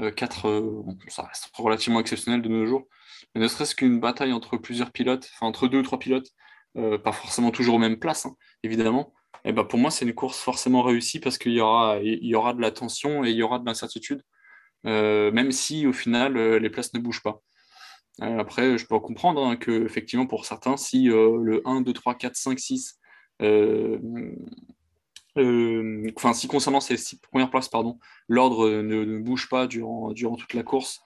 Euh, 0.00 0.10
quatre, 0.10 0.48
euh, 0.48 0.82
ça 1.08 1.22
reste 1.22 1.50
relativement 1.54 2.00
exceptionnel 2.00 2.42
de 2.42 2.48
nos 2.48 2.66
jours. 2.66 2.86
Mais 3.34 3.40
ne 3.40 3.48
serait-ce 3.48 3.74
qu'une 3.74 4.00
bataille 4.00 4.32
entre 4.32 4.56
plusieurs 4.56 4.90
pilotes, 4.90 5.30
entre 5.40 5.68
deux 5.68 5.78
ou 5.78 5.82
trois 5.82 5.98
pilotes, 5.98 6.28
pas 6.74 7.12
forcément 7.12 7.50
toujours 7.50 7.74
aux 7.74 7.78
mêmes 7.78 7.98
places, 7.98 8.26
hein, 8.26 8.36
évidemment, 8.62 9.12
eh 9.44 9.52
ben 9.52 9.64
pour 9.64 9.78
moi, 9.78 9.90
c'est 9.90 10.04
une 10.04 10.14
course 10.14 10.38
forcément 10.40 10.82
réussie 10.82 11.20
parce 11.20 11.38
qu'il 11.38 11.52
y 11.52 11.60
aura, 11.60 11.98
il 12.02 12.26
y 12.26 12.34
aura 12.34 12.52
de 12.54 12.60
la 12.60 12.70
tension 12.70 13.24
et 13.24 13.30
il 13.30 13.36
y 13.36 13.42
aura 13.42 13.58
de 13.58 13.66
l'incertitude, 13.66 14.22
euh, 14.86 15.30
même 15.32 15.52
si 15.52 15.86
au 15.86 15.92
final, 15.92 16.36
euh, 16.36 16.58
les 16.58 16.70
places 16.70 16.94
ne 16.94 17.00
bougent 17.00 17.22
pas. 17.22 17.42
Euh, 18.22 18.38
après, 18.38 18.78
je 18.78 18.86
peux 18.86 18.98
comprendre 19.00 19.44
hein, 19.46 19.56
que, 19.56 19.84
effectivement, 19.84 20.26
pour 20.26 20.44
certains, 20.46 20.76
si 20.76 21.04
le 21.04 21.62
1, 21.64 21.82
2, 21.82 21.92
3, 21.92 22.14
4, 22.16 22.36
5, 22.36 22.58
6, 22.58 22.98
enfin, 26.16 26.32
si 26.34 26.48
concernant 26.48 26.80
ces 26.80 26.96
six 26.96 27.18
premières 27.20 27.50
places, 27.50 27.68
pardon, 27.68 27.98
l'ordre 28.28 28.68
ne, 28.82 29.18
bouge 29.18 29.48
pas 29.48 29.66
durant, 29.66 30.12
durant 30.12 30.36
toute 30.36 30.54
la 30.54 30.62
course, 30.62 31.00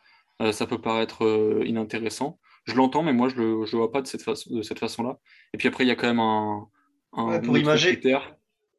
ça 0.53 0.67
peut 0.67 0.81
paraître 0.81 1.23
inintéressant. 1.65 2.41
Je 2.65 2.75
l'entends, 2.75 3.03
mais 3.03 3.13
moi, 3.13 3.29
je 3.29 3.37
ne 3.37 3.43
le 3.43 3.79
vois 3.79 3.93
pas 3.93 4.03
de 4.03 4.07
cette, 4.09 4.25
de 4.51 4.63
cette 4.63 4.79
façon-là. 4.81 5.19
Et 5.53 5.59
puis 5.59 5.69
après, 5.69 5.85
il 5.85 5.89
y 5.89 5.91
a 5.93 5.97
quand 5.97 6.09
même 6.09 6.19
un, 6.21 6.67
pour, 7.15 7.57
imager, 7.57 8.01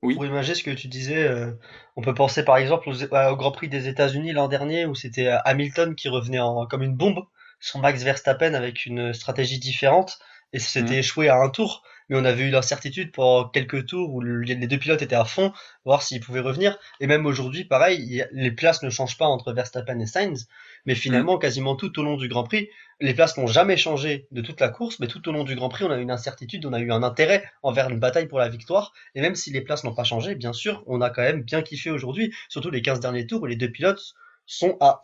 oui. 0.01 0.15
pour 0.15 0.25
imager 0.25 0.55
ce 0.55 0.63
que 0.63 0.71
tu 0.71 0.87
disais, 0.87 1.27
euh, 1.27 1.51
on 1.95 2.01
peut 2.01 2.13
penser 2.13 2.43
par 2.43 2.57
exemple 2.57 2.89
au, 2.89 3.35
Grand 3.35 3.51
Prix 3.51 3.69
des 3.69 3.87
États-Unis 3.87 4.33
l'an 4.33 4.47
dernier 4.47 4.85
où 4.85 4.95
c'était 4.95 5.27
euh, 5.27 5.37
Hamilton 5.45 5.95
qui 5.95 6.09
revenait 6.09 6.39
en, 6.39 6.65
comme 6.65 6.83
une 6.83 6.95
bombe 6.95 7.25
sur 7.59 7.79
Max 7.79 8.03
Verstappen 8.03 8.53
avec 8.53 8.85
une 8.85 9.13
stratégie 9.13 9.59
différente 9.59 10.19
et 10.53 10.59
c'était 10.59 10.93
mhm. 10.93 10.99
échoué 10.99 11.29
à 11.29 11.37
un 11.37 11.49
tour 11.49 11.83
mais 12.09 12.17
on 12.17 12.25
avait 12.25 12.43
eu 12.43 12.49
l'incertitude 12.49 13.11
pour 13.11 13.51
quelques 13.51 13.87
tours 13.87 14.13
où 14.13 14.21
les 14.21 14.55
deux 14.55 14.77
pilotes 14.77 15.01
étaient 15.01 15.15
à 15.15 15.25
fond, 15.25 15.51
voir 15.85 16.03
s'ils 16.03 16.21
pouvaient 16.21 16.39
revenir. 16.39 16.77
Et 16.99 17.07
même 17.07 17.25
aujourd'hui, 17.25 17.65
pareil, 17.65 18.25
les 18.31 18.51
places 18.51 18.83
ne 18.83 18.89
changent 18.89 19.17
pas 19.17 19.25
entre 19.25 19.53
Verstappen 19.53 19.99
et 19.99 20.05
Sainz, 20.05 20.47
mais 20.85 20.95
finalement, 20.95 21.37
mm. 21.37 21.39
quasiment 21.39 21.75
tout 21.75 21.97
au 21.99 22.03
long 22.03 22.17
du 22.17 22.27
Grand 22.27 22.43
Prix, 22.43 22.69
les 23.01 23.13
places 23.13 23.37
n'ont 23.37 23.47
jamais 23.47 23.77
changé 23.77 24.27
de 24.31 24.41
toute 24.41 24.59
la 24.59 24.69
course, 24.69 24.99
mais 24.99 25.07
tout 25.07 25.27
au 25.27 25.31
long 25.31 25.43
du 25.43 25.55
Grand 25.55 25.69
Prix, 25.69 25.85
on 25.85 25.91
a 25.91 25.97
eu 25.97 26.01
une 26.01 26.11
incertitude, 26.11 26.65
on 26.65 26.73
a 26.73 26.79
eu 26.79 26.91
un 26.91 27.03
intérêt 27.03 27.43
envers 27.63 27.89
une 27.89 27.99
bataille 27.99 28.27
pour 28.27 28.39
la 28.39 28.49
victoire. 28.49 28.93
Et 29.15 29.21
même 29.21 29.35
si 29.35 29.51
les 29.51 29.61
places 29.61 29.83
n'ont 29.83 29.93
pas 29.93 30.03
changé, 30.03 30.35
bien 30.35 30.53
sûr, 30.53 30.83
on 30.87 31.01
a 31.01 31.09
quand 31.09 31.21
même 31.21 31.41
bien 31.41 31.61
kiffé 31.61 31.89
aujourd'hui, 31.89 32.33
surtout 32.49 32.69
les 32.69 32.81
15 32.81 32.99
derniers 32.99 33.27
tours 33.27 33.41
où 33.41 33.45
les 33.45 33.55
deux 33.55 33.71
pilotes 33.71 34.13
sont 34.45 34.77
à 34.79 35.01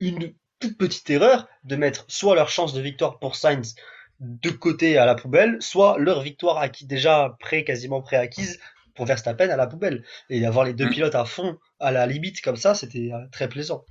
une 0.00 0.34
toute 0.58 0.76
petite 0.76 1.08
erreur 1.10 1.48
de 1.64 1.76
mettre 1.76 2.04
soit 2.08 2.34
leur 2.34 2.48
chance 2.48 2.72
de 2.74 2.80
victoire 2.80 3.18
pour 3.18 3.36
Sainz 3.36 3.74
de 4.20 4.50
côté 4.50 4.98
à 4.98 5.06
la 5.06 5.14
poubelle, 5.14 5.56
soit 5.60 5.98
leur 5.98 6.20
victoire 6.20 6.58
acquis 6.58 6.86
déjà 6.86 7.36
pré 7.40 7.64
quasiment 7.64 8.02
préacquise 8.02 8.60
pour 8.94 9.06
Verstappen 9.06 9.48
à 9.48 9.56
la 9.56 9.66
poubelle. 9.66 10.04
Et 10.28 10.44
avoir 10.44 10.64
les 10.64 10.74
deux 10.74 10.86
mm. 10.86 10.90
pilotes 10.90 11.14
à 11.14 11.24
fond, 11.24 11.58
à 11.78 11.90
la 11.90 12.06
limite 12.06 12.42
comme 12.42 12.56
ça, 12.56 12.74
c'était 12.74 13.10
euh, 13.12 13.26
très 13.32 13.48
plaisant. 13.48 13.84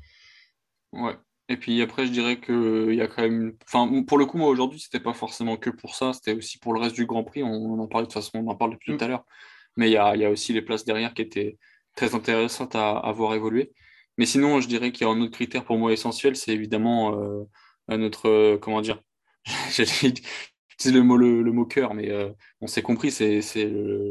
Ouais. 0.94 1.16
Et 1.50 1.58
puis 1.58 1.82
après, 1.82 2.06
je 2.06 2.12
dirais 2.12 2.40
qu'il 2.40 2.94
y 2.94 3.02
a 3.02 3.08
quand 3.08 3.24
même. 3.24 3.54
Enfin, 3.66 4.04
pour 4.04 4.18
le 4.18 4.26
coup, 4.26 4.38
moi 4.38 4.50
aujourd'hui, 4.50 4.80
c'était 4.80 5.00
pas 5.00 5.14
forcément 5.14 5.58
que 5.58 5.70
pour 5.72 5.96
ça, 5.96 6.14
c'était 6.14 6.34
aussi 6.34 6.60
pour 6.60 6.74
le 6.74 6.80
reste 6.80 6.96
du 6.96 7.06
Grand 7.06 7.24
Prix. 7.24 7.44
On 7.44 7.80
en 7.80 7.88
parlait 7.88 8.06
de 8.08 8.12
toute 8.12 8.22
façon, 8.22 8.40
on 8.40 8.48
en 8.48 8.56
parle 8.56 8.72
depuis 8.72 8.92
tout 8.92 9.04
mm. 9.04 9.06
à 9.06 9.08
l'heure. 9.08 9.26
Mais 9.76 9.90
il 9.90 9.94
y 9.94 9.98
a, 9.98 10.16
y 10.16 10.26
a, 10.26 10.30
aussi 10.30 10.54
les 10.54 10.62
places 10.62 10.86
derrière 10.86 11.14
qui 11.14 11.24
étaient 11.24 11.58
très 11.96 12.14
intéressantes 12.16 12.76
à, 12.76 12.98
à 12.98 13.12
voir 13.12 13.34
évoluer. 13.34 13.72
Mais 14.20 14.26
sinon, 14.26 14.60
je 14.60 14.68
dirais 14.68 14.92
qu'il 14.92 15.08
y 15.08 15.10
a 15.10 15.14
un 15.14 15.22
autre 15.22 15.32
critère 15.32 15.64
pour 15.64 15.78
moi 15.78 15.94
essentiel, 15.94 16.36
c'est 16.36 16.52
évidemment 16.52 17.18
euh, 17.18 17.46
notre. 17.98 18.28
Euh, 18.28 18.58
comment 18.58 18.82
dire 18.82 19.02
J'ai 19.72 20.92
le 20.92 21.04
mot, 21.04 21.18
le, 21.18 21.42
le 21.42 21.52
mot 21.52 21.66
cœur, 21.66 21.94
mais 21.94 22.12
euh, 22.12 22.30
on 22.62 22.68
s'est 22.68 22.82
compris, 22.82 23.12
c'est 23.12 23.42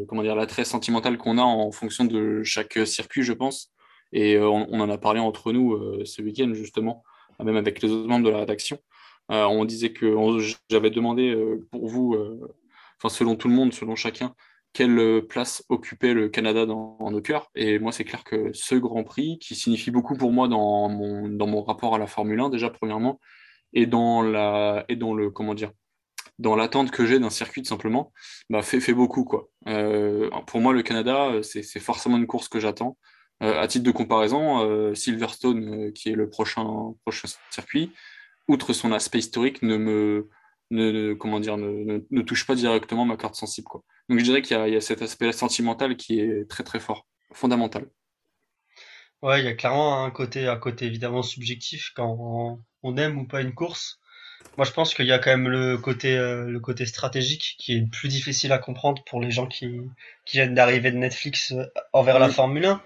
comment 0.08 0.22
dire 0.22 0.34
l'attrait 0.34 0.64
sentimental 0.64 1.18
qu'on 1.18 1.38
a 1.38 1.42
en 1.42 1.70
fonction 1.72 2.04
de 2.04 2.42
chaque 2.42 2.78
circuit, 2.86 3.22
je 3.22 3.32
pense. 3.32 3.70
Et 4.12 4.38
on, 4.38 4.72
en 4.72 4.90
a 4.90 4.98
parlé 4.98 5.20
entre 5.20 5.52
nous 5.52 6.04
ce 6.04 6.22
week-end, 6.22 6.52
justement, 6.54 7.04
même 7.42 7.56
avec 7.56 7.82
les 7.82 7.90
autres 7.90 8.08
membres 8.08 8.24
de 8.24 8.30
la 8.30 8.38
rédaction. 8.38 8.78
on 9.28 9.64
disait 9.64 9.92
que 9.92 10.16
j'avais 10.70 10.90
demandé 10.90 11.36
pour 11.70 11.88
vous, 11.88 12.16
selon 13.08 13.36
tout 13.36 13.48
le 13.48 13.54
monde, 13.54 13.72
selon 13.72 13.96
chacun, 13.96 14.34
quelle 14.72 14.98
euh, 14.98 15.20
place 15.20 15.64
occupait 15.68 16.14
le 16.14 16.28
Canada 16.28 16.66
dans, 16.66 16.96
nos 17.00 17.20
cœurs. 17.20 17.50
Et 17.54 17.78
moi, 17.78 17.92
c'est 17.92 18.04
clair 18.04 18.24
que 18.24 18.50
ce 18.52 18.74
Grand 18.74 19.04
Prix, 19.04 19.38
qui 19.38 19.54
signifie 19.54 19.90
beaucoup 19.90 20.16
pour 20.16 20.32
moi 20.32 20.48
dans 20.48 20.88
mon, 20.88 21.28
dans 21.28 21.46
mon 21.46 21.62
rapport 21.62 21.94
à 21.94 21.98
la 21.98 22.06
Formule 22.06 22.40
1, 22.40 22.50
déjà 22.50 22.70
premièrement, 22.70 23.20
et 23.72 23.86
dans, 23.86 24.22
la, 24.22 24.84
et 24.88 24.96
dans 24.96 25.14
le, 25.14 25.30
comment 25.30 25.54
dire, 25.54 25.72
dans 26.38 26.54
l'attente 26.54 26.90
que 26.90 27.04
j'ai 27.06 27.18
d'un 27.18 27.30
circuit 27.30 27.62
tout 27.62 27.68
simplement, 27.68 28.12
bah, 28.50 28.62
fait, 28.62 28.80
fait 28.80 28.94
beaucoup. 28.94 29.24
Quoi. 29.24 29.48
Euh, 29.66 30.30
pour 30.46 30.60
moi, 30.60 30.72
le 30.72 30.82
Canada, 30.82 31.32
c'est 31.42 31.80
forcément 31.80 32.16
une 32.16 32.26
course 32.26 32.48
que 32.48 32.60
j'attends. 32.60 32.96
Euh, 33.42 33.61
à 33.61 33.68
titre 33.68 33.85
de 33.85 33.90
comparaison, 33.90 34.94
Silverstone, 34.94 35.92
qui 35.92 36.11
est 36.11 36.14
le 36.14 36.29
prochain, 36.29 36.94
prochain 37.05 37.29
circuit, 37.51 37.92
outre 38.48 38.72
son 38.72 38.92
aspect 38.92 39.18
historique, 39.18 39.62
ne 39.62 39.77
me, 39.77 40.29
ne, 40.70 41.14
comment 41.14 41.38
dire, 41.38 41.57
ne, 41.57 42.05
ne, 42.11 42.22
touche 42.22 42.46
pas 42.46 42.55
directement 42.55 43.05
ma 43.05 43.16
carte 43.16 43.37
sensible. 43.37 43.68
Quoi. 43.68 43.85
Donc 44.09 44.18
je 44.18 44.24
dirais 44.24 44.42
qu'il 44.42 44.57
y, 44.57 44.70
y, 44.70 44.77
a 44.77 44.81
cet 44.81 45.03
aspect 45.03 45.31
sentimental 45.33 45.96
qui 45.96 46.18
est 46.20 46.48
très 46.48 46.64
très 46.64 46.81
fort, 46.81 47.07
fondamental. 47.33 47.87
Ouais, 49.22 49.40
il 49.40 49.44
y 49.44 49.48
a 49.48 49.55
clairement 49.55 50.05
un 50.05 50.11
côté, 50.11 50.46
un 50.46 50.57
côté 50.57 50.87
évidemment 50.87 51.22
subjectif 51.22 51.92
quand 51.94 52.61
on 52.83 52.96
aime 52.96 53.18
ou 53.18 53.27
pas 53.27 53.40
une 53.40 53.55
course. 53.55 54.01
Moi, 54.57 54.64
je 54.64 54.72
pense 54.72 54.94
qu'il 54.94 55.07
y 55.07 55.12
a 55.12 55.18
quand 55.18 55.31
même 55.31 55.48
le 55.48 55.79
côté, 55.79 56.16
euh, 56.16 56.44
le 56.44 56.61
côté 56.61 56.87
stratégique 56.87 57.57
qui 57.59 57.74
est 57.74 57.90
plus 57.90 58.09
difficile 58.09 58.53
à 58.53 58.59
comprendre 58.59 59.03
pour 59.05 59.20
les 59.20 59.31
gens 59.31 59.46
qui, 59.46 59.81
qui 60.24 60.37
viennent 60.37 60.55
d'arriver 60.55 60.90
de 60.90 60.96
Netflix 60.96 61.53
euh, 61.53 61.64
envers 61.92 62.18
la 62.18 62.29
Formule 62.29 62.64
1. 62.64 62.83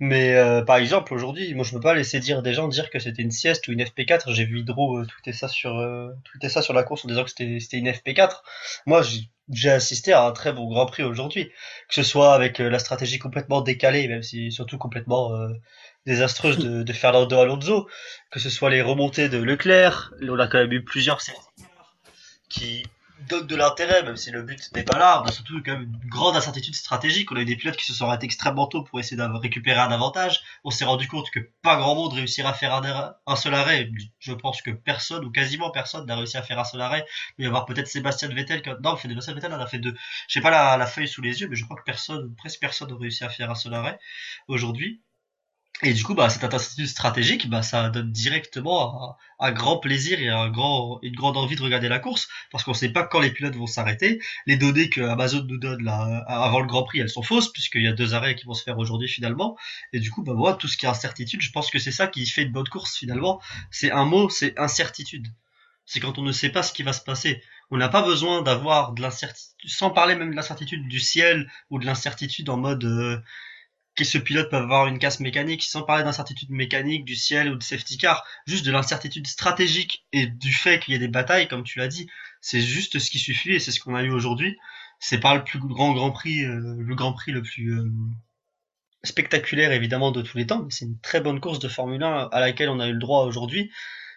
Mais 0.00 0.34
euh, 0.34 0.62
par 0.62 0.76
exemple, 0.76 1.12
aujourd'hui, 1.12 1.54
moi 1.54 1.62
je 1.62 1.72
peux 1.72 1.80
pas 1.80 1.94
laisser 1.94 2.20
dire 2.20 2.40
des 2.40 2.54
gens 2.54 2.68
dire 2.68 2.88
que 2.88 2.98
c'était 2.98 3.20
une 3.20 3.30
sieste 3.30 3.68
ou 3.68 3.72
une 3.72 3.82
FP4. 3.82 4.32
J'ai 4.32 4.46
vu 4.46 4.60
Hydro 4.60 4.98
euh, 4.98 5.04
tweeter 5.04 5.34
ça 5.34 5.46
sur 5.46 5.76
euh, 5.76 6.08
tweeter 6.24 6.48
ça 6.48 6.62
sur 6.62 6.72
la 6.72 6.82
course 6.84 7.04
en 7.04 7.08
disant 7.08 7.24
que 7.24 7.30
c'était 7.30 7.76
une 7.76 7.90
FP4. 7.90 8.40
Moi, 8.86 9.02
j'ai 9.50 9.70
assisté 9.70 10.14
à 10.14 10.24
un 10.24 10.32
très 10.32 10.54
bon 10.54 10.68
Grand 10.70 10.86
Prix 10.86 11.02
aujourd'hui, 11.02 11.50
que 11.88 11.94
ce 11.94 12.02
soit 12.02 12.32
avec 12.32 12.60
euh, 12.60 12.70
la 12.70 12.78
stratégie 12.78 13.18
complètement 13.18 13.60
décalée, 13.60 14.08
même 14.08 14.22
si 14.22 14.50
surtout 14.50 14.78
complètement 14.78 15.32
désastreuse 16.06 16.56
de, 16.58 16.82
de 16.82 16.92
Fernando 16.94 17.38
Alonso, 17.38 17.86
que 18.30 18.40
ce 18.40 18.48
soit 18.48 18.70
les 18.70 18.80
remontées 18.80 19.28
de 19.28 19.36
Leclerc, 19.36 20.14
on 20.22 20.38
a 20.38 20.46
quand 20.46 20.58
même 20.58 20.72
eu 20.72 20.82
plusieurs 20.82 21.20
qui 22.48 22.84
donne 23.28 23.46
de 23.46 23.56
l'intérêt, 23.56 24.02
même 24.02 24.16
si 24.16 24.30
le 24.30 24.42
but 24.42 24.70
n'est 24.74 24.82
pas 24.82 24.98
là. 24.98 25.22
On 25.22 25.28
a 25.28 25.32
surtout 25.32 25.60
quand 25.64 25.72
même 25.72 25.82
une 25.82 26.08
grande 26.08 26.36
incertitude 26.36 26.74
stratégique. 26.74 27.30
On 27.32 27.36
a 27.36 27.40
eu 27.40 27.44
des 27.44 27.56
pilotes 27.56 27.76
qui 27.76 27.84
se 27.84 27.92
sont 27.92 28.06
arrêtés 28.06 28.26
extrêmement 28.26 28.66
tôt 28.66 28.82
pour 28.82 29.00
essayer 29.00 29.16
de 29.16 29.22
récupérer 29.22 29.80
un 29.80 29.90
avantage. 29.90 30.40
On 30.64 30.70
s'est 30.70 30.84
rendu 30.84 31.08
compte 31.08 31.30
que 31.30 31.40
pas 31.62 31.76
grand 31.76 31.94
monde 31.94 32.12
réussira 32.12 32.50
à 32.50 32.54
faire 32.54 32.74
un, 33.26 33.36
seul 33.36 33.54
arrêt. 33.54 33.90
Je 34.18 34.32
pense 34.32 34.62
que 34.62 34.70
personne, 34.70 35.24
ou 35.24 35.30
quasiment 35.30 35.70
personne, 35.70 36.06
n'a 36.06 36.16
réussi 36.16 36.36
à 36.36 36.42
faire 36.42 36.58
un 36.58 36.64
seul 36.64 36.80
arrêt. 36.80 37.06
Il 37.38 37.42
va 37.42 37.44
y 37.44 37.48
avoir 37.48 37.66
peut-être 37.66 37.88
Sébastien 37.88 38.28
Vettel. 38.28 38.62
Qui... 38.62 38.70
Non, 38.82 38.96
Sébastien 38.96 39.34
Vettel 39.34 39.52
en 39.52 39.60
a 39.60 39.66
fait 39.66 39.78
deux. 39.78 39.94
Je 40.28 40.40
pas 40.40 40.50
la, 40.50 40.76
la 40.76 40.86
feuille 40.86 41.08
sous 41.08 41.22
les 41.22 41.40
yeux, 41.40 41.48
mais 41.48 41.56
je 41.56 41.64
crois 41.64 41.76
que 41.76 41.84
personne, 41.84 42.34
presque 42.36 42.60
personne 42.60 42.90
n'a 42.90 42.96
réussi 42.96 43.24
à 43.24 43.28
faire 43.28 43.50
un 43.50 43.54
seul 43.54 43.74
arrêt 43.74 43.98
aujourd'hui. 44.48 45.00
Et 45.82 45.94
du 45.94 46.04
coup, 46.04 46.14
bah, 46.14 46.28
cette 46.28 46.44
incertitude 46.44 46.86
stratégique, 46.86 47.48
bah, 47.48 47.62
ça 47.62 47.88
donne 47.88 48.12
directement 48.12 49.16
un, 49.38 49.52
grand 49.52 49.78
plaisir 49.78 50.20
et 50.20 50.28
un 50.28 50.50
grand, 50.50 50.98
une 51.02 51.14
grande 51.14 51.38
envie 51.38 51.56
de 51.56 51.62
regarder 51.62 51.88
la 51.88 51.98
course, 51.98 52.28
parce 52.50 52.64
qu'on 52.64 52.72
ne 52.72 52.76
sait 52.76 52.90
pas 52.90 53.04
quand 53.04 53.20
les 53.20 53.30
pilotes 53.30 53.56
vont 53.56 53.66
s'arrêter. 53.66 54.20
Les 54.46 54.58
données 54.58 54.90
que 54.90 55.00
Amazon 55.00 55.42
nous 55.48 55.56
donne 55.56 55.82
là, 55.82 56.22
avant 56.26 56.60
le 56.60 56.66
Grand 56.66 56.82
Prix, 56.82 57.00
elles 57.00 57.08
sont 57.08 57.22
fausses, 57.22 57.50
puisqu'il 57.50 57.82
y 57.82 57.86
a 57.86 57.92
deux 57.92 58.12
arrêts 58.12 58.34
qui 58.34 58.44
vont 58.44 58.52
se 58.52 58.62
faire 58.62 58.78
aujourd'hui 58.78 59.08
finalement. 59.08 59.56
Et 59.94 60.00
du 60.00 60.10
coup, 60.10 60.22
bah, 60.22 60.34
moi, 60.34 60.52
tout 60.54 60.68
ce 60.68 60.76
qui 60.76 60.84
est 60.84 60.88
incertitude, 60.90 61.40
je 61.40 61.50
pense 61.50 61.70
que 61.70 61.78
c'est 61.78 61.92
ça 61.92 62.06
qui 62.08 62.26
fait 62.26 62.42
une 62.42 62.52
bonne 62.52 62.68
course 62.68 62.96
finalement. 62.96 63.40
C'est 63.70 63.90
un 63.90 64.04
mot, 64.04 64.28
c'est 64.28 64.58
incertitude. 64.58 65.28
C'est 65.86 66.00
quand 66.00 66.18
on 66.18 66.22
ne 66.22 66.32
sait 66.32 66.50
pas 66.50 66.62
ce 66.62 66.74
qui 66.74 66.82
va 66.82 66.92
se 66.92 67.02
passer. 67.02 67.42
On 67.70 67.78
n'a 67.78 67.88
pas 67.88 68.02
besoin 68.02 68.42
d'avoir 68.42 68.92
de 68.92 69.00
l'incertitude, 69.00 69.70
sans 69.70 69.90
parler 69.90 70.14
même 70.14 70.30
de 70.30 70.36
l'incertitude 70.36 70.86
du 70.88 71.00
ciel 71.00 71.50
ou 71.70 71.78
de 71.78 71.86
l'incertitude 71.86 72.50
en 72.50 72.58
mode 72.58 72.84
euh, 72.84 73.18
que 73.96 74.04
ce 74.04 74.18
pilote 74.18 74.50
peut 74.50 74.56
avoir 74.56 74.86
une 74.86 74.98
casse 74.98 75.20
mécanique, 75.20 75.62
sans 75.62 75.82
parler 75.82 76.04
d'incertitude 76.04 76.50
mécanique, 76.50 77.04
du 77.04 77.16
ciel 77.16 77.50
ou 77.50 77.56
de 77.56 77.62
safety 77.62 77.98
car, 77.98 78.24
juste 78.46 78.64
de 78.64 78.72
l'incertitude 78.72 79.26
stratégique 79.26 80.06
et 80.12 80.26
du 80.26 80.52
fait 80.52 80.80
qu'il 80.80 80.92
y 80.92 80.96
ait 80.96 81.00
des 81.00 81.08
batailles, 81.08 81.48
comme 81.48 81.64
tu 81.64 81.78
l'as 81.78 81.88
dit, 81.88 82.08
c'est 82.40 82.60
juste 82.60 82.98
ce 82.98 83.10
qui 83.10 83.18
suffit 83.18 83.52
et 83.52 83.58
c'est 83.58 83.72
ce 83.72 83.80
qu'on 83.80 83.94
a 83.94 84.02
eu 84.02 84.10
aujourd'hui. 84.10 84.56
C'est 85.00 85.20
pas 85.20 85.34
le 85.34 85.44
plus 85.44 85.58
grand 85.58 85.92
Grand 85.92 86.12
Prix, 86.12 86.44
euh, 86.44 86.76
le 86.78 86.94
Grand 86.94 87.12
Prix 87.12 87.32
le 87.32 87.42
plus 87.42 87.72
euh, 87.72 87.90
spectaculaire 89.02 89.72
évidemment 89.72 90.12
de 90.12 90.22
tous 90.22 90.36
les 90.38 90.46
temps, 90.46 90.62
mais 90.62 90.70
c'est 90.70 90.84
une 90.84 90.98
très 91.00 91.20
bonne 91.20 91.40
course 91.40 91.58
de 91.58 91.68
Formule 91.68 92.02
1 92.02 92.28
à 92.30 92.40
laquelle 92.40 92.68
on 92.68 92.80
a 92.80 92.88
eu 92.88 92.92
le 92.92 92.98
droit 92.98 93.24
aujourd'hui. 93.24 93.70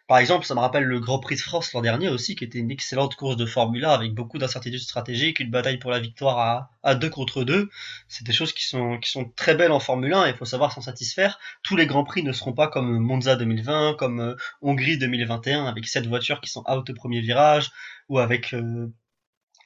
Par 0.07 0.17
exemple, 0.17 0.45
ça 0.45 0.53
me 0.53 0.59
rappelle 0.59 0.83
le 0.83 0.99
Grand 0.99 1.19
Prix 1.19 1.35
de 1.35 1.41
France 1.41 1.71
l'an 1.71 1.81
dernier 1.81 2.09
aussi, 2.09 2.35
qui 2.35 2.43
était 2.43 2.59
une 2.59 2.71
excellente 2.71 3.15
course 3.15 3.37
de 3.37 3.45
Formule 3.45 3.85
1 3.85 3.89
avec 3.89 4.13
beaucoup 4.13 4.37
d'incertitudes 4.37 4.81
stratégiques, 4.81 5.39
une 5.39 5.49
bataille 5.49 5.77
pour 5.77 5.91
la 5.91 5.99
victoire 5.99 6.69
à, 6.83 6.95
deux 6.95 7.09
contre 7.09 7.45
deux. 7.45 7.69
C'est 8.09 8.25
des 8.25 8.33
choses 8.33 8.51
qui 8.51 8.65
sont, 8.65 8.97
qui 8.99 9.09
sont 9.09 9.31
très 9.35 9.55
belles 9.55 9.71
en 9.71 9.79
Formule 9.79 10.13
1 10.13 10.25
et 10.25 10.29
il 10.31 10.35
faut 10.35 10.45
savoir 10.45 10.73
s'en 10.73 10.81
satisfaire. 10.81 11.39
Tous 11.63 11.77
les 11.77 11.85
Grands 11.85 12.03
Prix 12.03 12.21
ne 12.23 12.33
seront 12.33 12.53
pas 12.53 12.67
comme 12.67 12.99
Monza 12.99 13.37
2020, 13.37 13.95
comme 13.95 14.19
euh, 14.19 14.35
Hongrie 14.61 14.97
2021 14.97 15.65
avec 15.65 15.87
sept 15.87 16.05
voitures 16.05 16.41
qui 16.41 16.49
sont 16.49 16.63
out 16.69 16.89
au 16.89 16.93
premier 16.93 17.21
virage 17.21 17.71
ou 18.09 18.19
avec 18.19 18.53
euh, 18.53 18.91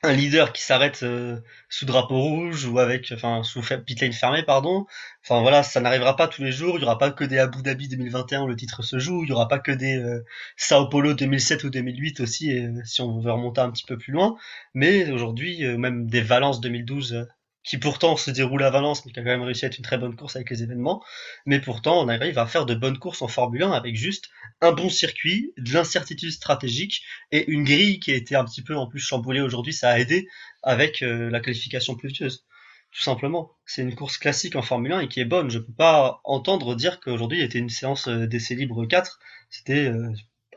un 0.03 0.13
leader 0.13 0.53
qui 0.53 0.61
s'arrête 0.61 1.01
euh, 1.03 1.39
sous 1.69 1.85
drapeau 1.85 2.19
rouge 2.19 2.65
ou 2.65 2.79
avec 2.79 3.11
enfin 3.13 3.43
sous 3.43 3.61
pitlane 3.85 4.13
fermé 4.13 4.43
pardon. 4.43 4.85
Enfin 5.23 5.41
voilà 5.41 5.63
ça 5.63 5.81
n'arrivera 5.81 6.15
pas 6.15 6.27
tous 6.27 6.43
les 6.43 6.51
jours. 6.51 6.77
Il 6.77 6.81
y 6.81 6.83
aura 6.85 6.97
pas 6.97 7.11
que 7.11 7.23
des 7.23 7.39
Abu 7.39 7.61
Dhabi 7.63 7.87
2021 7.87 8.43
où 8.43 8.47
le 8.47 8.55
titre 8.55 8.83
se 8.83 8.99
joue. 8.99 9.23
Il 9.23 9.29
y 9.29 9.33
aura 9.33 9.47
pas 9.47 9.59
que 9.59 9.71
des 9.71 9.97
euh, 9.97 10.23
Sao 10.55 10.87
Paulo 10.89 11.13
2007 11.13 11.63
ou 11.63 11.69
2008 11.69 12.19
aussi 12.21 12.51
si 12.85 13.01
on 13.01 13.19
veut 13.19 13.31
remonter 13.31 13.61
un 13.61 13.71
petit 13.71 13.85
peu 13.85 13.97
plus 13.97 14.13
loin. 14.13 14.37
Mais 14.73 15.11
aujourd'hui 15.11 15.65
euh, 15.65 15.77
même 15.77 16.07
des 16.07 16.21
Valence 16.21 16.61
2012 16.61 17.27
qui 17.67 17.77
pourtant 17.77 18.15
se 18.15 18.31
déroule 18.31 18.63
à 18.63 18.69
Valence, 18.69 19.05
mais 19.05 19.11
qui 19.11 19.19
a 19.19 19.23
quand 19.23 19.29
même 19.29 19.43
réussi 19.43 19.65
à 19.65 19.67
être 19.67 19.77
une 19.77 19.83
très 19.83 19.97
bonne 19.97 20.15
course 20.15 20.37
avec 20.37 20.49
les 20.49 20.63
événements. 20.63 21.03
Mais 21.45 21.59
pourtant, 21.59 22.01
on 22.01 22.07
arrive 22.07 22.39
à 22.39 22.45
faire 22.45 22.65
de 22.65 22.73
bonnes 22.73 22.97
courses 22.97 23.21
en 23.21 23.27
Formule 23.27 23.63
1 23.63 23.71
avec 23.71 23.97
juste 23.97 24.29
un 24.61 24.71
bon 24.71 24.89
circuit, 24.89 25.51
de 25.57 25.73
l'incertitude 25.73 26.31
stratégique 26.31 27.03
et 27.33 27.45
une 27.51 27.65
grille 27.65 27.99
qui 27.99 28.11
a 28.11 28.15
été 28.15 28.37
un 28.37 28.45
petit 28.45 28.61
peu 28.61 28.77
en 28.77 28.87
plus 28.87 28.99
chamboulée 28.99 29.41
aujourd'hui. 29.41 29.73
Ça 29.73 29.89
a 29.89 29.99
aidé 29.99 30.29
avec 30.63 31.01
euh, 31.01 31.29
la 31.29 31.41
qualification 31.41 31.95
pluvieuse. 31.95 32.45
Tout 32.91 33.01
simplement. 33.01 33.51
C'est 33.65 33.81
une 33.81 33.95
course 33.95 34.17
classique 34.17 34.55
en 34.55 34.61
Formule 34.61 34.93
1 34.93 35.01
et 35.01 35.07
qui 35.09 35.19
est 35.19 35.25
bonne. 35.25 35.49
Je 35.49 35.59
peux 35.59 35.73
pas 35.73 36.21
entendre 36.23 36.73
dire 36.73 37.01
qu'aujourd'hui 37.01 37.39
il 37.39 37.43
était 37.43 37.59
une 37.59 37.69
séance 37.69 38.07
euh, 38.07 38.27
d'essai 38.27 38.55
libre 38.55 38.85
4. 38.85 39.19
C'était, 39.49 39.87
euh, 39.87 40.09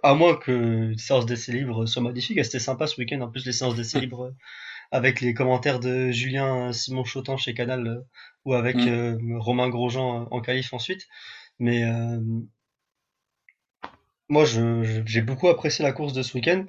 à 0.05 0.15
moins 0.15 0.37
que 0.37 0.53
une 0.93 0.99
séance 0.99 1.27
d'essai 1.27 1.51
libre 1.51 1.87
soit 1.87 2.03
magnifique. 2.03 2.43
C'était 2.45 2.61
sympa 2.61 2.87
ce 2.87 3.01
week-end. 3.01 3.21
En 3.21 3.29
plus, 3.29 3.45
les 3.45 3.53
séances 3.53 3.75
d'essai 3.75 3.99
libre 3.99 4.33
avec 4.91 5.21
les 5.21 5.35
commentaires 5.35 5.81
de 5.81 6.11
Julien 6.11 6.73
Simon 6.73 7.05
Chotan 7.05 7.37
chez 7.37 7.55
Canal 7.55 7.87
euh, 7.87 8.01
ou 8.45 8.55
avec 8.55 8.77
mm. 8.77 8.89
euh, 8.89 9.39
Romain 9.39 9.69
Grosjean 9.69 10.23
euh, 10.23 10.27
en 10.31 10.41
qualif 10.41 10.73
ensuite. 10.73 11.09
Mais 11.59 11.85
moi, 14.31 14.45
j'ai 14.47 15.21
beaucoup 15.21 15.49
apprécié 15.49 15.85
la 15.85 15.93
course 15.93 16.15
de 16.15 16.23
ce 16.23 16.33
week-end 16.35 16.65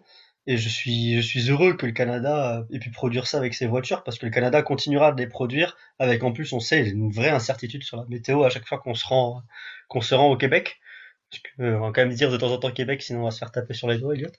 et 0.47 0.57
je 0.57 0.67
suis, 0.67 1.15
je 1.15 1.21
suis 1.21 1.49
heureux 1.49 1.75
que 1.77 1.85
le 1.85 1.93
Canada 1.93 2.65
ait 2.73 2.79
pu 2.79 2.91
produire 2.91 3.25
ça 3.25 3.37
avec 3.37 3.53
ses 3.53 3.67
voitures 3.67 4.03
parce 4.03 4.19
que 4.19 4.25
le 4.25 4.33
Canada 4.33 4.61
continuera 4.61 5.13
de 5.13 5.21
les 5.21 5.27
produire 5.27 5.77
avec 5.97 6.23
en 6.23 6.33
plus, 6.33 6.51
on 6.51 6.59
sait, 6.59 6.89
une 6.89 7.09
vraie 7.09 7.29
incertitude 7.29 7.83
sur 7.83 7.95
la 7.95 8.05
météo 8.09 8.43
à 8.43 8.49
chaque 8.49 8.67
fois 8.67 8.79
qu'on 8.79 8.95
se 8.95 9.05
rend, 9.05 9.43
qu'on 9.87 10.01
se 10.01 10.13
rend 10.13 10.29
au 10.29 10.35
Québec. 10.35 10.81
Parce 11.29 11.43
que, 11.43 11.75
on 11.77 11.79
va 11.79 11.91
quand 11.93 12.01
même 12.01 12.13
dire 12.13 12.31
de 12.31 12.35
temps 12.35 12.51
en 12.51 12.57
temps 12.57 12.71
Québec, 12.71 13.01
sinon 13.01 13.21
on 13.21 13.25
va 13.25 13.31
se 13.31 13.39
faire 13.39 13.53
taper 13.53 13.73
sur 13.73 13.87
les 13.87 13.97
doigts, 13.97 14.13
Elliot. 14.13 14.31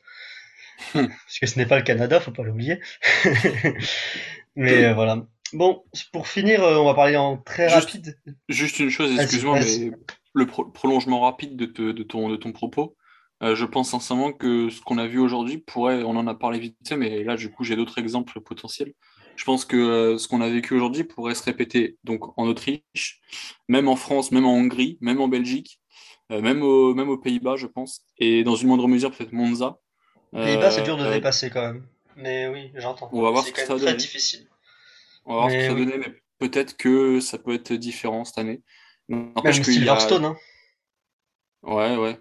parce 0.92 1.38
que 1.40 1.46
ce 1.46 1.58
n'est 1.58 1.66
pas 1.66 1.76
le 1.76 1.84
Canada, 1.84 2.20
faut 2.20 2.30
pas 2.30 2.42
l'oublier. 2.42 2.80
mais 4.56 4.84
euh, 4.84 4.94
voilà. 4.94 5.26
Bon, 5.52 5.84
pour 6.12 6.28
finir, 6.28 6.62
euh, 6.62 6.78
on 6.78 6.86
va 6.86 6.94
parler 6.94 7.16
en 7.16 7.36
très 7.36 7.68
rapide. 7.68 8.18
Juste 8.48 8.78
une 8.78 8.90
chose, 8.90 9.18
excuse-moi, 9.18 9.60
mais 9.60 9.90
le 10.34 10.46
prolongement 10.46 11.20
rapide 11.20 11.56
de, 11.56 11.92
de, 11.92 12.02
ton, 12.02 12.30
de 12.30 12.36
ton 12.36 12.52
propos, 12.52 12.96
euh, 13.42 13.56
je 13.56 13.64
pense 13.64 13.90
sincèrement 13.90 14.32
que 14.32 14.70
ce 14.70 14.80
qu'on 14.80 14.98
a 14.98 15.06
vu 15.06 15.18
aujourd'hui 15.18 15.58
pourrait, 15.58 16.02
on 16.04 16.16
en 16.16 16.26
a 16.26 16.34
parlé 16.34 16.60
vite 16.60 16.76
fait, 16.86 16.96
mais 16.96 17.24
là, 17.24 17.36
du 17.36 17.50
coup, 17.50 17.64
j'ai 17.64 17.76
d'autres 17.76 17.98
exemples 17.98 18.40
potentiels. 18.40 18.94
Je 19.34 19.44
pense 19.44 19.64
que 19.64 19.76
euh, 19.76 20.18
ce 20.18 20.28
qu'on 20.28 20.40
a 20.40 20.48
vécu 20.48 20.74
aujourd'hui 20.74 21.04
pourrait 21.04 21.34
se 21.34 21.42
répéter 21.42 21.98
donc 22.04 22.38
en 22.38 22.46
Autriche, 22.46 23.20
même 23.68 23.88
en 23.88 23.96
France, 23.96 24.30
même 24.30 24.44
en 24.44 24.54
Hongrie, 24.54 24.98
même 25.00 25.20
en 25.20 25.28
Belgique, 25.28 25.80
euh, 26.30 26.40
même, 26.40 26.62
au, 26.62 26.94
même 26.94 27.08
aux 27.08 27.18
Pays-Bas, 27.18 27.56
je 27.56 27.66
pense, 27.66 28.04
et 28.18 28.44
dans 28.44 28.54
une 28.54 28.68
moindre 28.68 28.86
mesure 28.86 29.10
peut-être 29.10 29.32
Monza. 29.32 29.78
Pays-Bas, 30.32 30.70
c'est 30.70 30.82
dur 30.82 30.96
de 30.96 31.10
dépasser 31.10 31.50
quand 31.50 31.62
même. 31.62 31.86
Mais 32.16 32.48
oui, 32.48 32.70
j'entends. 32.74 33.08
On 33.12 33.22
va 33.22 33.30
voir 33.30 33.44
ce 33.44 33.52
que 33.52 33.60
ça 33.60 33.74
va 33.74 33.80
donner. 33.80 33.94
difficile. 33.94 34.46
On 35.24 35.34
va 35.34 35.40
voir 35.40 35.50
ce 35.50 35.56
que 35.56 35.62
ça 35.62 35.72
va 35.72 35.78
donner, 35.78 35.98
mais 35.98 36.14
peut-être 36.38 36.76
que 36.76 37.20
ça 37.20 37.38
peut 37.38 37.54
être 37.54 37.72
différent 37.72 38.24
cette 38.24 38.38
année. 38.38 38.62
Même 39.08 39.52
Silverstone, 39.52 40.24
hein. 40.24 40.36
Ouais, 41.62 41.96
ouais. 41.96 42.18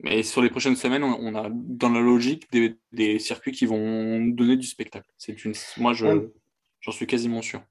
Mais 0.00 0.22
sur 0.22 0.42
les 0.42 0.50
prochaines 0.50 0.76
semaines, 0.76 1.04
on, 1.04 1.34
a 1.36 1.48
dans 1.50 1.88
la 1.88 2.00
logique 2.00 2.48
des, 2.50 3.18
circuits 3.18 3.52
qui 3.52 3.66
vont 3.66 4.20
donner 4.20 4.56
du 4.56 4.66
spectacle. 4.66 5.08
C'est 5.16 5.44
une, 5.44 5.54
moi, 5.76 5.92
je, 5.92 6.28
j'en 6.80 6.92
suis 6.92 7.06
quasiment 7.06 7.42
sûr. 7.42 7.62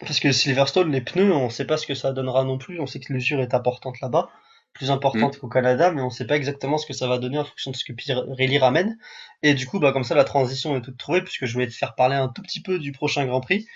Parce 0.00 0.20
que 0.20 0.32
Silverstone, 0.32 0.90
les 0.90 1.00
pneus, 1.00 1.32
on 1.32 1.46
ne 1.46 1.50
sait 1.50 1.66
pas 1.66 1.76
ce 1.76 1.86
que 1.86 1.94
ça 1.94 2.12
donnera 2.12 2.44
non 2.44 2.58
plus. 2.58 2.80
On 2.80 2.86
sait 2.86 3.00
que 3.00 3.12
l'usure 3.12 3.40
est 3.40 3.54
importante 3.54 4.00
là-bas, 4.00 4.30
plus 4.76 4.90
importante 4.90 5.36
mm. 5.36 5.40
qu'au 5.40 5.48
Canada, 5.48 5.90
mais 5.90 6.02
on 6.02 6.06
ne 6.06 6.10
sait 6.10 6.26
pas 6.26 6.36
exactement 6.36 6.78
ce 6.78 6.86
que 6.86 6.92
ça 6.92 7.06
va 7.06 7.18
donner 7.18 7.38
en 7.38 7.44
fonction 7.44 7.70
de 7.70 7.76
ce 7.76 7.84
que 7.84 7.92
Pirelli 7.92 8.58
ramène. 8.58 8.98
Et 9.42 9.54
du 9.54 9.66
coup, 9.66 9.80
bah, 9.80 9.92
comme 9.92 10.04
ça, 10.04 10.14
la 10.14 10.24
transition 10.24 10.76
est 10.76 10.82
toute 10.82 10.96
trouvée, 10.96 11.22
puisque 11.22 11.46
je 11.46 11.52
voulais 11.52 11.66
te 11.66 11.74
faire 11.74 11.94
parler 11.94 12.16
un 12.16 12.28
tout 12.28 12.42
petit 12.42 12.60
peu 12.60 12.78
du 12.78 12.92
prochain 12.92 13.26
Grand 13.26 13.40
Prix. 13.40 13.66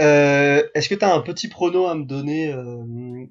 Euh, 0.00 0.62
est-ce 0.74 0.88
que 0.88 0.94
tu 0.94 1.04
as 1.04 1.12
un 1.12 1.20
petit 1.20 1.48
prono 1.48 1.86
à 1.86 1.94
me 1.94 2.04
donner 2.04 2.52
euh, 2.52 3.26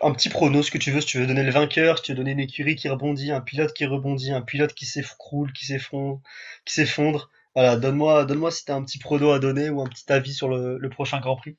un 0.00 0.12
petit 0.12 0.28
prono, 0.28 0.62
ce 0.62 0.70
que 0.70 0.78
tu 0.78 0.90
veux, 0.90 1.00
si 1.00 1.06
tu 1.06 1.18
veux 1.18 1.26
donner 1.26 1.42
le 1.42 1.50
vainqueur, 1.50 1.98
si 1.98 2.04
tu 2.04 2.12
veux 2.12 2.16
donner 2.16 2.32
une 2.32 2.40
écurie 2.40 2.76
qui 2.76 2.88
rebondit, 2.88 3.32
un 3.32 3.40
pilote 3.40 3.72
qui 3.72 3.86
rebondit, 3.86 4.32
un 4.32 4.42
pilote 4.42 4.74
qui 4.74 4.86
s'écroule, 4.86 5.52
qui 5.52 5.66
s'effondre, 5.66 6.20
qui 6.64 6.74
s'effondre. 6.74 7.30
Voilà, 7.54 7.76
donne-moi, 7.76 8.24
donne-moi 8.24 8.50
si 8.50 8.64
t'as 8.64 8.74
un 8.74 8.82
petit 8.82 8.98
prono 8.98 9.30
à 9.30 9.38
donner 9.38 9.70
ou 9.70 9.80
un 9.80 9.86
petit 9.86 10.10
avis 10.12 10.34
sur 10.34 10.48
le, 10.48 10.88
prochain 10.88 11.20
Grand 11.20 11.36
Prix. 11.36 11.56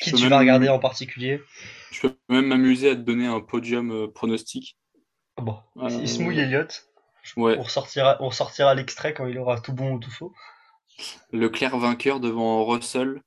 Qui 0.00 0.12
tu 0.12 0.28
vas 0.28 0.38
regarder 0.38 0.68
en 0.68 0.78
particulier 0.78 1.42
Je 1.90 2.02
peux 2.02 2.16
même 2.28 2.46
m'amuser 2.46 2.90
à 2.90 2.94
te 2.94 3.00
donner 3.00 3.26
un 3.26 3.40
podium 3.40 3.90
euh, 3.90 4.06
pronostic. 4.08 4.78
Ah 5.36 5.42
bon, 5.42 5.58
euh, 5.78 5.88
il 5.90 6.08
se 6.08 6.20
mouille 6.20 6.38
Elliott. 6.38 6.88
Ouais. 7.36 7.56
On 7.58 7.62
ressortira, 7.62 8.16
on 8.20 8.30
sortira 8.30 8.74
l'extrait 8.74 9.12
quand 9.12 9.26
il 9.26 9.38
aura 9.38 9.60
tout 9.60 9.72
bon 9.72 9.94
ou 9.94 9.98
tout 9.98 10.10
faux. 10.10 10.32
Le 11.32 11.48
clair 11.48 11.76
vainqueur 11.76 12.20
devant 12.20 12.64
Russell 12.64 13.22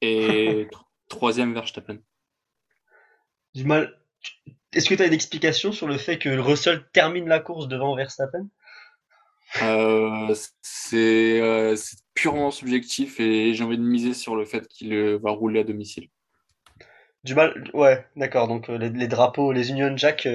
et 0.00 0.68
troisième 1.08 1.52
Verstappen 1.52 1.98
du 3.54 3.64
mal. 3.64 3.98
Est-ce 4.72 4.88
que 4.88 4.94
tu 4.94 5.02
as 5.02 5.06
une 5.06 5.12
explication 5.12 5.72
sur 5.72 5.86
le 5.86 5.98
fait 5.98 6.18
que 6.18 6.28
Russell 6.38 6.84
termine 6.92 7.28
la 7.28 7.40
course 7.40 7.68
devant 7.68 7.94
Verstappen? 7.94 8.48
Euh, 9.60 10.34
euh, 10.94 11.76
c'est 11.76 11.96
purement 12.14 12.50
subjectif 12.50 13.20
et 13.20 13.54
j'ai 13.54 13.64
envie 13.64 13.78
de 13.78 13.82
miser 13.82 14.14
sur 14.14 14.36
le 14.36 14.44
fait 14.44 14.66
qu'il 14.68 14.92
euh, 14.94 15.18
va 15.22 15.30
rouler 15.30 15.60
à 15.60 15.64
domicile. 15.64 16.08
Du 17.24 17.34
mal, 17.34 17.70
ouais, 17.74 18.04
d'accord. 18.16 18.48
Donc 18.48 18.68
les, 18.68 19.08
drapeaux, 19.08 19.52
les 19.52 19.70
Union 19.70 19.96
Jack 19.96 20.26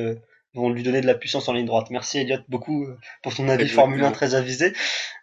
vont 0.54 0.70
lui 0.70 0.84
donner 0.84 1.02
de 1.02 1.08
la 1.08 1.16
puissance 1.16 1.50
en 1.50 1.54
ligne 1.54 1.66
droite. 1.66 1.90
Merci 1.90 2.20
Elliot 2.20 2.38
beaucoup 2.48 2.88
pour 3.24 3.36
ton 3.36 3.50
avis 3.50 3.68
Formule 3.68 4.04
1 4.04 4.12
très 4.12 4.36
avisé. 4.36 4.72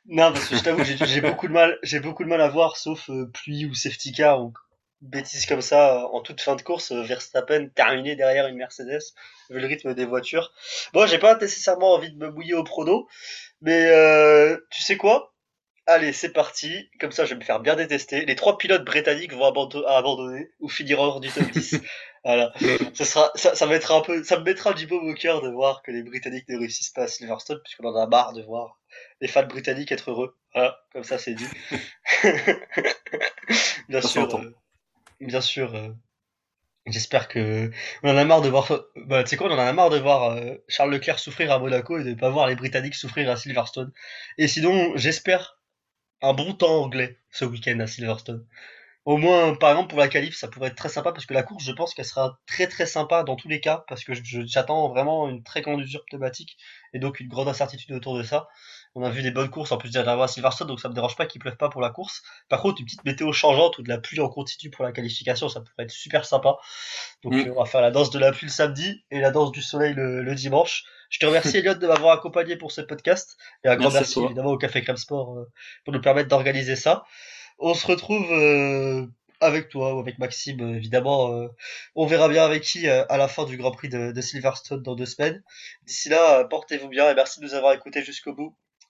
Non, 0.06 0.30
parce 0.30 0.48
que 0.48 0.56
je 0.56 0.62
t'avoue, 0.62 0.84
j'ai 0.84 1.20
beaucoup 1.22 1.48
de 1.48 1.52
mal, 1.52 1.78
j'ai 1.82 2.00
beaucoup 2.00 2.22
de 2.22 2.28
mal 2.28 2.42
à 2.42 2.48
voir, 2.48 2.76
sauf 2.76 3.10
pluie 3.32 3.64
ou 3.64 3.72
safety 3.72 4.12
car 4.12 4.42
ou 4.42 4.52
bêtise 5.04 5.46
comme 5.46 5.60
ça 5.60 6.06
en 6.12 6.20
toute 6.20 6.40
fin 6.40 6.56
de 6.56 6.62
course, 6.62 6.92
Verstappen 6.92 7.68
terminé 7.68 8.16
derrière 8.16 8.46
une 8.46 8.56
Mercedes, 8.56 9.02
vu 9.50 9.60
le 9.60 9.66
rythme 9.66 9.94
des 9.94 10.06
voitures. 10.06 10.52
Bon, 10.92 11.06
j'ai 11.06 11.18
pas 11.18 11.36
nécessairement 11.36 11.94
envie 11.94 12.10
de 12.10 12.18
me 12.18 12.30
bouiller 12.30 12.54
au 12.54 12.64
prono, 12.64 13.08
mais 13.60 13.90
euh, 13.90 14.56
tu 14.70 14.82
sais 14.82 14.96
quoi? 14.96 15.34
Allez, 15.86 16.14
c'est 16.14 16.32
parti. 16.32 16.88
Comme 16.98 17.12
ça, 17.12 17.26
je 17.26 17.34
vais 17.34 17.40
me 17.40 17.44
faire 17.44 17.60
bien 17.60 17.76
détester. 17.76 18.24
Les 18.24 18.36
trois 18.36 18.56
pilotes 18.56 18.84
britanniques 18.84 19.34
vont 19.34 19.44
abandonner 19.44 20.50
ou 20.60 20.68
finir 20.70 20.98
hors 20.98 21.20
du 21.20 21.30
top 21.30 21.44
10. 21.50 21.78
voilà. 22.24 22.54
Ça 22.94 23.04
sera, 23.04 23.30
ça, 23.34 23.54
ça 23.54 23.66
mettra 23.66 23.96
un 23.96 24.00
peu, 24.00 24.24
ça 24.24 24.38
me 24.38 24.44
mettra 24.44 24.72
du 24.72 24.86
beau 24.86 24.98
au 24.98 25.12
cœur 25.12 25.42
de 25.42 25.50
voir 25.50 25.82
que 25.82 25.90
les 25.90 26.02
Britanniques 26.02 26.48
ne 26.48 26.58
réussissent 26.58 26.88
pas 26.88 27.02
à 27.02 27.06
Silverstone, 27.06 27.60
puisqu'on 27.62 27.86
en 27.88 27.96
a 27.96 28.06
marre 28.06 28.32
de 28.32 28.42
voir 28.42 28.78
les 29.20 29.28
fans 29.28 29.46
britanniques 29.46 29.92
être 29.92 30.10
heureux. 30.10 30.38
Voilà. 30.54 30.78
Comme 30.92 31.04
ça, 31.04 31.18
c'est 31.18 31.34
dit. 31.34 31.48
bien 33.90 34.00
sûr 34.00 34.26
bien 35.20 35.40
sûr, 35.40 35.74
euh, 35.74 35.90
j'espère 36.86 37.28
que 37.28 37.70
on 38.02 38.10
en 38.10 38.16
a 38.16 38.24
marre 38.24 38.42
de 38.42 38.48
voir. 38.48 38.68
Bah, 38.96 39.24
quoi, 39.24 39.48
on 39.48 39.54
en 39.54 39.58
a 39.58 39.72
marre 39.72 39.90
de 39.90 39.98
voir 39.98 40.32
euh, 40.32 40.56
Charles 40.68 40.92
Leclerc 40.92 41.18
souffrir 41.18 41.52
à 41.52 41.58
Monaco 41.58 41.98
et 41.98 42.04
de 42.04 42.14
pas 42.14 42.30
voir 42.30 42.48
les 42.48 42.56
Britanniques 42.56 42.94
souffrir 42.94 43.30
à 43.30 43.36
Silverstone. 43.36 43.92
Et 44.38 44.48
sinon, 44.48 44.96
j'espère 44.96 45.58
un 46.22 46.34
bon 46.34 46.54
temps 46.54 46.82
anglais 46.84 47.18
ce 47.30 47.44
week-end 47.44 47.80
à 47.80 47.86
Silverstone. 47.86 48.46
Au 49.04 49.18
moins, 49.18 49.54
par 49.56 49.70
exemple, 49.70 49.90
pour 49.90 49.98
la 50.00 50.08
qualif, 50.08 50.36
ça 50.36 50.48
pourrait 50.48 50.68
être 50.68 50.76
très 50.76 50.88
sympa 50.88 51.12
parce 51.12 51.26
que 51.26 51.34
la 51.34 51.42
course, 51.42 51.64
je 51.64 51.72
pense 51.72 51.94
qu'elle 51.94 52.06
sera 52.06 52.40
très 52.46 52.68
très 52.68 52.86
sympa 52.86 53.24
dans 53.24 53.36
tous 53.36 53.48
les 53.48 53.60
cas 53.60 53.84
parce 53.88 54.04
que 54.04 54.12
j'attends 54.14 54.88
vraiment 54.88 55.28
une 55.28 55.42
très 55.42 55.62
grande 55.62 55.80
usure 55.82 56.04
pneumatique 56.06 56.56
et 56.94 56.98
donc 57.00 57.20
une 57.20 57.28
grande 57.28 57.48
incertitude 57.48 57.92
autour 57.94 58.16
de 58.16 58.22
ça. 58.22 58.48
On 58.96 59.02
a 59.02 59.10
vu 59.10 59.22
des 59.22 59.32
bonnes 59.32 59.50
courses 59.50 59.72
en 59.72 59.76
plus 59.76 59.96
à 59.96 60.28
Silverstone, 60.28 60.68
donc 60.68 60.78
ça 60.78 60.88
me 60.88 60.94
dérange 60.94 61.16
pas 61.16 61.26
qu'il 61.26 61.40
pleuve 61.40 61.56
pas 61.56 61.68
pour 61.68 61.80
la 61.80 61.90
course. 61.90 62.22
Par 62.48 62.62
contre, 62.62 62.80
une 62.80 62.86
petite 62.86 63.04
météo 63.04 63.32
changeante 63.32 63.76
ou 63.78 63.82
de 63.82 63.88
la 63.88 63.98
pluie 63.98 64.20
en 64.20 64.28
continu 64.28 64.70
pour 64.70 64.84
la 64.84 64.92
qualification, 64.92 65.48
ça 65.48 65.60
pourrait 65.60 65.84
être 65.84 65.90
super 65.90 66.24
sympa. 66.24 66.58
Donc 67.24 67.34
mm. 67.34 67.50
on 67.50 67.60
va 67.60 67.64
faire 67.64 67.80
la 67.80 67.90
danse 67.90 68.10
de 68.10 68.20
la 68.20 68.30
pluie 68.30 68.46
le 68.46 68.52
samedi 68.52 69.04
et 69.10 69.18
la 69.18 69.32
danse 69.32 69.50
du 69.50 69.62
soleil 69.62 69.94
le, 69.94 70.34
dimanche. 70.36 70.84
Je 71.10 71.18
te 71.18 71.26
remercie 71.26 71.56
Elliot 71.56 71.74
de 71.74 71.86
m'avoir 71.88 72.16
accompagné 72.16 72.54
pour 72.54 72.70
ce 72.70 72.82
podcast 72.82 73.36
et 73.64 73.68
un 73.68 73.74
grand 73.74 73.90
merci, 73.90 74.22
évidemment 74.22 74.50
au 74.50 74.58
Café 74.58 74.80
Crème 74.82 74.96
Sport 74.96 75.38
euh, 75.38 75.50
pour 75.84 75.92
nous 75.92 76.00
permettre 76.00 76.28
d'organiser 76.28 76.76
ça. 76.76 77.04
On 77.58 77.74
se 77.74 77.88
retrouve 77.88 78.30
euh, 78.30 79.06
avec 79.40 79.70
toi 79.70 79.94
ou 79.94 79.98
avec 79.98 80.20
Maxime, 80.20 80.76
évidemment. 80.76 81.32
Euh, 81.32 81.48
on 81.96 82.06
verra 82.06 82.28
bien 82.28 82.44
avec 82.44 82.62
qui 82.62 82.88
à 82.88 83.16
la 83.16 83.26
fin 83.26 83.44
du 83.44 83.56
Grand 83.56 83.72
Prix 83.72 83.88
de, 83.88 84.12
de 84.12 84.20
Silverstone 84.20 84.82
dans 84.82 84.94
deux 84.94 85.06
semaines. 85.06 85.42
D'ici 85.82 86.10
là, 86.10 86.44
portez-vous 86.44 86.88
bien 86.88 87.10
et 87.10 87.14
merci 87.16 87.40
de 87.40 87.44
nous 87.44 87.54
avoir 87.54 87.72
écoutés 87.72 88.04
jusqu'au 88.04 88.32
bout. 88.34 88.54